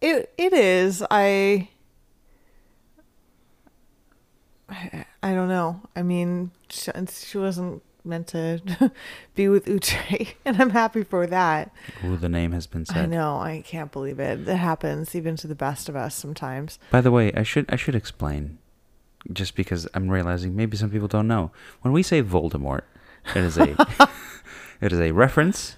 it 0.00 0.32
it 0.38 0.52
is. 0.52 1.02
I 1.10 1.68
I, 4.68 5.04
I 5.22 5.34
don't 5.34 5.48
know. 5.48 5.80
I 5.96 6.02
mean, 6.02 6.52
she, 6.68 6.90
she 7.10 7.38
wasn't 7.38 7.82
meant 8.04 8.28
to 8.28 8.62
be 9.34 9.48
with 9.48 9.66
Uche, 9.66 10.34
and 10.44 10.60
I'm 10.62 10.70
happy 10.70 11.02
for 11.02 11.26
that. 11.26 11.70
Ooh, 12.04 12.16
the 12.16 12.28
name 12.28 12.52
has 12.52 12.66
been 12.68 12.86
I 12.88 12.92
said 12.94 13.10
know. 13.10 13.36
I 13.38 13.62
can't 13.66 13.90
believe 13.92 14.20
it. 14.20 14.46
It 14.48 14.56
happens 14.56 15.14
even 15.16 15.36
to 15.36 15.46
the 15.48 15.54
best 15.56 15.88
of 15.88 15.96
us 15.96 16.14
sometimes. 16.14 16.78
by 16.92 17.00
the 17.00 17.10
way 17.10 17.32
i 17.34 17.42
should 17.42 17.66
i 17.68 17.76
should 17.76 17.94
explain 17.96 18.58
just 19.32 19.54
because 19.54 19.86
i'm 19.94 20.08
realizing 20.08 20.56
maybe 20.56 20.76
some 20.76 20.90
people 20.90 21.08
don't 21.08 21.28
know 21.28 21.50
when 21.82 21.92
we 21.92 22.02
say 22.02 22.22
voldemort 22.22 22.82
it 23.34 23.44
is 23.44 23.58
a 23.58 23.76
it 24.80 24.92
is 24.92 25.00
a 25.00 25.12
reference 25.12 25.76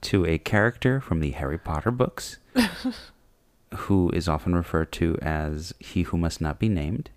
to 0.00 0.26
a 0.26 0.38
character 0.38 1.00
from 1.00 1.20
the 1.20 1.30
harry 1.30 1.58
potter 1.58 1.90
books 1.90 2.38
who 3.76 4.10
is 4.10 4.28
often 4.28 4.54
referred 4.54 4.92
to 4.92 5.18
as 5.20 5.74
he 5.78 6.02
who 6.02 6.16
must 6.16 6.40
not 6.40 6.58
be 6.58 6.68
named, 6.68 7.10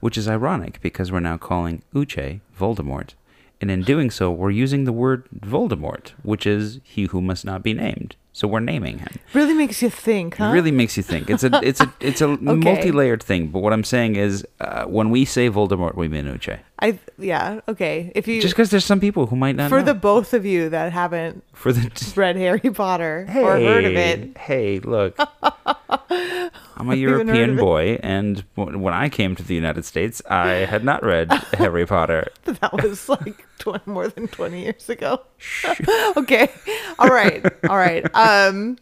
which 0.00 0.16
is 0.16 0.28
ironic 0.28 0.80
because 0.80 1.12
we're 1.12 1.20
now 1.20 1.36
calling 1.36 1.82
Uche 1.94 2.40
Voldemort. 2.58 3.14
And 3.60 3.70
in 3.70 3.82
doing 3.82 4.10
so, 4.10 4.30
we're 4.30 4.50
using 4.50 4.84
the 4.84 4.92
word 4.92 5.28
Voldemort, 5.38 6.12
which 6.22 6.46
is 6.46 6.80
he 6.82 7.04
who 7.04 7.20
must 7.20 7.44
not 7.44 7.62
be 7.62 7.74
named. 7.74 8.16
So 8.32 8.46
we're 8.48 8.60
naming 8.60 8.98
him. 9.00 9.08
Really 9.34 9.54
makes 9.54 9.82
you 9.82 9.90
think, 9.90 10.36
huh? 10.36 10.44
It 10.44 10.52
really 10.52 10.70
makes 10.70 10.96
you 10.96 11.02
think. 11.02 11.28
It's 11.28 11.42
a 11.44 11.50
it's 11.62 11.80
a 11.80 11.92
it's 12.00 12.20
a 12.20 12.28
multi-layered 12.38 13.22
thing. 13.22 13.48
But 13.48 13.58
what 13.58 13.72
I'm 13.72 13.84
saying 13.84 14.16
is, 14.16 14.46
uh, 14.60 14.84
when 14.84 15.10
we 15.10 15.24
say 15.24 15.50
Voldemort, 15.50 15.96
we 15.96 16.08
mean 16.08 16.24
Uche. 16.26 16.60
I 16.78 16.98
yeah. 17.18 17.60
Okay. 17.68 18.12
If 18.14 18.28
you 18.28 18.40
Just 18.40 18.54
because 18.54 18.70
there's 18.70 18.84
some 18.84 19.00
people 19.00 19.26
who 19.26 19.36
might 19.36 19.56
not 19.56 19.68
for 19.68 19.80
know. 19.80 19.86
the 19.86 19.94
both 19.94 20.32
of 20.32 20.46
you 20.46 20.68
that 20.70 20.92
haven't 20.92 21.42
for 21.52 21.72
the 21.72 22.12
read 22.16 22.36
Harry 22.36 22.70
Potter 22.70 23.26
or 23.28 23.58
heard 23.58 23.84
of 23.84 23.94
it, 23.94 24.38
Hey, 24.38 24.78
look. 24.78 25.18
I'm 26.80 26.90
a 26.90 26.94
European 26.96 27.56
boy, 27.56 27.98
and 28.02 28.44
w- 28.56 28.78
when 28.78 28.94
I 28.94 29.08
came 29.08 29.36
to 29.36 29.42
the 29.42 29.54
United 29.54 29.84
States, 29.84 30.20
I 30.28 30.48
had 30.66 30.84
not 30.84 31.04
read 31.04 31.30
Harry 31.54 31.86
Potter. 31.86 32.26
that 32.44 32.72
was 32.72 33.08
like 33.08 33.44
20, 33.58 33.82
more 33.90 34.08
than 34.08 34.26
20 34.28 34.62
years 34.62 34.88
ago. 34.88 35.20
okay. 36.16 36.50
All 36.98 37.08
right. 37.08 37.44
All 37.68 37.76
right. 37.76 38.04
Um 38.14 38.78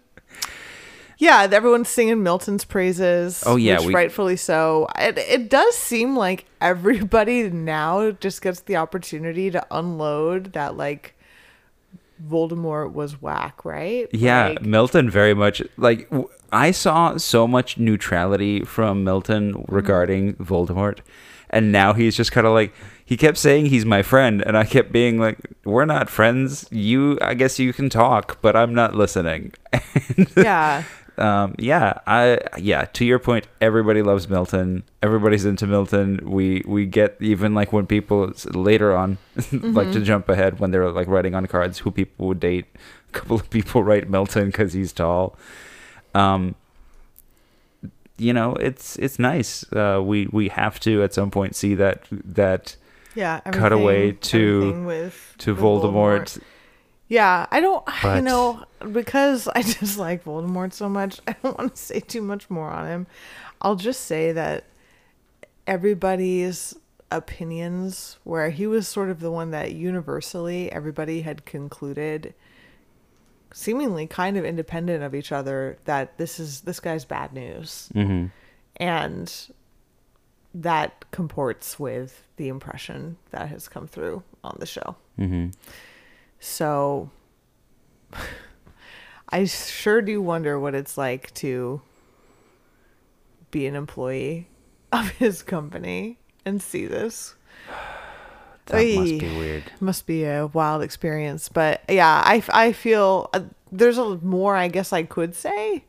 yeah, 1.20 1.48
everyone's 1.50 1.88
singing 1.88 2.22
Milton's 2.22 2.64
praises. 2.64 3.42
Oh, 3.44 3.56
yeah, 3.56 3.78
which 3.78 3.88
we- 3.88 3.94
rightfully 3.94 4.36
so. 4.36 4.86
It, 4.96 5.18
it 5.18 5.50
does 5.50 5.74
seem 5.74 6.16
like 6.16 6.44
everybody 6.60 7.50
now 7.50 8.12
just 8.12 8.40
gets 8.40 8.60
the 8.60 8.76
opportunity 8.76 9.50
to 9.50 9.66
unload 9.72 10.52
that 10.52 10.76
like 10.76 11.16
Voldemort 12.26 12.92
was 12.92 13.20
whack, 13.22 13.64
right? 13.64 14.08
Yeah, 14.12 14.48
Like, 14.48 14.62
Milton 14.62 15.10
very 15.10 15.34
much 15.34 15.62
like 15.76 16.08
w- 16.10 16.28
I 16.52 16.70
saw 16.70 17.16
so 17.18 17.46
much 17.46 17.78
neutrality 17.78 18.64
from 18.64 19.04
Milton 19.04 19.52
Mm-hmm. 19.54 19.74
regarding 19.74 20.34
Voldemort, 20.36 20.98
and 21.50 21.70
now 21.72 21.92
he's 21.92 22.16
just 22.16 22.32
kind 22.32 22.46
of 22.46 22.52
like 22.54 22.72
he 23.04 23.16
kept 23.16 23.38
saying 23.38 23.66
he's 23.66 23.84
my 23.86 24.02
friend, 24.02 24.42
and 24.46 24.56
I 24.56 24.64
kept 24.64 24.92
being 24.92 25.18
like, 25.18 25.38
"We're 25.64 25.84
not 25.86 26.08
friends. 26.10 26.66
You, 26.70 27.18
I 27.22 27.34
guess 27.34 27.58
you 27.58 27.72
can 27.72 27.88
talk, 27.90 28.40
but 28.42 28.54
I'm 28.56 28.74
not 28.74 28.94
listening." 28.94 29.52
yeah. 30.36 30.84
Um, 31.18 31.54
yeah, 31.58 31.98
I 32.06 32.38
yeah. 32.58 32.84
To 32.84 33.04
your 33.04 33.18
point, 33.18 33.46
everybody 33.60 34.02
loves 34.02 34.28
Milton. 34.28 34.82
Everybody's 35.02 35.44
into 35.44 35.66
Milton. 35.66 36.20
We 36.24 36.62
we 36.66 36.86
get 36.86 37.16
even 37.20 37.54
like 37.54 37.72
when 37.72 37.86
people 37.86 38.32
later 38.52 38.96
on 38.96 39.18
like 39.52 39.92
to 39.92 40.00
jump 40.00 40.28
ahead 40.28 40.60
when 40.60 40.70
they're 40.70 40.90
like 40.90 41.08
writing 41.08 41.34
on 41.34 41.46
cards 41.46 41.78
who 41.80 41.90
people 41.90 42.26
would 42.28 42.40
date. 42.40 42.66
A 43.08 43.12
couple 43.12 43.36
of 43.36 43.48
people 43.56 43.82
write 43.82 44.08
Milton 44.08 44.46
because 44.46 44.72
he's 44.72 44.92
tall. 44.92 45.36
Um, 46.14 46.54
you 48.16 48.32
know, 48.32 48.54
it's 48.54 48.96
it's 48.96 49.18
nice. 49.18 49.64
Uh, 49.72 50.00
we 50.04 50.26
we 50.32 50.48
have 50.48 50.80
to 50.80 51.02
at 51.02 51.14
some 51.14 51.30
point 51.30 51.54
see 51.54 51.74
that 51.76 52.04
that 52.10 52.76
Yeah. 53.14 53.40
Cut 53.52 53.72
away 53.72 54.12
to- 54.12 54.82
with 54.84 55.34
to 55.38 55.54
with 55.54 55.62
Voldemort. 55.62 56.40
Yeah, 57.10 57.46
I 57.50 57.60
don't, 57.60 57.82
you 58.04 58.20
know, 58.20 58.64
because 58.92 59.48
I 59.48 59.62
just 59.62 59.98
like 59.98 60.24
Voldemort 60.24 60.72
so 60.72 60.88
much, 60.88 61.20
I 61.26 61.34
don't 61.42 61.56
want 61.58 61.74
to 61.74 61.82
say 61.82 62.00
too 62.00 62.22
much 62.22 62.48
more 62.50 62.70
on 62.70 62.86
him. 62.86 63.06
I'll 63.60 63.76
just 63.76 64.02
say 64.04 64.32
that 64.32 64.64
everybody's 65.66 66.74
opinions, 67.10 68.18
where 68.24 68.50
he 68.50 68.66
was 68.66 68.86
sort 68.86 69.10
of 69.10 69.20
the 69.20 69.30
one 69.30 69.50
that 69.50 69.72
universally 69.72 70.70
everybody 70.70 71.22
had 71.22 71.44
concluded, 71.44 72.34
seemingly 73.52 74.06
kind 74.06 74.36
of 74.36 74.44
independent 74.44 75.02
of 75.02 75.14
each 75.14 75.32
other, 75.32 75.78
that 75.84 76.18
this 76.18 76.38
is 76.38 76.62
this 76.62 76.80
guy's 76.80 77.04
bad 77.04 77.32
news. 77.32 77.88
hmm 77.92 78.26
And 78.76 79.32
that 80.54 81.04
comports 81.10 81.78
with 81.78 82.24
the 82.36 82.48
impression 82.48 83.16
that 83.30 83.48
has 83.48 83.68
come 83.68 83.86
through 83.86 84.22
on 84.44 84.56
the 84.58 84.66
show. 84.66 84.96
hmm 85.16 85.48
So 86.40 87.10
I 89.30 89.44
sure 89.44 90.00
do 90.02 90.20
wonder 90.22 90.58
what 90.58 90.74
it's 90.74 90.96
like 90.96 91.32
to 91.34 91.80
be 93.50 93.66
an 93.66 93.74
employee 93.74 94.48
of 94.92 95.10
his 95.10 95.42
company 95.42 96.18
and 96.44 96.62
see 96.62 96.86
this. 96.86 97.34
That 98.66 98.84
must 98.96 99.18
be 99.18 99.38
weird. 99.38 99.72
Must 99.80 100.06
be 100.06 100.24
a 100.24 100.46
wild 100.46 100.82
experience. 100.82 101.48
But 101.48 101.80
yeah, 101.88 102.22
I, 102.22 102.42
I 102.52 102.72
feel 102.72 103.30
uh, 103.32 103.44
there's 103.72 103.96
a 103.96 104.16
more 104.18 104.56
I 104.56 104.68
guess 104.68 104.92
I 104.92 105.04
could 105.04 105.34
say 105.34 105.84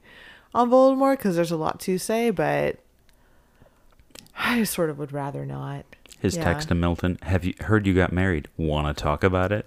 on 0.55 0.69
Voldemort 0.69 1.17
because 1.17 1.35
there's 1.35 1.51
a 1.51 1.57
lot 1.57 1.81
to 1.81 1.97
say, 1.97 2.29
but 2.29 2.79
I 4.37 4.63
sort 4.63 4.89
of 4.89 4.97
would 4.97 5.11
rather 5.11 5.45
not. 5.45 5.83
His 6.21 6.37
Yeah. 6.37 6.45
text 6.45 6.69
to 6.69 6.75
Milton: 6.75 7.17
"Have 7.23 7.43
you 7.43 7.53
heard 7.59 7.85
you 7.85 7.93
got 7.93 8.13
married? 8.13 8.47
Want 8.55 8.87
to 8.95 9.03
talk 9.03 9.25
about 9.25 9.51
it?" 9.51 9.65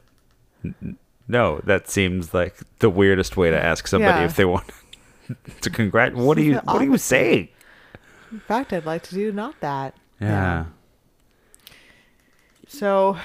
No, 1.33 1.61
that 1.65 1.89
seems 1.89 2.35
like 2.35 2.55
the 2.81 2.91
weirdest 2.91 3.37
way 3.37 3.51
to 3.51 3.59
ask 3.71 3.87
somebody 3.87 4.21
Yeah. 4.21 4.27
if 4.27 4.37
they 4.37 4.45
want 4.45 4.67
to 5.63 5.71
congrat. 5.71 6.15
What 6.15 6.37
do 6.37 6.43
you 6.43 6.55
What 6.57 6.79
do 6.81 6.85
you 6.85 6.91
opposite. 6.93 7.05
say? 7.05 7.51
In 8.31 8.41
fact, 8.41 8.73
I'd 8.73 8.85
like 8.87 9.03
to 9.05 9.15
do 9.15 9.33
not 9.33 9.55
that. 9.61 9.95
Yeah. 10.21 10.67
So, 12.69 13.17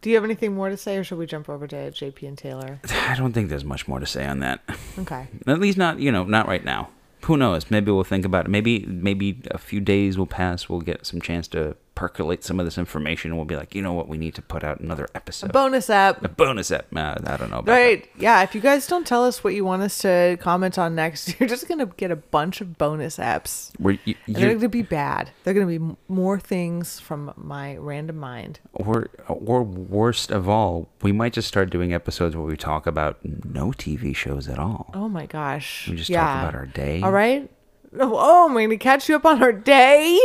do 0.00 0.10
you 0.10 0.16
have 0.16 0.24
anything 0.24 0.54
more 0.54 0.68
to 0.68 0.76
say, 0.76 0.96
or 0.96 1.04
should 1.04 1.18
we 1.18 1.26
jump 1.26 1.48
over 1.48 1.66
to 1.66 1.76
JP 1.90 2.28
and 2.28 2.38
Taylor? 2.38 2.80
I 3.08 3.14
don't 3.16 3.32
think 3.32 3.48
there's 3.48 3.64
much 3.64 3.88
more 3.88 3.98
to 4.00 4.06
say 4.06 4.26
on 4.26 4.40
that. 4.40 4.60
Okay. 4.98 5.28
At 5.46 5.60
least 5.60 5.78
not, 5.78 6.00
you 6.00 6.10
know, 6.10 6.24
not 6.24 6.48
right 6.48 6.64
now. 6.64 6.88
Who 7.22 7.36
knows? 7.36 7.70
Maybe 7.70 7.92
we'll 7.92 8.02
think 8.04 8.24
about 8.24 8.46
it. 8.46 8.48
Maybe 8.48 8.84
maybe 8.86 9.40
a 9.52 9.58
few 9.58 9.80
days 9.80 10.18
will 10.18 10.26
pass. 10.26 10.68
We'll 10.68 10.80
get 10.80 11.06
some 11.06 11.20
chance 11.20 11.46
to 11.48 11.76
percolate 11.98 12.44
some 12.44 12.60
of 12.60 12.64
this 12.64 12.78
information, 12.78 13.32
and 13.32 13.36
we'll 13.36 13.44
be 13.44 13.56
like, 13.56 13.74
you 13.74 13.82
know 13.82 13.92
what? 13.92 14.06
We 14.06 14.18
need 14.18 14.36
to 14.36 14.42
put 14.42 14.62
out 14.62 14.78
another 14.78 15.08
episode, 15.16 15.50
A 15.50 15.52
Bonus 15.52 15.90
app. 15.90 16.24
a 16.24 16.28
bonus 16.28 16.70
app. 16.70 16.86
Uh, 16.94 17.16
I 17.26 17.36
don't 17.36 17.50
know. 17.50 17.62
Right. 17.62 18.08
Yeah. 18.16 18.40
If 18.44 18.54
you 18.54 18.60
guys 18.60 18.86
don't 18.86 19.04
tell 19.04 19.24
us 19.24 19.42
what 19.42 19.52
you 19.52 19.64
want 19.64 19.82
us 19.82 19.98
to 19.98 20.38
comment 20.40 20.78
on 20.78 20.94
next, 20.94 21.40
you're 21.40 21.48
just 21.48 21.66
going 21.66 21.80
to 21.80 21.86
get 21.96 22.12
a 22.12 22.16
bunch 22.16 22.60
of 22.60 22.78
bonus 22.78 23.16
apps. 23.16 23.72
that. 23.72 23.80
We're, 23.80 23.98
you, 24.04 24.14
they're 24.28 24.50
going 24.50 24.60
to 24.60 24.68
be 24.68 24.82
bad. 24.82 25.30
They're 25.42 25.54
going 25.54 25.66
to 25.66 25.78
be 25.78 25.96
more 26.06 26.38
things 26.38 27.00
from 27.00 27.32
my 27.36 27.76
random 27.78 28.18
mind. 28.18 28.60
or 28.72 29.10
or 29.26 29.64
worst 29.64 30.30
of 30.30 30.48
all, 30.48 30.88
we 31.02 31.10
might 31.10 31.32
just 31.32 31.48
start 31.48 31.68
doing 31.68 31.92
episodes 31.92 32.36
where 32.36 32.46
we 32.46 32.56
talk 32.56 32.86
about 32.86 33.18
no 33.24 33.72
TV 33.72 34.14
shows 34.14 34.46
at 34.46 34.60
all. 34.60 34.92
Oh 34.94 35.08
my 35.08 35.26
gosh. 35.26 35.88
We 35.88 35.96
just 35.96 36.10
yeah. 36.10 36.24
talk 36.24 36.42
about 36.42 36.54
our 36.54 36.66
day. 36.66 37.02
All 37.02 37.10
right. 37.10 37.50
Oh, 37.98 38.46
I'm 38.46 38.52
going 38.52 38.70
to 38.70 38.76
catch 38.76 39.08
you 39.08 39.16
up 39.16 39.24
on 39.24 39.42
our 39.42 39.52
day. 39.52 40.20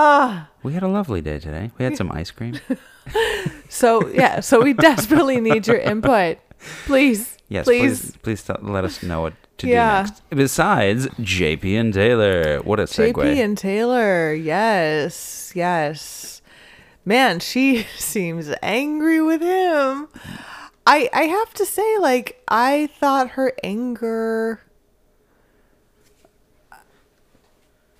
Ah. 0.00 0.48
We 0.62 0.74
had 0.74 0.84
a 0.84 0.88
lovely 0.88 1.20
day 1.20 1.38
today. 1.40 1.72
We 1.76 1.84
had 1.84 1.96
some 1.96 2.10
ice 2.12 2.30
cream. 2.30 2.54
So, 3.70 4.06
yeah. 4.08 4.40
So, 4.40 4.60
we 4.62 4.72
desperately 4.74 5.40
need 5.40 5.66
your 5.66 5.78
input. 5.78 6.38
Please. 6.86 7.36
Yes, 7.48 7.64
Please. 7.64 8.00
please, 8.12 8.16
please, 8.22 8.42
tell, 8.42 8.58
let 8.62 8.84
us 8.84 9.02
know 9.02 9.22
what 9.22 9.34
to 9.58 9.66
Yeah. 9.66 10.02
do 10.02 10.08
next. 10.10 10.22
Besides 10.30 11.06
JP 11.18 11.80
and 11.80 11.94
Taylor, 11.94 12.60
what 12.60 12.78
a 12.80 12.84
segue. 12.84 13.14
JP 13.14 13.44
and 13.44 13.56
Taylor, 13.58 14.34
yes, 14.34 15.52
yes. 15.54 16.42
man, 17.06 17.40
she 17.40 17.86
seems 17.98 18.52
angry 18.62 19.22
with 19.22 19.40
him. 19.40 20.08
I 20.86 21.08
I 21.12 21.22
have 21.24 21.52
to 21.54 21.64
say, 21.64 21.96
like, 21.98 22.42
I 22.48 22.88
thought 23.00 23.30
her 23.40 23.52
anger. 23.64 24.60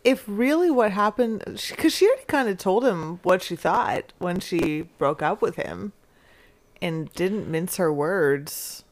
If 0.05 0.24
really 0.26 0.70
what 0.70 0.92
happened, 0.92 1.42
because 1.70 1.92
she 1.92 2.07
already 2.07 2.24
kind 2.26 2.49
of 2.49 2.57
told 2.59 2.84
him 2.84 3.20
what 3.22 3.42
she 3.42 3.57
thought 3.57 4.12
when 4.18 4.40
she 4.40 4.82
broke 4.96 5.22
up 5.22 5.42
with 5.42 5.57
him, 5.57 5.92
and 6.80 7.12
didn't 7.14 7.51
mince 7.51 7.76
her 7.76 7.92
words, 7.92 8.84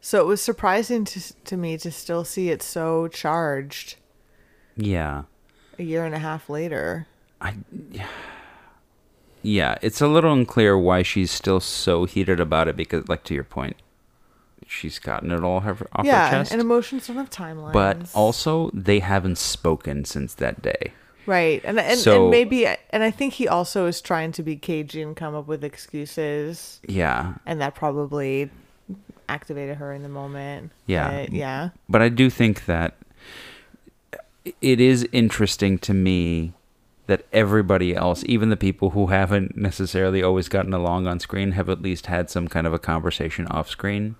so 0.00 0.20
it 0.20 0.26
was 0.26 0.42
surprising 0.42 1.04
to 1.06 1.20
to 1.44 1.56
me 1.56 1.78
to 1.78 1.90
still 1.90 2.24
see 2.24 2.50
it 2.50 2.62
so 2.62 3.08
charged 3.08 3.96
Yeah. 4.76 5.22
a 5.78 5.82
year 5.82 6.04
and 6.04 6.14
a 6.14 6.18
half 6.18 6.50
later. 6.50 7.06
I 7.40 7.54
yeah, 9.42 9.76
it's 9.82 10.00
a 10.00 10.06
little 10.06 10.32
unclear 10.32 10.78
why 10.78 11.02
she's 11.02 11.30
still 11.30 11.58
so 11.60 12.04
heated 12.04 12.38
about 12.38 12.68
it 12.68 12.76
because, 12.76 13.08
like, 13.08 13.24
to 13.24 13.34
your 13.34 13.42
point, 13.44 13.76
she's 14.66 14.98
gotten 14.98 15.30
it 15.30 15.42
all 15.42 15.60
her, 15.60 15.76
off 15.94 16.04
yeah, 16.04 16.26
her 16.30 16.38
chest. 16.38 16.52
and 16.52 16.60
emotions 16.60 17.06
don't 17.06 17.16
have 17.16 17.30
timelines. 17.30 17.72
but 17.72 17.98
also, 18.14 18.70
they 18.72 18.98
haven't 19.00 19.38
spoken 19.38 20.04
since 20.04 20.34
that 20.34 20.62
day. 20.62 20.92
Right. 21.26 21.60
And 21.64 21.78
and, 21.78 21.98
So- 21.98 22.22
and 22.22 22.30
maybe 22.30 22.66
and 22.66 23.02
I 23.02 23.10
think 23.10 23.34
he 23.34 23.46
also 23.46 23.86
is 23.86 24.00
trying 24.00 24.32
to 24.32 24.42
be 24.42 24.56
cagey 24.56 25.02
and 25.02 25.14
come 25.16 25.34
up 25.34 25.46
with 25.46 25.62
excuses 25.62 26.80
Yeah, 26.86 27.34
and 27.46 27.60
that 27.60 27.74
probably 27.74 28.50
activated 29.28 29.76
her 29.76 29.92
in 29.92 30.02
the 30.02 30.08
moment. 30.08 30.72
Yeah. 30.86 31.22
But, 31.22 31.32
yeah. 31.32 31.68
but 31.88 32.02
I 32.02 32.08
do 32.08 32.28
think 32.28 32.66
that 32.66 32.96
it 34.60 34.80
is 34.80 35.06
interesting 35.12 35.78
to 35.78 35.94
me 35.94 36.52
that 37.06 37.24
everybody 37.32 37.94
else, 37.94 38.24
even 38.26 38.48
the 38.48 38.56
people 38.56 38.90
who 38.90 39.08
haven't 39.08 39.56
necessarily 39.56 40.22
always 40.22 40.48
gotten 40.48 40.72
along 40.72 41.06
on 41.06 41.20
screen, 41.20 41.52
have 41.52 41.68
at 41.68 41.82
least 41.82 42.06
had 42.06 42.30
some 42.30 42.48
kind 42.48 42.66
of 42.66 42.72
a 42.72 42.78
conversation 42.78 43.46
off 43.48 43.68
screen. 43.68 44.16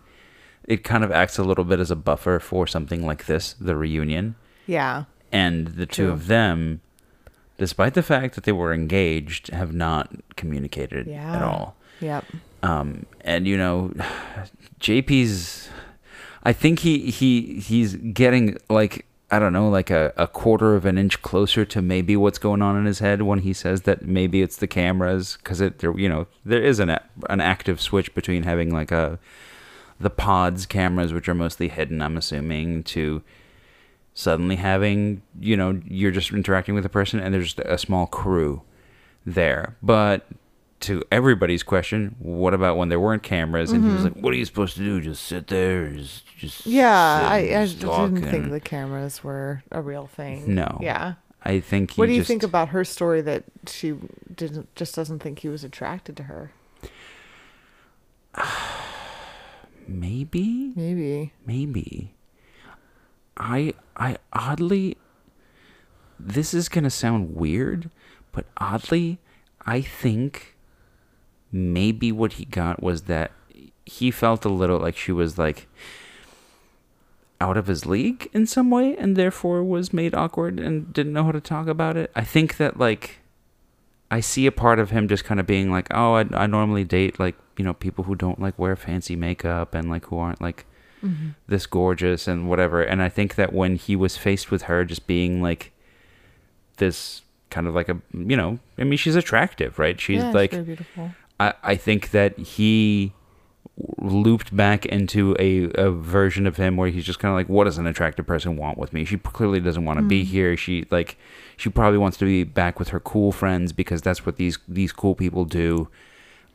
It 0.69 0.85
kind 0.85 1.03
of 1.05 1.11
acts 1.11 1.39
a 1.39 1.43
little 1.45 1.65
bit 1.65 1.81
as 1.81 1.91
a 1.91 1.97
buffer 1.97 2.39
for 2.39 2.67
something 2.67 3.05
like 3.05 3.27
this, 3.27 3.55
the 3.55 3.77
reunion. 3.77 4.37
Yeah. 4.67 5.05
And 5.33 5.69
the 5.69 5.87
two 5.87 6.11
of 6.11 6.27
them, 6.29 6.81
despite 7.59 7.95
the 7.95 8.03
fact 8.03 8.35
that 8.35 8.45
they 8.45 8.53
were 8.53 8.73
engaged, 8.73 9.49
have 9.49 9.73
not 9.73 10.11
communicated 10.37 11.07
Yeah. 11.07 11.37
at 11.37 11.43
all. 11.43 11.77
Yep. 12.01 12.25
Um, 12.63 13.07
and 13.23 13.47
you 13.47 13.57
know, 13.57 13.93
JP's. 14.81 15.69
I 16.45 16.53
think 16.53 16.81
he 16.81 17.11
he 17.11 17.61
he's 17.61 17.95
getting 17.97 18.57
like 18.69 19.07
I 19.31 19.39
don't 19.39 19.53
know, 19.53 19.69
like 19.71 19.91
a, 19.91 20.13
a 20.17 20.27
quarter 20.27 20.75
of 20.75 20.85
an 20.85 20.99
inch 20.99 21.23
closer 21.23 21.65
to 21.65 21.81
maybe 21.81 22.17
what's 22.17 22.39
going 22.39 22.61
on 22.63 22.77
in 22.77 22.85
his 22.85 22.99
head 22.99 23.23
when 23.23 23.39
he 23.41 23.53
says 23.53 23.83
that 23.83 24.03
maybe 24.05 24.43
it's 24.43 24.57
the 24.57 24.67
cameras 24.67 25.39
because 25.39 25.61
it 25.61 25.79
there 25.79 25.97
you 25.99 26.09
know 26.09 26.27
there 26.45 26.63
is 26.63 26.79
an 26.81 26.91
an 27.31 27.41
active 27.41 27.81
switch 27.81 28.15
between 28.15 28.43
having 28.43 28.71
like 28.73 28.91
a 28.91 29.19
the 30.03 30.11
pods 30.11 30.67
cameras 30.67 31.13
which 31.13 31.29
are 31.29 31.35
mostly 31.35 31.69
hidden 31.69 32.03
I'm 32.03 32.17
assuming 32.17 32.83
to 32.85 33.23
suddenly 34.15 34.57
having 34.57 35.23
you 35.41 35.57
know 35.57 35.81
you're 35.87 36.11
just 36.11 36.33
interacting 36.33 36.75
with 36.75 36.85
a 36.85 36.89
person 36.91 37.19
and 37.21 37.33
there's 37.33 37.55
a 37.61 37.79
small 37.79 38.07
crew 38.07 38.63
there 39.25 39.77
but 39.83 40.27
to 40.81 41.03
everybody's 41.13 41.63
question 41.63 42.17
what 42.19 42.53
about 42.53 42.77
when 42.77 42.89
there 42.89 42.99
weren't 43.01 43.23
cameras 43.23 43.71
and 43.71 43.85
he 43.85 43.91
was 43.91 44.03
like 44.05 44.15
what 44.15 44.33
are 44.33 44.37
you 44.37 44.45
supposed 44.45 44.75
to 44.77 44.81
do 44.83 45.01
just 45.01 45.23
sit 45.25 45.47
there 45.47 45.89
just, 45.91 46.27
just 46.37 46.61
Mm-hmm. 46.63 46.71
Yeah, 46.71 47.29
I, 47.31 47.37
I 47.63 47.67
just 47.67 47.79
didn't 47.79 48.23
think 48.23 48.51
the 48.51 48.59
cameras 48.61 49.23
were 49.23 49.63
a 49.71 49.81
real 49.81 50.09
thing. 50.09 50.53
No. 50.55 50.79
Yeah. 50.83 51.15
i 51.45 51.61
think 51.61 51.93
he 51.93 52.01
What 52.01 52.07
do 52.07 52.13
you 52.13 52.19
just- 52.21 52.29
think 52.29 52.43
about 52.43 52.71
her 52.71 52.85
story 52.85 53.21
that 53.23 53.45
she 53.69 53.95
didn't 54.35 54.75
just 54.75 54.95
doesn't 54.97 55.21
think 55.21 55.39
he 55.39 55.49
was 55.49 55.63
attracted 55.63 56.17
to 56.17 56.25
her? 56.25 56.51
maybe? 59.93 60.73
Maybe. 60.75 61.33
maybe. 61.47 62.15
I 63.37 63.75
i 63.97 64.17
oddly 64.33 64.97
this 66.19 66.55
is 66.55 66.69
gonna 66.69 66.91
sound 66.91 67.35
weird 67.35 67.91
but 68.31 68.47
oddly 68.57 69.19
i 69.67 69.81
think 69.81 70.57
maybe 71.51 72.13
what 72.13 72.35
he 72.35 72.45
got 72.45 72.83
was 72.83 73.03
that 73.03 73.33
he 73.85 74.11
felt 74.11 74.45
a 74.45 74.49
little 74.49 74.79
like 74.79 74.97
she 74.97 75.13
was 75.13 75.39
like 75.39 75.69
out 77.43 77.57
of 77.57 77.67
his 77.67 77.85
league 77.85 78.31
in 78.33 78.47
some 78.47 78.71
way 78.71 78.97
and 78.97 79.17
therefore 79.17 79.65
was 79.65 79.93
made 79.93 80.15
awkward 80.15 80.61
and 80.61 80.93
didn't 80.93 81.13
know 81.13 81.25
how 81.25 81.33
to 81.33 81.41
talk 81.41 81.67
about 81.67 81.97
it. 81.97 82.11
I 82.15 82.23
think 82.23 82.57
that 82.59 82.79
like 82.79 83.19
i 84.13 84.21
see 84.21 84.47
a 84.47 84.53
part 84.53 84.79
of 84.79 84.91
him 84.91 85.09
just 85.09 85.25
kind 85.25 85.41
of 85.41 85.47
being 85.47 85.71
like 85.71 85.89
oh 85.91 86.15
i, 86.15 86.25
I 86.33 86.47
normally 86.47 86.85
date 86.85 87.19
like 87.19 87.35
you 87.57 87.65
know 87.65 87.75
people 87.75 88.05
who 88.05 88.15
don't 88.15 88.41
like 88.41 88.57
wear 88.59 88.77
fancy 88.77 89.17
makeup 89.17 89.75
and 89.75 89.91
like 89.91 90.07
who 90.07 90.19
aren't 90.19 90.41
like 90.41 90.67
mm-hmm. 91.03 91.31
this 91.47 91.67
gorgeous 91.67 92.27
and 92.29 92.49
whatever. 92.49 92.83
And 92.83 93.03
I 93.03 93.09
think 93.09 93.35
that 93.35 93.53
when 93.53 93.77
he 93.77 93.97
was 93.97 94.17
faced 94.17 94.51
with 94.51 94.63
her 94.63 94.85
just 94.85 95.07
being 95.07 95.43
like 95.43 95.73
this 96.77 97.23
kind 97.51 97.67
of 97.67 97.75
like 97.75 97.89
a 97.89 98.01
you 98.13 98.37
know, 98.37 98.59
I 98.79 98.85
mean 98.85 98.97
she's 98.97 99.17
attractive, 99.17 99.79
right? 99.79 100.01
She's 100.01 100.23
yeah, 100.23 100.31
like 100.31 100.51
beautiful. 100.65 101.13
I, 101.39 101.55
I 101.63 101.77
think 101.77 102.11
that 102.11 102.39
he 102.39 103.13
looped 103.99 104.55
back 104.55 104.85
into 104.87 105.35
a, 105.39 105.65
a 105.75 105.91
version 105.91 106.47
of 106.47 106.57
him 106.57 106.77
where 106.77 106.91
he's 106.91 107.05
just 107.05 107.19
kind 107.19 107.33
of 107.33 107.37
like 107.37 107.49
what 107.49 107.65
does 107.65 107.79
an 107.79 107.87
attractive 107.87 108.27
person 108.27 108.57
want 108.57 108.77
with 108.77 108.93
me? 108.93 109.05
She 109.05 109.17
clearly 109.17 109.61
doesn't 109.61 109.85
want 109.85 109.99
to 109.99 110.05
be 110.05 110.25
here. 110.25 110.57
She 110.57 110.87
like 110.91 111.17
she 111.57 111.71
probably 111.71 111.99
wants 111.99 112.17
to 112.19 112.25
be 112.25 112.45
back 112.45 112.79
with 112.79 112.89
her 112.89 113.01
cool 113.01 113.33
friends 113.33 113.73
because 113.73 114.03
that's 114.03 114.27
what 114.27 114.37
these 114.37 114.59
these 114.69 114.93
cool 114.93 115.15
people 115.15 115.45
do. 115.45 115.89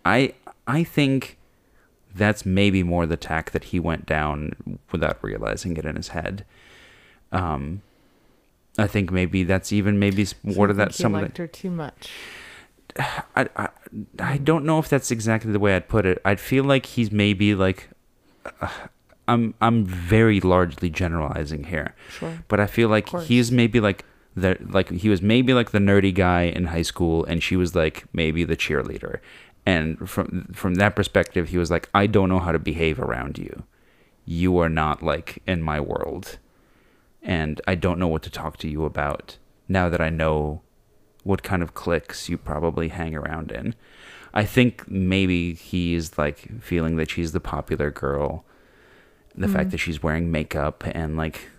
I 0.05 0.33
i 0.67 0.83
think 0.83 1.37
that's 2.13 2.45
maybe 2.45 2.83
more 2.83 3.05
the 3.05 3.17
tack 3.17 3.51
that 3.51 3.65
he 3.65 3.79
went 3.79 4.05
down 4.05 4.79
without 4.91 5.17
realizing 5.21 5.75
it 5.77 5.85
in 5.85 5.95
his 5.95 6.09
head. 6.09 6.45
Um 7.31 7.81
i 8.77 8.85
think 8.85 9.11
maybe 9.11 9.43
that's 9.43 9.73
even 9.73 9.97
maybe 9.97 10.23
So 10.23 10.35
what 10.43 10.69
of 10.69 10.75
that 10.77 10.93
some 10.93 11.15
of 11.15 11.23
liked 11.23 11.39
her 11.39 11.47
too 11.47 11.71
much. 11.71 12.09
I, 13.35 13.47
I 13.55 13.69
I 14.19 14.37
don't 14.37 14.65
know 14.65 14.79
if 14.79 14.89
that's 14.89 15.11
exactly 15.11 15.51
the 15.51 15.59
way 15.59 15.75
I'd 15.75 15.87
put 15.87 16.05
it. 16.05 16.21
I'd 16.25 16.39
feel 16.39 16.63
like 16.63 16.85
he's 16.85 17.11
maybe 17.11 17.53
like 17.55 17.89
uh, 18.61 18.69
I'm 19.27 19.53
I'm 19.61 19.85
very 19.85 20.39
largely 20.39 20.89
generalizing 20.89 21.65
here, 21.65 21.93
Sure. 22.09 22.39
but 22.47 22.59
I 22.59 22.65
feel 22.67 22.89
like 22.89 23.09
he's 23.23 23.51
maybe 23.51 23.79
like 23.79 24.05
the 24.35 24.57
like 24.69 24.89
he 24.91 25.09
was 25.09 25.21
maybe 25.21 25.53
like 25.53 25.71
the 25.71 25.79
nerdy 25.79 26.13
guy 26.13 26.43
in 26.43 26.65
high 26.65 26.81
school, 26.83 27.25
and 27.25 27.43
she 27.43 27.55
was 27.55 27.75
like 27.75 28.05
maybe 28.13 28.43
the 28.43 28.55
cheerleader. 28.57 29.19
And 29.65 30.09
from 30.09 30.47
from 30.53 30.75
that 30.75 30.95
perspective, 30.95 31.49
he 31.49 31.57
was 31.57 31.69
like, 31.69 31.89
I 31.93 32.07
don't 32.07 32.29
know 32.29 32.39
how 32.39 32.51
to 32.53 32.59
behave 32.59 32.99
around 32.99 33.37
you. 33.37 33.63
You 34.25 34.57
are 34.59 34.69
not 34.69 35.03
like 35.03 35.41
in 35.45 35.61
my 35.61 35.79
world, 35.79 36.37
and 37.21 37.59
I 37.67 37.75
don't 37.75 37.99
know 37.99 38.07
what 38.07 38.23
to 38.23 38.29
talk 38.29 38.57
to 38.57 38.67
you 38.69 38.85
about 38.85 39.37
now 39.67 39.89
that 39.89 39.99
I 40.01 40.09
know 40.09 40.61
what 41.27 41.43
kind 41.43 41.61
of 41.61 41.73
cliques 41.73 42.29
you 42.29 42.37
probably 42.37 42.87
hang 42.87 43.13
around 43.13 43.51
in. 43.51 43.75
I 44.33 44.45
think 44.45 44.89
maybe 44.89 45.53
he's 45.53 46.17
like 46.17 46.61
feeling 46.61 46.95
that 46.95 47.11
she's 47.11 47.33
the 47.33 47.41
popular 47.41 47.91
girl. 47.91 48.45
The 49.35 49.47
hmm. 49.47 49.53
fact 49.53 49.71
that 49.71 49.79
she's 49.79 50.01
wearing 50.01 50.31
makeup 50.31 50.83
and 50.87 51.17
like 51.17 51.49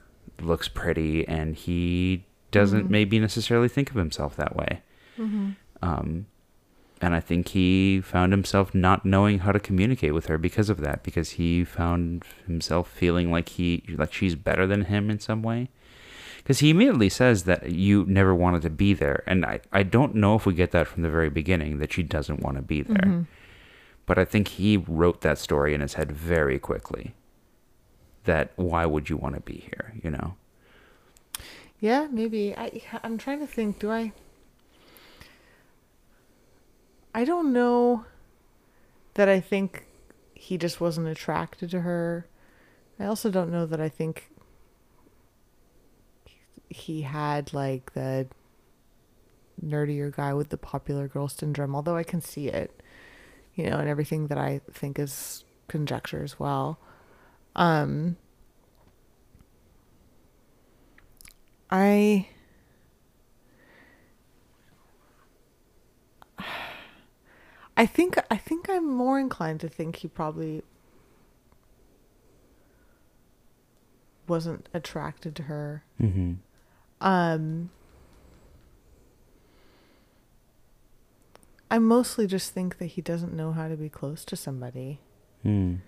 looks 0.40 0.68
pretty, 0.68 1.28
and 1.28 1.54
he 1.54 2.24
doesn't 2.50 2.86
hmm. 2.86 2.92
maybe 2.92 3.18
necessarily 3.18 3.68
think 3.68 3.90
of 3.90 3.96
himself 3.96 4.36
that 4.36 4.56
way. 4.56 4.80
Mm-hmm. 5.18 5.50
Um, 5.82 6.26
and 7.00 7.14
I 7.14 7.20
think 7.20 7.48
he 7.48 8.00
found 8.00 8.32
himself 8.32 8.74
not 8.74 9.04
knowing 9.04 9.40
how 9.40 9.52
to 9.52 9.60
communicate 9.60 10.14
with 10.14 10.26
her 10.26 10.38
because 10.38 10.70
of 10.70 10.80
that, 10.80 11.02
because 11.02 11.32
he 11.32 11.62
found 11.62 12.24
himself 12.46 12.88
feeling 12.88 13.30
like 13.30 13.50
he 13.50 13.84
like 13.96 14.12
she's 14.12 14.34
better 14.34 14.66
than 14.66 14.86
him 14.86 15.10
in 15.10 15.20
some 15.20 15.42
way 15.42 15.68
because 16.49 16.61
he 16.61 16.70
immediately 16.70 17.11
says 17.11 17.44
that 17.44 17.70
you 17.70 18.07
never 18.09 18.34
wanted 18.34 18.62
to 18.62 18.70
be 18.70 18.94
there 18.94 19.22
and 19.26 19.44
I, 19.44 19.61
I 19.70 19.82
don't 19.82 20.14
know 20.14 20.34
if 20.34 20.46
we 20.46 20.55
get 20.55 20.70
that 20.70 20.88
from 20.88 21.03
the 21.03 21.11
very 21.11 21.28
beginning 21.28 21.78
that 21.78 21.92
she 21.92 22.03
doesn't 22.03 22.40
want 22.40 22.57
to 22.57 22.62
be 22.62 22.80
there 22.82 22.96
mm-hmm. 22.96 23.22
but 24.07 24.18
i 24.18 24.24
think 24.24 24.49
he 24.49 24.78
wrote 24.78 25.20
that 25.20 25.38
story 25.38 25.74
in 25.74 25.82
his 25.82 25.94
head 25.94 26.11
very 26.11 26.59
quickly 26.59 27.14
that 28.24 28.53
why 28.57 28.86
would 28.86 29.11
you 29.11 29.18
want 29.18 29.34
to 29.34 29.42
be 29.42 29.59
here 29.70 29.92
you 30.03 30.11
know 30.11 30.34
Yeah, 31.80 32.09
maybe. 32.11 32.55
I 32.57 32.82
I'm 33.03 33.18
trying 33.18 33.40
to 33.40 33.46
think. 33.46 33.78
Do 33.78 33.90
I? 33.90 34.12
I 37.14 37.24
don't 37.24 37.53
know 37.53 38.05
that 39.14 39.28
I 39.28 39.40
think 39.40 39.86
he 40.34 40.59
just 40.59 40.80
wasn't 40.80 41.09
attracted 41.09 41.70
to 41.70 41.80
her. 41.80 42.26
I 42.99 43.07
also 43.07 43.30
don't 43.30 43.51
know 43.51 43.66
that 43.66 43.80
I 43.80 43.88
think 43.88 44.30
he 46.68 47.02
had 47.02 47.52
like 47.52 47.92
the 47.94 48.26
nerdier 49.64 50.14
guy 50.14 50.34
with 50.34 50.50
the 50.50 50.56
popular 50.56 51.08
girl 51.08 51.28
syndrome, 51.28 51.74
although 51.74 51.96
I 51.96 52.02
can 52.04 52.20
see 52.20 52.48
it, 52.48 52.82
you 53.54 53.68
know, 53.68 53.78
and 53.78 53.88
everything 53.88 54.28
that 54.28 54.38
I 54.38 54.60
think 54.72 54.98
is 54.98 55.44
conjecture 55.68 56.22
as 56.22 56.38
well. 56.38 56.78
Um, 57.56 58.16
I 61.70 62.28
I 67.76 67.86
think 67.86 68.18
I 68.30 68.36
think 68.36 68.68
I'm 68.68 68.88
more 68.92 69.18
inclined 69.20 69.60
to 69.60 69.68
think 69.68 69.96
he 69.96 70.08
probably 70.08 70.62
wasn't 74.26 74.68
attracted 74.74 75.34
to 75.36 75.44
her. 75.44 75.84
Mm-hmm. 76.00 76.34
Um 77.01 77.70
I 81.70 81.78
mostly 81.78 82.26
just 82.26 82.53
think 82.55 82.78
that 82.78 82.86
he 82.86 83.03
doesn't 83.03 83.34
know 83.34 83.53
how 83.53 83.68
to 83.68 83.76
be 83.76 83.88
close 83.88 84.24
to 84.26 84.36
somebody 84.36 85.01
Mm. 85.44 85.78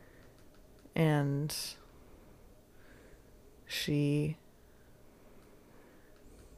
and 0.94 1.56
she 3.66 4.36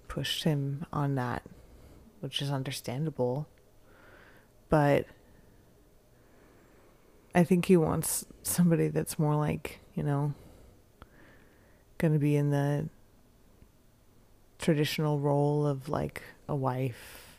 pushed 0.09 0.45
him 0.45 0.85
on 0.93 1.15
that, 1.15 1.43
which 2.21 2.43
is 2.43 2.51
understandable. 2.51 3.47
But 4.69 5.07
I 7.35 7.45
think 7.45 7.65
he 7.67 7.79
wants 7.79 8.27
somebody 8.43 8.89
that's 8.89 9.19
more 9.19 9.35
like, 9.37 9.81
you 9.95 10.03
know, 10.03 10.35
going 11.97 12.13
to 12.13 12.19
be 12.19 12.37
in 12.37 12.51
the 12.51 12.89
traditional 14.63 15.19
role 15.19 15.67
of 15.67 15.89
like 15.91 16.23
a 16.49 16.55
wife 16.57 17.37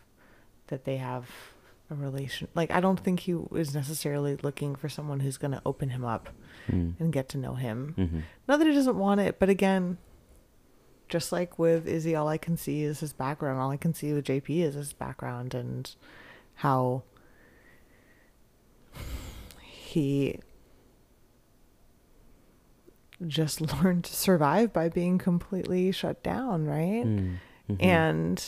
that 0.67 0.85
they 0.85 0.97
have 0.97 1.27
a 1.89 1.95
relation 1.95 2.47
like 2.55 2.69
I 2.71 2.79
don't 2.79 2.99
think 2.99 3.21
he 3.21 3.35
is 3.55 3.73
necessarily 3.73 4.35
looking 4.43 4.75
for 4.75 4.87
someone 4.89 5.19
who's 5.21 5.37
going 5.37 5.51
to 5.51 5.61
open 5.65 5.89
him 5.89 6.05
up 6.05 6.29
Mm. 6.71 6.93
and 6.97 7.11
get 7.11 7.27
to 7.29 7.37
know 7.37 7.55
him. 7.55 7.93
Mm-hmm. 7.97 8.19
Not 8.47 8.59
that 8.59 8.67
he 8.67 8.73
doesn't 8.73 8.95
want 8.97 9.19
it, 9.19 9.37
but 9.37 9.49
again, 9.49 9.97
just 11.09 11.33
like 11.33 11.59
with 11.59 11.85
Izzy, 11.85 12.15
all 12.15 12.29
I 12.29 12.37
can 12.37 12.55
see 12.55 12.83
is 12.83 13.01
his 13.01 13.11
background. 13.11 13.59
All 13.59 13.69
I 13.69 13.75
can 13.75 13.93
see 13.93 14.13
with 14.13 14.23
JP 14.23 14.61
is 14.63 14.75
his 14.75 14.93
background 14.93 15.53
and 15.53 15.93
how 16.55 17.03
he 19.61 20.39
just 23.27 23.61
learned 23.83 24.03
to 24.05 24.13
survive 24.15 24.73
by 24.73 24.89
being 24.89 25.17
completely 25.17 25.91
shut 25.91 26.21
down, 26.23 26.65
right? 26.65 27.05
Mm. 27.05 27.35
Mhm. 27.69 27.83
And 27.83 28.45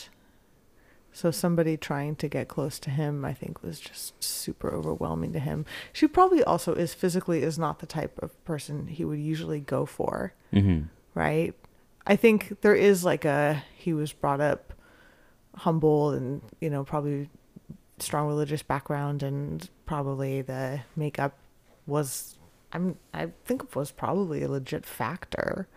so 1.13 1.31
somebody 1.31 1.77
trying 1.77 2.15
to 2.17 2.27
get 2.27 2.49
close 2.49 2.77
to 2.79 2.89
him, 2.89 3.23
I 3.23 3.33
think, 3.33 3.63
was 3.63 3.79
just 3.79 4.21
super 4.21 4.69
overwhelming 4.73 5.31
to 5.33 5.39
him. 5.39 5.65
She 5.93 6.07
probably 6.07 6.43
also 6.43 6.73
is 6.73 6.93
physically 6.93 7.41
is 7.41 7.57
not 7.57 7.79
the 7.79 7.85
type 7.85 8.19
of 8.21 8.43
person 8.43 8.87
he 8.87 9.05
would 9.05 9.19
usually 9.19 9.61
go 9.61 9.85
for, 9.85 10.33
Mhm. 10.51 10.89
right? 11.13 11.53
I 12.05 12.15
think 12.17 12.61
there 12.61 12.75
is 12.75 13.05
like 13.05 13.23
a 13.25 13.63
he 13.77 13.93
was 13.93 14.11
brought 14.11 14.41
up 14.41 14.73
humble 15.55 16.11
and 16.11 16.41
you 16.59 16.69
know 16.69 16.83
probably 16.83 17.29
strong 17.97 18.27
religious 18.27 18.61
background 18.61 19.23
and 19.23 19.69
probably 19.85 20.41
the 20.41 20.81
makeup 20.97 21.37
was 21.87 22.34
I'm 22.75 22.97
I 23.13 23.31
think 23.45 23.63
it 23.63 23.75
was 23.75 23.91
probably 23.91 24.43
a 24.43 24.49
legit 24.49 24.85
factor. 24.85 25.67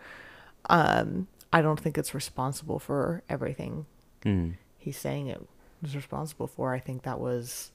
Um 0.69 1.27
I 1.51 1.61
don't 1.63 1.79
think 1.79 1.97
it's 1.97 2.13
responsible 2.13 2.77
for 2.79 3.23
everything 3.29 3.85
Mm. 4.25 4.55
he's 4.77 4.97
saying 4.97 5.27
it 5.27 5.41
was 5.81 5.95
responsible 5.95 6.45
for. 6.47 6.73
I 6.73 6.79
think 6.79 7.03
that 7.03 7.19
was 7.19 7.71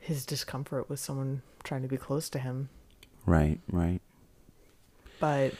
his 0.00 0.24
discomfort 0.24 0.88
with 0.88 1.00
someone 1.00 1.42
trying 1.64 1.82
to 1.82 1.88
be 1.88 1.96
close 1.96 2.28
to 2.30 2.38
him. 2.38 2.68
Right. 3.24 3.60
Right. 3.70 4.00
But 5.20 5.54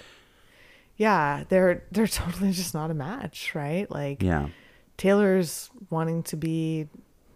yeah, 0.96 1.44
they're 1.48 1.82
they're 1.90 2.06
totally 2.22 2.52
just 2.52 2.74
not 2.74 2.90
a 2.90 2.94
match, 2.94 3.54
right? 3.54 3.90
Like 3.90 4.22
Yeah. 4.22 4.48
Taylor's 4.96 5.68
wanting 5.90 6.22
to 6.24 6.36
be 6.36 6.88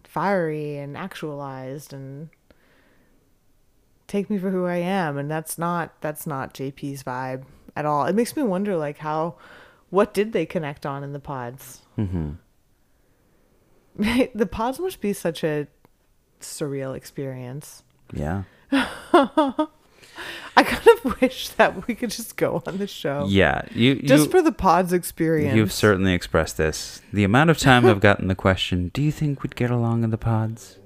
fiery 0.03 0.77
and 0.77 0.97
actualized 0.97 1.93
and 1.93 2.29
take 4.11 4.29
me 4.29 4.37
for 4.37 4.51
who 4.51 4.65
I 4.65 4.75
am 4.75 5.17
and 5.17 5.31
that's 5.31 5.57
not 5.57 5.93
that's 6.01 6.27
not 6.27 6.53
JP's 6.53 7.03
vibe 7.03 7.43
at 7.77 7.85
all. 7.85 8.05
It 8.05 8.13
makes 8.13 8.35
me 8.35 8.43
wonder 8.43 8.75
like 8.75 8.97
how 8.97 9.35
what 9.89 10.13
did 10.13 10.33
they 10.33 10.45
connect 10.45 10.85
on 10.85 11.01
in 11.03 11.13
the 11.13 11.19
pods? 11.19 11.79
Mm-hmm. 11.97 12.31
the 14.37 14.45
pods 14.45 14.79
must 14.79 14.99
be 14.99 15.13
such 15.13 15.45
a 15.45 15.67
surreal 16.41 16.95
experience. 16.95 17.83
Yeah. 18.13 18.43
I 18.71 20.63
kind 20.63 20.87
of 20.87 21.21
wish 21.21 21.47
that 21.49 21.87
we 21.87 21.95
could 21.95 22.09
just 22.09 22.35
go 22.35 22.61
on 22.65 22.79
the 22.79 22.87
show. 22.87 23.27
Yeah. 23.29 23.61
You. 23.73 23.95
Just 24.01 24.29
for 24.29 24.41
the 24.41 24.51
pods 24.51 24.91
experience. 24.91 25.55
You've 25.55 25.71
certainly 25.71 26.13
expressed 26.13 26.57
this. 26.57 27.01
The 27.13 27.23
amount 27.23 27.49
of 27.49 27.57
time 27.57 27.85
I've 27.85 28.01
gotten 28.01 28.27
the 28.27 28.35
question, 28.35 28.91
"Do 28.93 29.01
you 29.01 29.11
think 29.11 29.41
we'd 29.41 29.55
get 29.55 29.71
along 29.71 30.03
in 30.03 30.09
the 30.09 30.17
pods? 30.17 30.79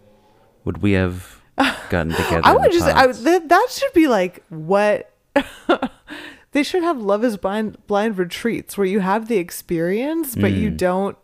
Would 0.64 0.84
we 0.84 0.92
have 0.92 1.42
gotten 1.90 2.10
together?" 2.12 2.42
I 2.44 2.54
would 2.54 2.72
just 2.72 2.86
I, 2.88 3.06
pods?" 3.08 3.24
that, 3.24 3.68
should 3.70 3.94
be 3.94 4.08
like 4.08 4.44
what 4.50 5.12
they 6.52 6.64
should 6.64 6.84
have 6.84 6.98
love 6.98 7.24
is 7.24 7.38
blind 7.38 7.78
blind 7.88 8.18
retreats 8.18 8.78
where 8.78 8.88
you 8.88 9.00
have 9.02 9.28
the 9.28 9.38
experience 9.38 10.36
but 10.36 10.52
you 10.52 10.72
Mm. 10.72 10.78
don't 10.78 11.18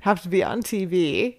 have 0.00 0.22
to 0.22 0.28
be 0.28 0.40
on 0.44 0.62
TV. 0.62 1.34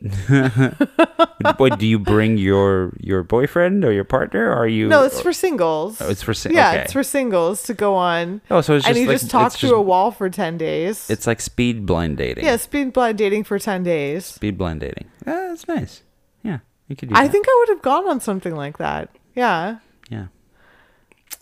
What 1.57 1.79
do 1.79 1.87
you 1.87 1.97
bring 1.99 2.37
your 2.37 2.93
your 2.99 3.23
boyfriend 3.23 3.85
or 3.85 3.93
your 3.93 4.03
partner? 4.03 4.49
Or 4.49 4.55
are 4.55 4.67
you? 4.67 4.87
No, 4.89 5.03
it's 5.05 5.21
for 5.21 5.31
singles. 5.31 6.01
Oh, 6.01 6.09
it's 6.09 6.21
for 6.21 6.33
sing- 6.33 6.53
Yeah, 6.53 6.71
okay. 6.71 6.81
it's 6.81 6.91
for 6.91 7.03
singles 7.03 7.63
to 7.63 7.73
go 7.73 7.95
on. 7.95 8.41
Oh, 8.51 8.59
so 8.59 8.75
it's 8.75 8.85
and 8.85 8.95
just 8.95 9.01
you 9.01 9.07
like- 9.07 9.19
just 9.19 9.31
talk 9.31 9.53
through 9.53 9.69
just- 9.69 9.77
a 9.79 9.81
wall 9.81 10.11
for 10.11 10.29
10 10.29 10.57
days. 10.57 11.09
It's 11.09 11.25
like 11.25 11.39
speed 11.39 11.85
blind 11.85 12.17
dating. 12.17 12.43
yeah, 12.43 12.57
speed 12.57 12.91
blind 12.91 13.17
dating 13.17 13.45
for 13.45 13.57
10 13.57 13.83
days. 13.83 14.25
Speed 14.25 14.57
blind 14.57 14.81
dating. 14.81 15.05
Ah, 15.25 15.47
that's 15.55 15.65
nice. 15.69 16.01
Yeah, 16.43 16.59
you 16.87 16.95
could 16.95 17.09
do 17.09 17.15
I 17.15 17.23
that. 17.25 17.31
think 17.31 17.45
I 17.47 17.55
would 17.59 17.69
have 17.75 17.81
gone 17.81 18.07
on 18.07 18.19
something 18.19 18.55
like 18.55 18.77
that. 18.77 19.09
Yeah. 19.35 19.79
Yeah. 20.09 20.27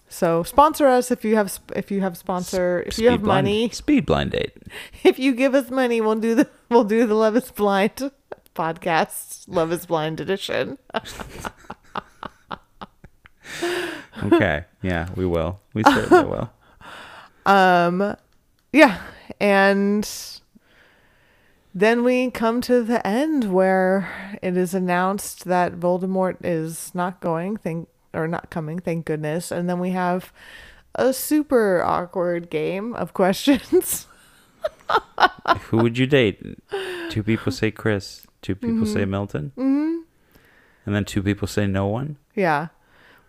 So 0.10 0.43
sponsor 0.43 0.88
us 0.88 1.12
if 1.12 1.26
you 1.26 1.36
have 1.36 1.52
sp- 1.52 1.76
if 1.76 1.91
you 1.91 2.02
have 2.02 2.16
sponsor 2.18 2.84
if 2.88 2.98
you 3.00 3.10
have 3.10 3.22
blind- 3.22 3.46
money 3.46 3.70
Speed 3.70 4.06
blind 4.06 4.32
date. 4.32 4.54
if 5.04 5.20
you 5.20 5.34
give 5.34 5.54
us 5.56 5.70
money 5.70 6.00
we'll 6.02 6.16
do 6.16 6.36
the 6.36 6.48
we'll 6.70 6.84
do 6.86 7.06
the 7.06 7.16
Love 7.16 7.36
is 7.36 7.52
Blind 7.52 8.12
podcast 8.56 9.43
Love 9.48 9.72
is 9.72 9.86
Blind 9.86 10.20
edition. 10.20 10.78
Okay. 14.24 14.64
yeah, 14.82 15.10
we 15.16 15.26
will. 15.26 15.60
We 15.74 15.84
certainly 15.84 16.24
will. 16.26 16.50
Um 17.46 18.16
yeah, 18.74 19.02
and 19.39 20.10
then 21.78 22.05
we 22.05 22.32
come 22.32 22.61
to 22.61 22.82
the 22.82 23.05
end 23.05 23.51
where 23.53 24.39
it 24.41 24.55
is 24.55 24.73
announced 24.73 25.43
that 25.43 25.73
Voldemort 25.73 26.38
is 26.41 26.95
not 26.95 27.19
going, 27.19 27.57
thank 27.57 27.89
or 28.13 28.30
not 28.30 28.49
coming, 28.49 28.80
thank 28.80 29.05
goodness. 29.05 29.51
And 29.51 29.69
then 29.69 29.80
we 29.80 29.89
have 29.89 30.32
a 30.95 31.11
super 31.11 31.84
awkward 31.84 32.49
game 32.49 32.95
of 32.95 33.13
questions. 33.13 34.07
Who 35.63 35.78
would 35.80 35.97
you 35.97 36.07
date? 36.07 36.41
Two 37.09 37.23
people 37.23 37.51
say 37.51 37.71
Chris. 37.71 38.26
Two 38.41 38.55
people 38.55 38.86
say 38.86 39.03
Milton. 39.03 39.51
Mm-hmm. 39.57 39.97
And 40.86 40.95
then 40.95 41.03
two 41.03 41.21
people 41.21 41.47
say 41.47 41.67
no 41.67 41.88
one. 41.88 42.17
yeah. 42.36 42.67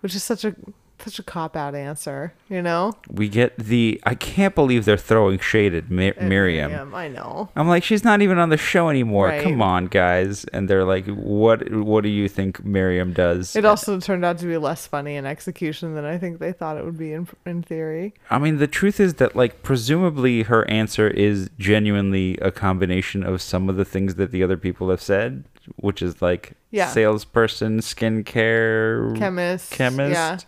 Which 0.00 0.14
is 0.14 0.22
such 0.22 0.44
a 0.44 0.54
such 0.98 1.18
a 1.18 1.22
cop 1.22 1.56
out 1.56 1.74
answer, 1.74 2.32
you 2.48 2.62
know? 2.62 2.94
We 3.10 3.28
get 3.28 3.56
the. 3.58 4.00
I 4.04 4.14
can't 4.14 4.54
believe 4.54 4.84
they're 4.84 4.96
throwing 4.96 5.38
shade 5.38 5.74
at 5.74 5.90
Mi- 5.90 6.08
At 6.08 6.22
Miriam. 6.22 6.94
I 6.94 7.08
know. 7.08 7.50
I'm 7.54 7.68
like, 7.68 7.84
she's 7.84 8.02
not 8.04 8.22
even 8.22 8.38
on 8.38 8.48
the 8.48 8.56
show 8.56 8.88
anymore. 8.88 9.26
Right. 9.26 9.42
Come 9.42 9.60
on, 9.60 9.86
guys. 9.86 10.44
And 10.46 10.68
they're 10.70 10.84
like, 10.84 11.06
what? 11.06 11.70
What 11.72 12.02
do 12.02 12.08
you 12.08 12.28
think 12.28 12.64
Miriam 12.64 13.12
does? 13.12 13.54
It 13.56 13.64
also 13.64 14.00
turned 14.00 14.24
out 14.24 14.38
to 14.38 14.46
be 14.46 14.56
less 14.56 14.86
funny 14.86 15.16
in 15.16 15.26
execution 15.26 15.94
than 15.94 16.04
I 16.04 16.18
think 16.18 16.38
they 16.38 16.52
thought 16.52 16.76
it 16.76 16.84
would 16.84 16.98
be 16.98 17.12
in 17.12 17.28
in 17.44 17.62
theory. 17.62 18.14
I 18.30 18.38
mean, 18.38 18.56
the 18.56 18.66
truth 18.66 18.98
is 19.00 19.14
that, 19.14 19.36
like, 19.36 19.62
presumably 19.62 20.42
her 20.44 20.68
answer 20.70 21.08
is 21.08 21.50
genuinely 21.58 22.38
a 22.38 22.50
combination 22.50 23.22
of 23.22 23.42
some 23.42 23.68
of 23.68 23.76
the 23.76 23.84
things 23.84 24.14
that 24.16 24.30
the 24.30 24.42
other 24.42 24.56
people 24.56 24.90
have 24.90 25.00
said, 25.02 25.44
which 25.76 26.00
is 26.00 26.22
like 26.22 26.52
Yeah. 26.70 26.88
salesperson, 26.88 27.80
skincare, 27.80 29.16
Chemist. 29.18 29.72
chemist. 29.72 30.12
Yeah. 30.12 30.38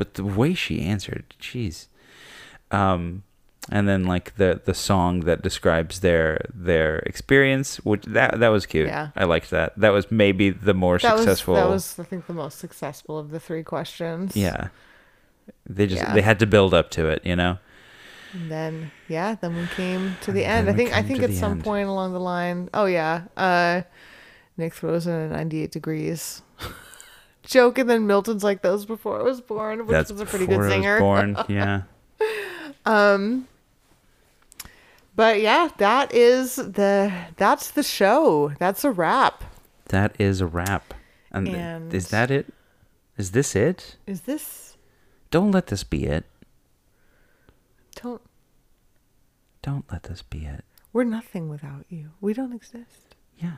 But 0.00 0.14
the 0.14 0.24
way 0.24 0.54
she 0.54 0.80
answered, 0.80 1.24
jeez. 1.40 1.86
Um, 2.70 3.22
and 3.70 3.86
then 3.86 4.04
like 4.04 4.36
the 4.36 4.60
the 4.64 4.72
song 4.74 5.20
that 5.28 5.42
describes 5.42 6.00
their 6.00 6.38
their 6.54 7.00
experience, 7.00 7.76
which 7.84 8.04
that 8.06 8.40
that 8.40 8.48
was 8.48 8.64
cute. 8.66 8.88
Yeah. 8.88 9.10
I 9.14 9.24
liked 9.24 9.50
that. 9.50 9.78
That 9.78 9.90
was 9.90 10.10
maybe 10.10 10.48
the 10.50 10.72
more 10.74 10.98
That 10.98 11.18
successful. 11.18 11.54
was 11.54 11.62
that 11.62 11.68
was 11.68 11.98
I 12.00 12.04
think 12.08 12.26
the 12.26 12.32
most 12.44 12.58
successful 12.58 13.18
of 13.18 13.30
the 13.30 13.38
three 13.40 13.62
questions. 13.62 14.34
yeah. 14.34 14.68
They 15.68 15.86
just 15.86 16.02
Yeah. 16.02 16.14
they 16.14 16.22
had 16.22 16.38
to 16.40 16.46
build 16.46 16.72
up 16.72 16.90
to 16.92 17.08
it, 17.08 17.20
you 17.24 17.36
know. 17.36 17.58
And 18.32 18.50
then 18.50 18.90
yeah, 19.08 19.34
then 19.40 19.54
we 19.56 19.66
came 19.76 20.16
to 20.22 20.32
the 20.32 20.44
And 20.46 20.66
end. 20.66 20.70
I 20.70 20.72
think 20.78 20.96
I 20.96 21.02
think 21.02 21.22
at 21.22 21.32
some 21.34 21.52
end. 21.52 21.64
point 21.64 21.88
along 21.88 22.12
the 22.14 22.20
line. 22.34 22.70
Oh 22.72 22.86
yeah. 22.86 23.24
Uh 23.36 23.82
Nick 24.56 24.74
throws 24.74 25.06
in 25.06 25.12
a 25.12 25.28
98 25.28 25.70
degrees. 25.72 26.42
Joke 27.50 27.78
and 27.78 27.90
then 27.90 28.06
Milton's 28.06 28.44
like 28.44 28.62
those 28.62 28.86
before 28.86 29.18
I 29.18 29.22
was 29.22 29.40
born, 29.40 29.80
which 29.80 29.88
That's 29.88 30.12
was 30.12 30.20
a 30.20 30.26
pretty 30.26 30.46
before 30.46 30.62
good 30.62 30.70
singer. 30.70 30.98
born. 31.00 31.36
Yeah. 31.48 31.82
Um 32.86 33.48
but 35.16 35.40
yeah, 35.40 35.68
that 35.78 36.14
is 36.14 36.56
the 36.56 37.12
that's 37.36 37.72
the 37.72 37.82
show. 37.82 38.52
That's 38.58 38.84
a 38.84 38.90
wrap. 38.92 39.42
That 39.86 40.14
is 40.20 40.40
a 40.40 40.46
wrap. 40.46 40.94
And, 41.32 41.48
And- 41.48 41.92
is 41.92 42.08
that 42.10 42.30
it? 42.30 42.46
Is 43.18 43.32
this 43.32 43.54
it? 43.56 43.96
Is 44.06 44.22
this 44.22 44.76
Don't 45.30 45.50
let 45.50 45.66
this 45.66 45.82
be 45.84 46.04
it. 46.06 46.24
don't 48.00 48.22
Don't 49.62 49.84
let 49.92 50.04
this 50.04 50.22
be 50.22 50.44
it. 50.46 50.64
we're 50.92 51.04
nothing 51.04 51.48
without 51.48 51.84
you. 51.88 52.10
We 52.20 52.32
don't 52.32 52.52
exist. 52.54 53.14
Yeah. 53.38 53.56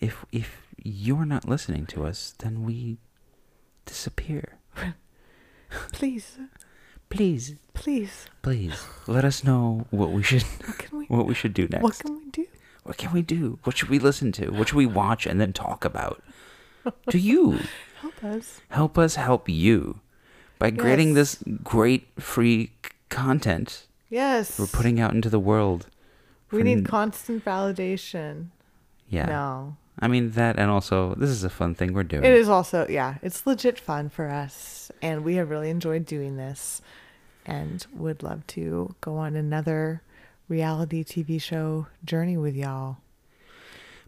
If 0.00 0.24
if 0.32 0.62
you're 0.82 1.26
not 1.26 1.48
listening 1.48 1.86
to 1.86 2.04
us, 2.06 2.34
then 2.38 2.62
we 2.64 2.98
disappear. 3.86 4.58
Please, 5.92 6.38
Please, 7.08 7.56
please. 7.74 8.26
please 8.42 8.86
let 9.06 9.24
us 9.24 9.44
know 9.44 9.86
what 9.90 10.12
we 10.12 10.22
should 10.22 10.42
What 10.66 10.78
can 10.78 10.98
we 10.98 11.04
what 11.06 11.26
we 11.26 11.34
should 11.34 11.52
do 11.54 11.68
next. 11.68 11.82
what 11.82 11.98
can 11.98 12.16
we 12.16 12.24
do? 12.30 12.46
What 12.84 12.96
can 12.96 13.12
we 13.12 13.20
do? 13.22 13.58
What 13.64 13.76
should 13.76 13.90
we 13.90 13.98
listen 13.98 14.32
to? 14.32 14.50
What 14.50 14.68
should 14.68 14.76
we 14.76 14.86
watch 14.86 15.26
and 15.26 15.38
then 15.40 15.52
talk 15.52 15.84
about? 15.84 16.22
To 17.10 17.18
you. 17.18 17.60
Help 18.00 18.24
us. 18.24 18.60
Help 18.70 18.98
us 18.98 19.14
help 19.14 19.48
you 19.48 20.00
by 20.58 20.70
creating 20.72 21.14
this 21.14 21.38
great 21.62 22.08
free 22.20 22.72
c- 22.84 22.90
content 23.10 23.86
Yes. 24.10 24.58
we're 24.58 24.66
putting 24.66 24.98
out 25.00 25.14
into 25.14 25.30
the 25.30 25.38
world. 25.38 25.86
we 26.50 26.62
need 26.62 26.78
n- 26.78 26.84
constant 26.84 27.44
validation. 27.44 28.48
Yeah. 29.08 29.26
No. 29.26 29.76
I 29.98 30.08
mean 30.08 30.30
that 30.32 30.58
and 30.58 30.70
also 30.70 31.14
this 31.16 31.30
is 31.30 31.44
a 31.44 31.50
fun 31.50 31.74
thing 31.74 31.92
we're 31.92 32.02
doing. 32.02 32.24
It 32.24 32.32
is 32.32 32.48
also, 32.48 32.86
yeah, 32.88 33.16
it's 33.22 33.46
legit 33.46 33.78
fun 33.78 34.08
for 34.08 34.28
us. 34.28 34.90
And 35.02 35.22
we 35.24 35.36
have 35.36 35.50
really 35.50 35.70
enjoyed 35.70 36.06
doing 36.06 36.36
this 36.36 36.80
and 37.46 37.84
would 37.94 38.22
love 38.22 38.46
to 38.48 38.94
go 39.00 39.16
on 39.16 39.36
another 39.36 40.02
reality 40.48 41.04
TV 41.04 41.40
show 41.40 41.86
journey 42.04 42.36
with 42.36 42.54
y'all. 42.56 42.98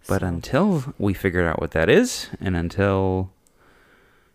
But 0.09 0.20
So- 0.20 0.26
until 0.26 0.95
we 0.99 1.14
figure 1.14 1.47
out 1.49 1.61
what 1.61 1.70
that 1.72 1.89
is, 1.89 2.28
and 2.41 2.57
until, 2.57 3.30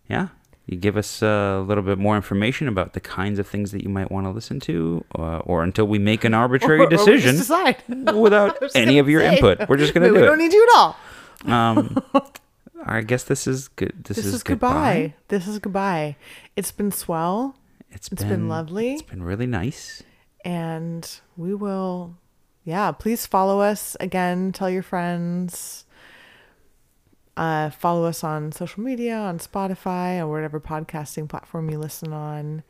yeah, 0.08 0.30
you 0.66 0.78
give 0.78 0.98
us 0.98 1.22
a 1.22 1.64
little 1.68 1.84
bit 1.84 1.98
more 1.98 2.16
information 2.16 2.68
about 2.68 2.94
the 2.94 3.00
kinds 3.00 3.38
of 3.40 3.48
things 3.48 3.72
that 3.72 3.84
you 3.84 3.90
might 3.90 4.12
want 4.12 4.26
to 4.26 4.32
listen 4.32 4.60
to, 4.62 5.04
uh, 5.18 5.38
or 5.40 5.64
until 5.64 5.86
we 5.88 6.00
make 6.00 6.24
an 6.24 6.34
arbitrary 6.44 6.80
Or- 6.80 6.84
or 6.86 6.90
we 6.90 6.96
decision 6.98 7.36
decide. 7.36 7.78
without 8.14 8.58
any 8.76 8.98
of 9.00 9.10
your 9.10 9.22
say. 9.22 9.34
input, 9.36 9.68
we're 9.70 9.78
just 9.78 9.94
gonna 9.94 10.08
do 10.08 10.14
we 10.16 10.20
do 10.20 10.26
don't 10.26 10.40
it. 10.40 10.44
need 10.44 10.54
you 10.54 10.68
at 10.72 10.78
all. 10.78 10.98
Um, 11.46 11.98
I 12.86 13.02
guess 13.02 13.24
this 13.26 13.48
is 13.48 13.68
good. 13.70 14.04
This, 14.06 14.18
This, 14.18 14.26
is, 14.26 14.34
is, 14.36 14.44
goodbye. 14.44 15.14
This 15.28 15.48
is 15.48 15.60
goodbye. 15.60 16.16
It's 16.56 16.72
been 16.72 16.92
swell 16.92 17.56
It's 17.92 18.08
It's 18.12 18.22
been, 18.24 18.30
been 18.30 18.48
lovely. 18.50 18.94
It's 18.94 19.02
been 19.02 19.24
really 19.24 19.48
nice. 19.48 20.04
and 20.46 21.20
we 21.36 21.54
will 21.54 22.16
yeah 22.64 22.92
please 22.92 23.26
follow 23.26 23.60
us 23.62 23.98
again 24.00 24.52
tell 24.54 24.70
your 24.70 24.84
friends 24.84 25.86
uh, 27.38 27.70
follow 27.70 28.06
us 28.06 28.24
on 28.24 28.52
social 28.52 28.84
media 28.84 29.16
on 29.18 29.40
spotify 29.40 30.20
or 30.20 30.28
whatever 30.28 30.60
podcasting 30.60 31.28
platform 31.28 31.70
you 31.70 31.78
listen 31.80 32.12
on 32.14 32.64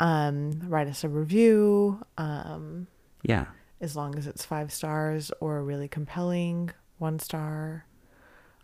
um, 0.00 0.60
write 0.68 0.88
us 0.88 1.04
a 1.04 1.08
review 1.08 2.00
um, 2.18 2.86
Yeah. 3.22 3.46
as 3.80 3.96
long 3.96 4.16
as 4.18 4.26
it's 4.26 4.44
five 4.44 4.72
stars 4.72 5.30
or 5.40 5.62
really 5.62 5.88
compelling 5.88 6.70
one 6.98 7.18
star 7.18 7.86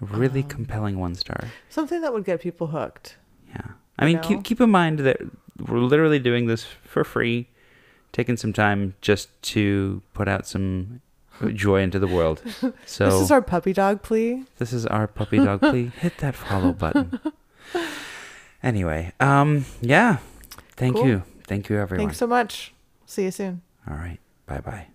really 0.01 0.43
Um, 0.43 0.49
compelling 0.49 0.99
one 0.99 1.15
star. 1.15 1.45
something 1.69 2.01
that 2.01 2.13
would 2.13 2.25
get 2.25 2.41
people 2.41 2.69
hooked 2.69 3.17
Yeah. 3.49 3.73
I 3.99 4.07
mean, 4.07 4.17
know? 4.17 4.23
keep 4.23 4.45
keep 4.45 4.61
in 4.61 4.71
mind 4.71 5.01
that 5.01 5.19
we're 5.59 5.79
literally 5.81 6.19
doing 6.19 6.47
this 6.47 6.65
for 6.65 7.05
free, 7.05 7.49
taking 8.13 8.37
some 8.39 8.53
time 8.53 8.95
just 9.03 9.29
to 9.55 10.01
put 10.15 10.27
out 10.29 10.47
some 10.47 11.01
joy 11.55 11.81
into 11.83 11.99
the 11.99 12.07
world. 12.07 12.43
So 12.87 13.05
this 13.07 13.21
is 13.21 13.31
our 13.31 13.43
puppy 13.43 13.73
dog 13.73 14.03
plea 14.03 14.45
this 14.59 14.73
is 14.73 14.85
our 14.87 15.07
puppy 15.07 15.39
dog 15.39 15.61
plea. 15.69 15.91
Hit 16.01 16.19
that 16.19 16.35
follow 16.35 16.73
button. 16.73 17.19
Anyway, 18.63 19.13
um, 19.21 19.65
yeah. 19.81 20.19
Thank 20.77 20.97
Cool. 20.97 21.07
you. 21.07 21.23
Thank 21.45 21.69
you, 21.69 21.77
everyone. 21.79 22.07
thanks 22.07 22.19
so 22.19 22.27
much 22.27 22.73
see 23.07 23.25
you 23.25 23.31
soon 23.33 23.61
All 23.89 23.97
right. 23.97 24.19
Bye 24.47 24.61
bye. 24.61 24.87